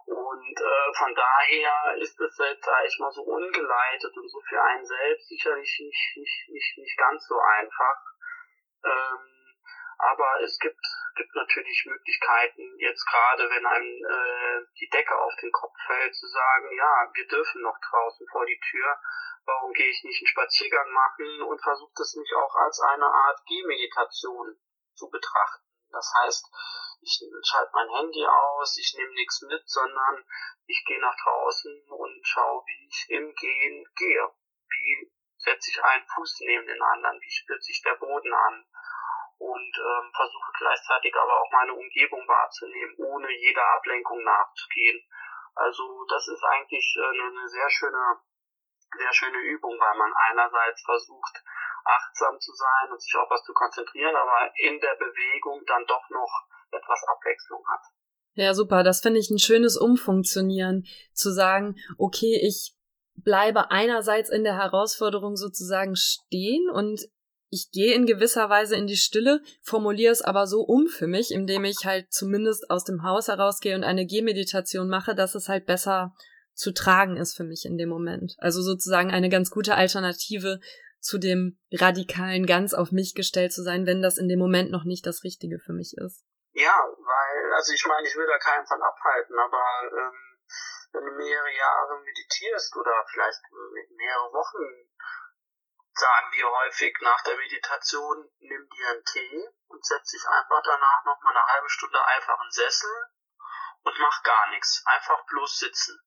Und 0.06 0.60
äh, 0.60 0.94
von 0.98 1.14
daher 1.14 1.96
ist 1.98 2.18
es 2.20 2.38
jetzt, 2.38 2.64
sag 2.64 2.84
ich 2.84 2.98
mal, 2.98 3.12
so 3.12 3.22
ungeleitet 3.22 4.16
und 4.16 4.28
so 4.28 4.40
für 4.48 4.62
einen 4.62 4.84
selbst 4.84 5.28
sicherlich 5.28 5.80
nicht, 5.80 6.16
nicht, 6.16 6.48
nicht, 6.48 6.78
nicht 6.78 6.98
ganz 6.98 7.26
so 7.26 7.38
einfach. 7.38 7.96
Ähm, 8.84 9.40
aber 9.98 10.40
es 10.42 10.58
gibt, 10.58 10.80
gibt 11.14 11.34
natürlich 11.34 11.84
Möglichkeiten, 11.84 12.78
jetzt 12.78 13.04
gerade 13.04 13.50
wenn 13.50 13.66
einem 13.66 14.04
äh, 14.04 14.66
die 14.80 14.88
Decke 14.88 15.14
auf 15.14 15.34
den 15.42 15.52
Kopf 15.52 15.76
fällt, 15.86 16.14
zu 16.14 16.26
sagen, 16.26 16.70
ja, 16.76 17.10
wir 17.12 17.26
dürfen 17.28 17.60
noch 17.60 17.76
draußen 17.90 18.26
vor 18.32 18.46
die 18.46 18.58
Tür, 18.70 18.96
warum 19.44 19.72
gehe 19.72 19.90
ich 19.90 20.02
nicht 20.04 20.22
einen 20.22 20.28
Spaziergang 20.28 20.90
machen 20.90 21.42
und 21.42 21.62
versuche 21.62 21.92
das 21.96 22.14
nicht 22.16 22.34
auch 22.34 22.54
als 22.56 22.80
eine 22.80 23.06
Art 23.06 23.40
Gehmeditation 23.46 24.56
zu 24.94 25.10
betrachten. 25.10 25.66
Das 25.92 26.10
heißt, 26.22 26.46
ich 27.02 27.20
schalte 27.44 27.70
mein 27.74 27.88
Handy 27.90 28.24
aus, 28.26 28.76
ich 28.78 28.94
nehme 28.96 29.12
nichts 29.14 29.42
mit, 29.42 29.62
sondern 29.68 30.24
ich 30.66 30.84
gehe 30.86 31.00
nach 31.00 31.16
draußen 31.24 31.82
und 31.88 32.26
schaue, 32.26 32.62
wie 32.66 32.86
ich 32.88 33.06
im 33.10 33.34
Gehen 33.34 33.84
gehe. 33.96 34.30
Wie 34.68 35.12
setze 35.38 35.70
ich 35.70 35.82
einen 35.82 36.06
Fuß 36.06 36.40
neben 36.40 36.66
den 36.66 36.82
anderen, 36.82 37.20
wie 37.20 37.30
spürt 37.30 37.62
sich 37.62 37.82
der 37.82 37.94
Boden 37.94 38.32
an 38.32 38.66
und 39.38 39.72
ähm, 39.78 40.12
versuche 40.14 40.52
gleichzeitig 40.58 41.14
aber 41.16 41.40
auch 41.40 41.50
meine 41.50 41.74
Umgebung 41.74 42.28
wahrzunehmen, 42.28 42.94
ohne 42.98 43.32
jeder 43.32 43.66
Ablenkung 43.74 44.22
nachzugehen. 44.22 45.02
Also 45.54 46.04
das 46.08 46.28
ist 46.28 46.44
eigentlich 46.44 46.96
äh, 46.98 47.08
eine 47.08 47.48
sehr 47.48 47.70
schöne, 47.70 48.20
sehr 48.96 49.12
schöne 49.14 49.38
Übung, 49.38 49.80
weil 49.80 49.96
man 49.96 50.12
einerseits 50.12 50.82
versucht, 50.82 51.42
achtsam 51.84 52.38
zu 52.38 52.52
sein 52.52 52.92
und 52.92 53.00
sich 53.00 53.16
auf 53.16 53.30
was 53.30 53.42
zu 53.44 53.54
konzentrieren, 53.54 54.14
aber 54.14 54.52
in 54.56 54.78
der 54.78 54.94
Bewegung 54.96 55.64
dann 55.66 55.86
doch 55.86 56.08
noch 56.10 56.46
etwas 56.72 57.00
Abwechslung 57.06 57.60
hat. 57.72 57.80
Ja, 58.34 58.54
super. 58.54 58.82
Das 58.82 59.00
finde 59.00 59.20
ich 59.20 59.30
ein 59.30 59.38
schönes 59.38 59.76
Umfunktionieren, 59.76 60.86
zu 61.12 61.32
sagen, 61.32 61.76
okay, 61.98 62.40
ich 62.42 62.74
bleibe 63.16 63.70
einerseits 63.70 64.30
in 64.30 64.44
der 64.44 64.56
Herausforderung 64.56 65.36
sozusagen 65.36 65.96
stehen 65.96 66.70
und 66.70 67.08
ich 67.50 67.70
gehe 67.72 67.94
in 67.94 68.06
gewisser 68.06 68.48
Weise 68.48 68.76
in 68.76 68.86
die 68.86 68.96
Stille, 68.96 69.42
formuliere 69.60 70.12
es 70.12 70.22
aber 70.22 70.46
so 70.46 70.60
um 70.60 70.86
für 70.86 71.08
mich, 71.08 71.32
indem 71.32 71.64
ich 71.64 71.84
halt 71.84 72.12
zumindest 72.12 72.70
aus 72.70 72.84
dem 72.84 73.02
Haus 73.02 73.26
herausgehe 73.26 73.74
und 73.74 73.82
eine 73.82 74.06
Gehmeditation 74.06 74.88
mache, 74.88 75.16
dass 75.16 75.34
es 75.34 75.48
halt 75.48 75.66
besser 75.66 76.14
zu 76.54 76.72
tragen 76.72 77.16
ist 77.16 77.36
für 77.36 77.44
mich 77.44 77.64
in 77.64 77.76
dem 77.76 77.88
Moment. 77.88 78.36
Also 78.38 78.62
sozusagen 78.62 79.10
eine 79.10 79.28
ganz 79.28 79.50
gute 79.50 79.74
Alternative 79.74 80.60
zu 81.00 81.18
dem 81.18 81.58
radikalen 81.72 82.46
ganz 82.46 82.72
auf 82.74 82.92
mich 82.92 83.14
gestellt 83.14 83.52
zu 83.52 83.62
sein, 83.62 83.86
wenn 83.86 84.02
das 84.02 84.18
in 84.18 84.28
dem 84.28 84.38
Moment 84.38 84.70
noch 84.70 84.84
nicht 84.84 85.06
das 85.06 85.24
Richtige 85.24 85.58
für 85.58 85.72
mich 85.72 85.94
ist. 85.96 86.24
Ja, 86.60 86.76
weil, 86.76 87.54
also 87.54 87.72
ich 87.72 87.86
meine, 87.86 88.06
ich 88.06 88.14
will 88.14 88.26
da 88.26 88.36
keinen 88.36 88.66
von 88.66 88.82
abhalten, 88.82 89.38
aber 89.38 89.64
ähm, 89.96 90.38
wenn 90.92 91.06
du 91.06 91.12
mehrere 91.12 91.50
Jahre 91.50 92.00
meditierst 92.00 92.76
oder 92.76 93.02
vielleicht 93.08 93.40
mehrere 93.88 94.30
Wochen, 94.30 94.92
sagen 95.94 96.32
wir 96.32 96.50
häufig 96.50 96.94
nach 97.00 97.22
der 97.22 97.38
Meditation, 97.38 98.30
nimm 98.40 98.68
dir 98.68 98.88
einen 98.90 99.04
Tee 99.06 99.48
und 99.68 99.86
setz 99.86 100.10
dich 100.10 100.28
einfach 100.28 100.62
danach 100.62 101.04
noch 101.06 101.22
mal 101.22 101.30
eine 101.30 101.46
halbe 101.46 101.70
Stunde 101.70 102.04
einfach 102.04 102.38
in 102.44 102.50
Sessel 102.50 103.08
und 103.84 103.98
mach 103.98 104.22
gar 104.22 104.50
nichts. 104.50 104.82
Einfach 104.84 105.24
bloß 105.28 105.60
sitzen. 105.60 105.98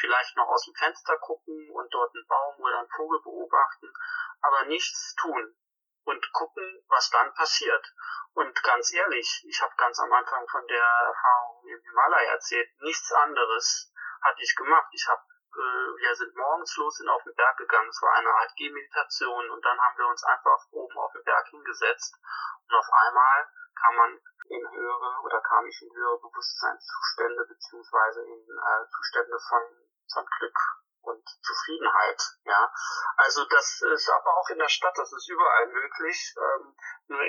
Vielleicht 0.00 0.36
noch 0.36 0.48
aus 0.48 0.64
dem 0.64 0.74
Fenster 0.74 1.16
gucken 1.18 1.70
und 1.70 1.94
dort 1.94 2.12
einen 2.12 2.26
Baum 2.26 2.58
oder 2.58 2.80
einen 2.80 2.90
Vogel 2.90 3.22
beobachten, 3.22 3.92
aber 4.40 4.64
nichts 4.64 5.14
tun 5.14 5.56
und 6.04 6.32
gucken, 6.32 6.84
was 6.88 7.10
dann 7.10 7.32
passiert. 7.34 7.94
Und 8.34 8.62
ganz 8.62 8.92
ehrlich, 8.92 9.44
ich 9.46 9.62
habe 9.62 9.72
ganz 9.76 9.98
am 10.00 10.12
Anfang 10.12 10.46
von 10.48 10.66
der 10.66 10.84
Erfahrung 10.84 11.64
im 11.66 11.80
Himalaya 11.82 12.32
erzählt, 12.32 12.68
nichts 12.80 13.12
anderes 13.12 13.92
hatte 14.22 14.42
ich 14.42 14.54
gemacht. 14.56 14.88
Ich 14.92 15.06
habe 15.08 15.22
äh, 15.54 15.88
wir 16.00 16.14
sind 16.14 16.34
morgens 16.34 16.76
los, 16.76 16.96
sind 16.96 17.08
auf 17.08 17.22
den 17.24 17.34
Berg 17.34 17.56
gegangen. 17.58 17.88
Es 17.88 18.00
war 18.02 18.14
eine 18.14 18.32
Art 18.32 18.54
Gehmeditation 18.56 19.50
und 19.50 19.64
dann 19.64 19.78
haben 19.78 19.98
wir 19.98 20.06
uns 20.08 20.24
einfach 20.24 20.58
oben 20.70 20.96
auf 20.98 21.12
den 21.12 21.24
Berg 21.24 21.46
hingesetzt 21.48 22.16
und 22.68 22.74
auf 22.74 22.88
einmal 22.90 23.48
kam 23.74 23.96
man 23.96 24.20
in 24.48 24.70
höhere 24.70 25.20
oder 25.22 25.40
kam 25.40 25.66
ich 25.66 25.82
in 25.82 25.94
höhere 25.94 26.18
Bewusstseinszustände 26.20 27.44
beziehungsweise 27.46 28.22
in 28.22 28.40
äh, 28.48 28.88
Zustände 28.88 29.38
von, 29.48 29.62
von 30.12 30.26
Glück 30.38 30.58
und 31.02 31.24
Zufriedenheit. 31.42 32.22
Ja, 32.44 32.72
also 33.16 33.44
das 33.44 33.82
ist 33.94 34.10
aber 34.10 34.36
auch 34.38 34.48
in 34.50 34.58
der 34.58 34.68
Stadt, 34.68 34.96
das 34.96 35.12
ist 35.12 35.28
überall 35.28 35.66
möglich. 35.68 36.34
Ähm, 36.38 36.74
nur 37.08 37.20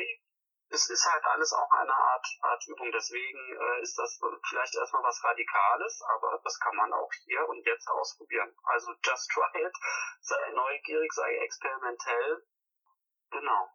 es 0.74 0.90
ist 0.90 1.06
halt 1.06 1.24
alles 1.26 1.54
auch 1.54 1.70
eine 1.72 1.94
Art, 1.94 2.26
Art 2.42 2.68
Übung. 2.68 2.92
Deswegen 2.92 3.40
äh, 3.40 3.82
ist 3.82 3.98
das 3.98 4.20
vielleicht 4.50 4.76
erstmal 4.76 5.04
was 5.04 5.24
Radikales, 5.24 6.02
aber 6.16 6.40
das 6.44 6.60
kann 6.60 6.76
man 6.76 6.92
auch 6.94 7.12
hier 7.26 7.48
und 7.48 7.64
jetzt 7.66 7.88
ausprobieren. 7.90 8.52
Also 8.64 8.92
just 9.06 9.30
try 9.32 9.62
it, 9.62 9.74
sei 10.22 10.52
neugierig, 10.52 11.14
sei 11.14 11.36
experimentell. 11.44 12.44
Genau. 13.30 13.70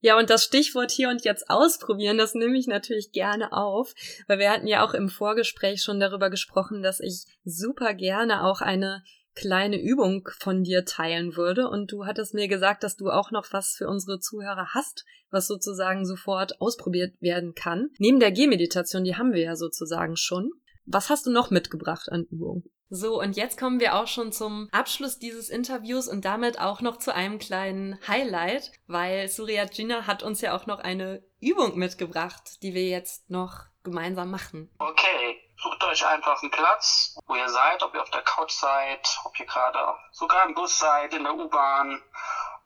Ja, 0.00 0.16
und 0.18 0.30
das 0.30 0.44
Stichwort 0.44 0.90
hier 0.90 1.08
und 1.08 1.24
jetzt 1.24 1.48
ausprobieren, 1.48 2.18
das 2.18 2.34
nehme 2.34 2.58
ich 2.58 2.66
natürlich 2.66 3.12
gerne 3.12 3.52
auf, 3.52 3.94
weil 4.28 4.38
wir 4.38 4.50
hatten 4.50 4.66
ja 4.66 4.84
auch 4.84 4.94
im 4.94 5.08
Vorgespräch 5.08 5.82
schon 5.82 5.98
darüber 5.98 6.30
gesprochen, 6.30 6.82
dass 6.82 7.00
ich 7.00 7.24
super 7.44 7.94
gerne 7.94 8.44
auch 8.44 8.60
eine 8.60 9.02
kleine 9.36 9.80
Übung 9.80 10.28
von 10.38 10.64
dir 10.64 10.84
teilen 10.84 11.36
würde. 11.36 11.68
Und 11.68 11.92
du 11.92 12.06
hattest 12.06 12.34
mir 12.34 12.48
gesagt, 12.48 12.82
dass 12.82 12.96
du 12.96 13.10
auch 13.10 13.30
noch 13.30 13.52
was 13.52 13.74
für 13.76 13.88
unsere 13.88 14.18
Zuhörer 14.18 14.68
hast, 14.74 15.04
was 15.30 15.46
sozusagen 15.46 16.04
sofort 16.04 16.60
ausprobiert 16.60 17.14
werden 17.20 17.54
kann. 17.54 17.90
Neben 17.98 18.18
der 18.18 18.32
Gehmeditation, 18.32 19.04
die 19.04 19.16
haben 19.16 19.32
wir 19.32 19.42
ja 19.42 19.54
sozusagen 19.54 20.16
schon. 20.16 20.50
Was 20.86 21.10
hast 21.10 21.26
du 21.26 21.30
noch 21.30 21.50
mitgebracht 21.50 22.10
an 22.10 22.24
Übungen? 22.30 22.64
So, 22.88 23.20
und 23.20 23.36
jetzt 23.36 23.58
kommen 23.58 23.80
wir 23.80 23.96
auch 23.96 24.06
schon 24.06 24.30
zum 24.30 24.68
Abschluss 24.70 25.18
dieses 25.18 25.50
Interviews 25.50 26.06
und 26.06 26.24
damit 26.24 26.60
auch 26.60 26.80
noch 26.80 26.98
zu 26.98 27.12
einem 27.12 27.40
kleinen 27.40 27.98
Highlight, 28.06 28.70
weil 28.86 29.28
Surya 29.28 29.64
Gina 29.64 30.06
hat 30.06 30.22
uns 30.22 30.40
ja 30.40 30.56
auch 30.56 30.66
noch 30.66 30.78
eine 30.78 31.24
Übung 31.40 31.76
mitgebracht, 31.76 32.62
die 32.62 32.74
wir 32.74 32.86
jetzt 32.88 33.28
noch 33.28 33.64
gemeinsam 33.82 34.30
machen. 34.30 34.70
Okay, 34.78 35.36
Sucht 35.66 35.82
euch 35.82 36.06
einfach 36.06 36.40
einen 36.42 36.52
Platz, 36.52 37.18
wo 37.26 37.34
ihr 37.34 37.48
seid, 37.48 37.82
ob 37.82 37.92
ihr 37.92 38.00
auf 38.00 38.10
der 38.10 38.22
Couch 38.22 38.52
seid, 38.52 39.18
ob 39.24 39.36
ihr 39.40 39.46
gerade 39.46 39.98
sogar 40.12 40.44
im 40.44 40.54
Bus 40.54 40.78
seid, 40.78 41.12
in 41.12 41.24
der 41.24 41.34
U-Bahn 41.34 42.00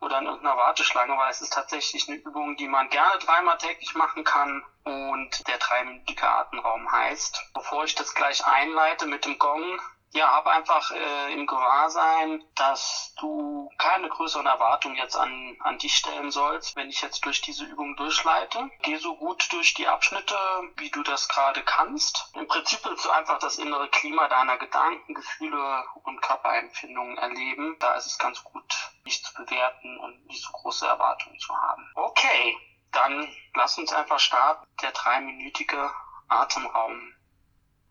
oder 0.00 0.18
in 0.18 0.26
irgendeiner 0.26 0.58
Warteschlange, 0.58 1.16
weil 1.16 1.30
es 1.30 1.40
ist 1.40 1.54
tatsächlich 1.54 2.06
eine 2.08 2.18
Übung, 2.18 2.58
die 2.58 2.68
man 2.68 2.90
gerne 2.90 3.18
dreimal 3.18 3.56
täglich 3.56 3.94
machen 3.94 4.22
kann 4.22 4.62
und 4.84 5.48
der 5.48 5.56
dreiminütige 5.56 6.28
Atemraum 6.28 6.92
heißt. 6.92 7.42
Bevor 7.54 7.84
ich 7.84 7.94
das 7.94 8.14
gleich 8.14 8.44
einleite 8.44 9.06
mit 9.06 9.24
dem 9.24 9.38
Gong, 9.38 9.80
ja, 10.12 10.32
hab 10.32 10.46
einfach 10.46 10.90
äh, 10.90 11.32
im 11.32 11.46
Gewahrsein, 11.46 12.42
dass 12.56 13.14
du 13.18 13.70
keine 13.78 14.08
größeren 14.08 14.46
Erwartungen 14.46 14.96
jetzt 14.96 15.16
an, 15.16 15.56
an 15.60 15.78
dich 15.78 15.94
stellen 15.94 16.30
sollst, 16.30 16.74
wenn 16.74 16.88
ich 16.88 17.00
jetzt 17.00 17.24
durch 17.24 17.40
diese 17.40 17.64
Übung 17.64 17.94
durchleite. 17.96 18.68
Geh 18.82 18.96
so 18.96 19.14
gut 19.16 19.52
durch 19.52 19.72
die 19.74 19.86
Abschnitte, 19.86 20.36
wie 20.76 20.90
du 20.90 21.02
das 21.02 21.28
gerade 21.28 21.62
kannst. 21.62 22.30
Im 22.34 22.48
Prinzip 22.48 22.80
willst 22.84 23.04
du 23.04 23.10
einfach 23.10 23.38
das 23.38 23.56
innere 23.58 23.88
Klima 23.88 24.26
deiner 24.26 24.56
Gedanken, 24.56 25.14
Gefühle 25.14 25.84
und 26.02 26.20
Körperempfindungen 26.20 27.16
erleben. 27.16 27.76
Da 27.78 27.94
ist 27.94 28.06
es 28.06 28.18
ganz 28.18 28.42
gut, 28.42 28.64
nicht 29.04 29.24
zu 29.24 29.32
bewerten 29.34 29.96
und 29.98 30.26
nicht 30.26 30.42
so 30.42 30.50
große 30.52 30.86
Erwartungen 30.86 31.38
zu 31.38 31.56
haben. 31.56 31.88
Okay, 31.94 32.56
dann 32.90 33.32
lass 33.54 33.78
uns 33.78 33.92
einfach 33.92 34.18
starten. 34.18 34.66
Der 34.82 34.90
dreiminütige 34.90 35.90
Atemraum. 36.28 37.14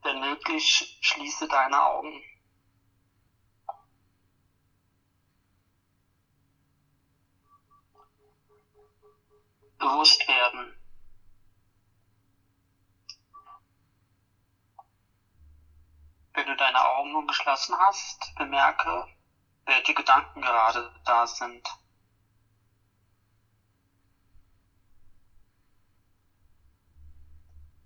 Wenn 0.01 0.19
möglich, 0.21 0.97
schließe 1.01 1.47
deine 1.47 1.83
Augen. 1.83 2.23
Bewusst 9.77 10.27
werden. 10.27 10.75
Wenn 16.33 16.47
du 16.47 16.55
deine 16.55 16.85
Augen 16.85 17.11
nun 17.11 17.27
geschlossen 17.27 17.75
hast, 17.77 18.33
bemerke, 18.35 19.07
welche 19.65 19.93
Gedanken 19.93 20.41
gerade 20.41 20.93
da 21.05 21.27
sind. 21.27 21.67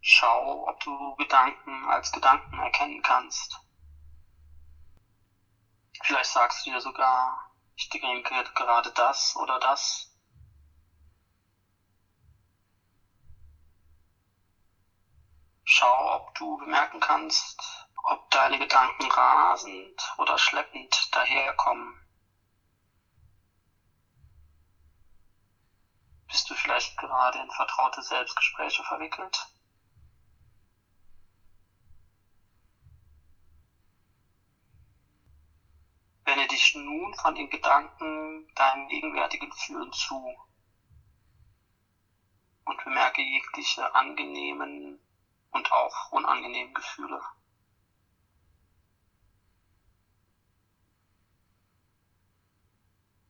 Schau, 0.05 0.67
ob 0.67 0.81
du 0.81 1.15
Gedanken 1.15 1.87
als 1.87 2.11
Gedanken 2.11 2.59
erkennen 2.59 3.01
kannst. 3.01 3.61
Vielleicht 6.01 6.29
sagst 6.29 6.65
du 6.65 6.71
dir 6.71 6.81
sogar, 6.81 7.49
ich 7.77 7.87
denke 7.87 8.43
gerade 8.53 8.91
das 8.91 9.33
oder 9.37 9.59
das. 9.59 10.11
Schau, 15.63 16.15
ob 16.15 16.35
du 16.35 16.57
bemerken 16.57 16.99
kannst, 16.99 17.87
ob 18.03 18.29
deine 18.29 18.59
Gedanken 18.59 19.09
rasend 19.09 20.15
oder 20.17 20.37
schleppend 20.37 21.15
daherkommen. 21.15 21.97
Bist 26.27 26.49
du 26.49 26.55
vielleicht 26.55 26.97
gerade 26.97 27.39
in 27.39 27.49
vertraute 27.51 28.01
Selbstgespräche 28.01 28.83
verwickelt? 28.83 29.52
Wende 36.25 36.47
dich 36.47 36.73
nun 36.75 37.13
von 37.15 37.35
den 37.35 37.49
Gedanken 37.49 38.47
deinem 38.55 38.87
gegenwärtigen 38.87 39.51
Fühlen 39.51 39.91
zu 39.91 40.33
und 42.65 42.83
bemerke 42.83 43.21
jegliche 43.21 43.93
angenehmen 43.93 44.99
und 45.51 45.71
auch 45.71 46.11
unangenehmen 46.11 46.73
Gefühle. 46.73 47.21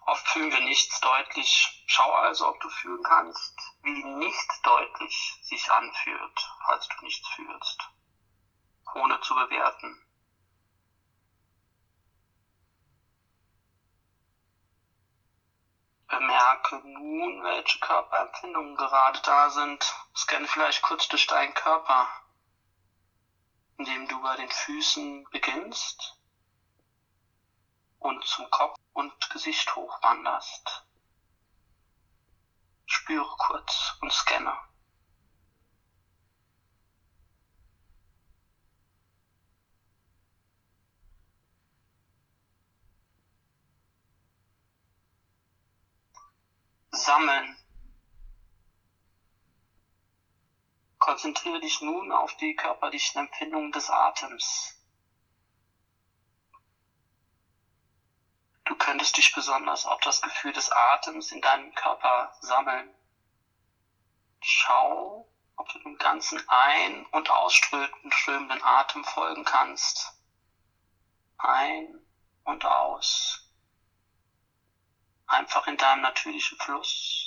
Oft 0.05 0.27
fühlen 0.27 0.51
wir 0.51 0.59
nichts 0.59 0.99
deutlich. 0.99 1.83
Schau 1.87 2.11
also, 2.11 2.47
ob 2.47 2.59
du 2.59 2.69
fühlen 2.69 3.01
kannst, 3.03 3.57
wie 3.81 4.03
nicht 4.03 4.51
deutlich 4.63 5.39
sich 5.41 5.71
anfühlt, 5.71 6.51
falls 6.65 6.87
du 6.89 7.05
nichts 7.05 7.27
fühlst, 7.29 7.89
ohne 8.95 9.19
zu 9.21 9.33
bewerten. 9.33 10.02
Bemerke 16.19 16.75
nun, 16.87 17.43
welche 17.43 17.79
Körperempfindungen 17.79 18.75
gerade 18.75 19.19
da 19.21 19.49
sind. 19.49 19.83
Scanne 20.15 20.47
vielleicht 20.47 20.83
kurz 20.83 21.07
durch 21.07 21.25
deinen 21.25 21.55
Körper, 21.55 22.07
indem 23.77 24.07
du 24.07 24.21
bei 24.21 24.35
den 24.35 24.49
Füßen 24.51 25.27
beginnst 25.31 26.19
und 27.97 28.23
zum 28.25 28.47
Kopf 28.51 28.77
und 28.93 29.29
Gesicht 29.31 29.75
hochwanderst. 29.75 30.85
Spüre 32.85 33.35
kurz 33.37 33.97
und 34.01 34.13
scanne. 34.13 34.55
Sammeln. 46.95 47.57
Konzentriere 50.99 51.59
dich 51.59 51.81
nun 51.81 52.11
auf 52.11 52.37
die 52.37 52.55
körperlichen 52.55 53.19
Empfindungen 53.19 53.71
des 53.71 53.89
Atems. 53.89 54.79
Du 58.65 58.75
könntest 58.75 59.17
dich 59.17 59.33
besonders 59.33 59.87
auf 59.87 59.99
das 60.01 60.21
Gefühl 60.21 60.53
des 60.53 60.71
Atems 60.71 61.31
in 61.31 61.41
deinem 61.41 61.73
Körper 61.73 62.37
sammeln. 62.41 62.93
Schau, 64.39 65.27
ob 65.55 65.67
du 65.69 65.79
dem 65.79 65.97
ganzen 65.97 66.47
ein- 66.47 67.07
und 67.07 67.27
ausströmenden 67.31 68.63
Atem 68.63 69.03
folgen 69.03 69.43
kannst. 69.45 70.13
Ein 71.39 71.99
und 72.43 72.63
aus. 72.65 73.42
Einfach 75.33 75.65
in 75.67 75.77
deinem 75.77 76.01
natürlichen 76.01 76.57
Fluss, 76.59 77.25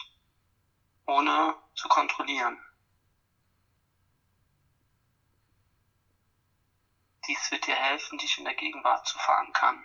ohne 1.06 1.56
zu 1.74 1.88
kontrollieren. 1.88 2.58
Dies 7.26 7.50
wird 7.50 7.66
dir 7.66 7.74
helfen, 7.74 8.18
dich 8.18 8.38
in 8.38 8.44
der 8.44 8.54
Gegenwart 8.54 9.06
zu 9.06 9.18
verankern 9.18 9.84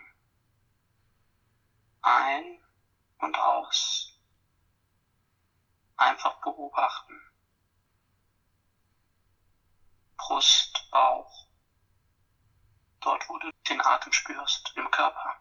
ein 2.02 2.60
und 3.18 3.38
aus. 3.38 4.12
Einfach 5.96 6.40
beobachten. 6.40 7.20
Brust, 10.16 10.88
Bauch. 10.90 11.46
Dort, 13.00 13.28
wo 13.28 13.38
du 13.38 13.50
den 13.68 13.80
Atem 13.80 14.12
spürst, 14.12 14.72
im 14.76 14.90
Körper. 14.90 15.36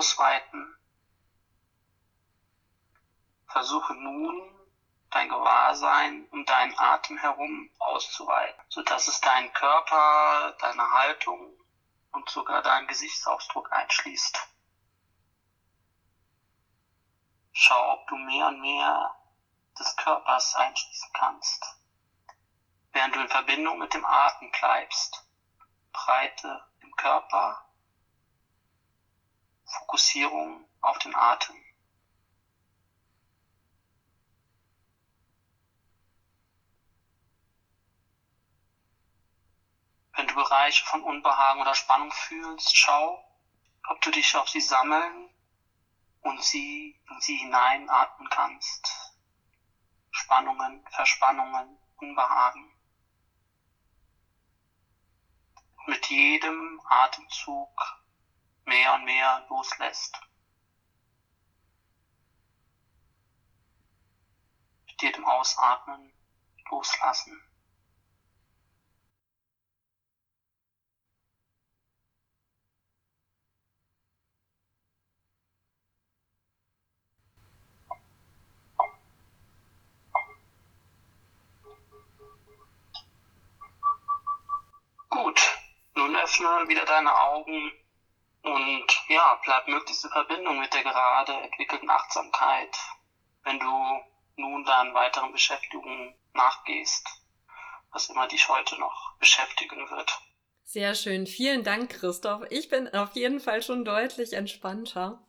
Ausweiten 0.00 0.78
Versuche 3.48 3.92
nun, 3.92 4.58
dein 5.10 5.28
Gewahrsein 5.28 6.26
um 6.30 6.46
deinen 6.46 6.72
Atem 6.78 7.18
herum 7.18 7.70
auszuweiten, 7.78 8.64
sodass 8.70 9.08
es 9.08 9.20
deinen 9.20 9.52
Körper, 9.52 10.56
deine 10.58 10.90
Haltung 10.90 11.52
und 12.12 12.30
sogar 12.30 12.62
deinen 12.62 12.86
Gesichtsausdruck 12.86 13.70
einschließt. 13.72 14.40
Schau, 17.52 17.92
ob 17.92 18.08
du 18.08 18.16
mehr 18.16 18.46
und 18.46 18.62
mehr 18.62 19.14
des 19.78 19.96
Körpers 19.96 20.54
einschließen 20.54 21.12
kannst, 21.12 21.76
während 22.92 23.16
du 23.16 23.20
in 23.20 23.28
Verbindung 23.28 23.76
mit 23.76 23.92
dem 23.92 24.06
Atem 24.06 24.50
bleibst. 24.50 25.26
Breite 25.92 26.64
im 26.80 26.90
Körper, 26.96 27.69
Fokussierung 29.70 30.64
auf 30.80 30.98
den 30.98 31.14
Atem. 31.14 31.56
Wenn 40.14 40.26
du 40.26 40.34
Bereiche 40.34 40.84
von 40.84 41.02
Unbehagen 41.02 41.60
oder 41.60 41.74
Spannung 41.74 42.10
fühlst, 42.10 42.76
schau, 42.76 43.24
ob 43.88 44.00
du 44.00 44.10
dich 44.10 44.36
auf 44.36 44.48
sie 44.48 44.60
sammeln 44.60 45.30
und 46.22 46.42
sie 46.42 47.00
in 47.08 47.20
sie 47.20 47.36
hineinatmen 47.36 48.28
kannst. 48.28 49.14
Spannungen, 50.10 50.84
Verspannungen, 50.88 51.78
Unbehagen. 51.96 52.76
Mit 55.86 56.06
jedem 56.06 56.80
Atemzug 56.84 57.99
mehr 58.70 58.94
und 58.94 59.04
mehr 59.04 59.44
loslässt. 59.48 60.16
Mit 64.86 65.02
jedem 65.02 65.24
Ausatmen 65.24 66.12
loslassen. 66.70 67.42
Gut, 85.08 85.58
nun 85.96 86.14
öffne 86.14 86.68
wieder 86.68 86.84
deine 86.84 87.12
Augen 87.12 87.72
und 88.42 88.86
ja, 89.08 89.40
bleib 89.44 89.68
möglichst 89.68 90.04
in 90.04 90.10
Verbindung 90.10 90.58
mit 90.58 90.72
der 90.72 90.82
gerade 90.82 91.32
entwickelten 91.32 91.90
Achtsamkeit 91.90 92.76
wenn 93.44 93.58
du 93.58 94.00
nun 94.36 94.64
deinen 94.64 94.94
weiteren 94.94 95.32
Beschäftigungen 95.32 96.14
nachgehst, 96.34 97.06
was 97.92 98.08
immer 98.08 98.28
dich 98.28 98.48
heute 98.48 98.78
noch 98.78 99.16
beschäftigen 99.18 99.90
wird. 99.90 100.20
Sehr 100.64 100.94
schön. 100.94 101.26
Vielen 101.26 101.64
Dank, 101.64 101.90
Christoph. 101.90 102.44
Ich 102.50 102.68
bin 102.68 102.88
auf 102.94 103.14
jeden 103.14 103.40
Fall 103.40 103.62
schon 103.62 103.84
deutlich 103.84 104.34
entspannter. 104.34 105.26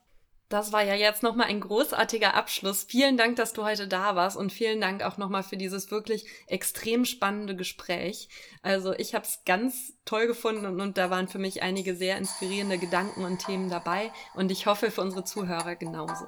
Das 0.52 0.74
war 0.74 0.84
ja 0.84 0.96
jetzt 0.96 1.24
nochmal 1.24 1.48
ein 1.48 1.62
großartiger 1.62 2.34
Abschluss. 2.34 2.84
Vielen 2.84 3.16
Dank, 3.16 3.38
dass 3.38 3.54
du 3.54 3.64
heute 3.64 3.88
da 3.88 4.18
warst 4.18 4.36
und 4.36 4.52
vielen 4.52 4.82
Dank 4.82 5.02
auch 5.02 5.18
nochmal 5.18 5.44
für 5.44 5.56
dieses 5.56 5.92
wirklich 5.92 6.26
extrem 6.46 7.06
spannende 7.06 7.56
Gespräch. 7.56 8.28
Also 8.62 8.92
ich 8.92 9.16
habe 9.16 9.24
es 9.24 9.44
ganz 9.46 9.94
toll 10.04 10.28
gefunden 10.28 10.66
und, 10.66 10.82
und 10.82 10.98
da 10.98 11.10
waren 11.10 11.30
für 11.30 11.40
mich 11.40 11.64
einige 11.64 11.96
sehr 11.96 12.18
inspirierende 12.18 12.78
Gedanken 12.78 13.24
und 13.24 13.46
Themen 13.46 13.70
dabei 13.70 14.12
und 14.34 14.52
ich 14.52 14.66
hoffe 14.66 14.92
für 14.92 15.00
unsere 15.00 15.24
Zuhörer 15.24 15.78
genauso. 15.78 16.26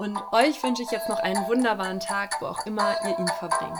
Und 0.00 0.18
euch 0.32 0.60
wünsche 0.64 0.82
ich 0.82 0.90
jetzt 0.90 1.08
noch 1.08 1.20
einen 1.20 1.46
wunderbaren 1.46 2.00
Tag, 2.00 2.40
wo 2.40 2.46
auch 2.46 2.66
immer 2.66 2.96
ihr 3.04 3.20
ihn 3.20 3.28
verbringt. 3.38 3.78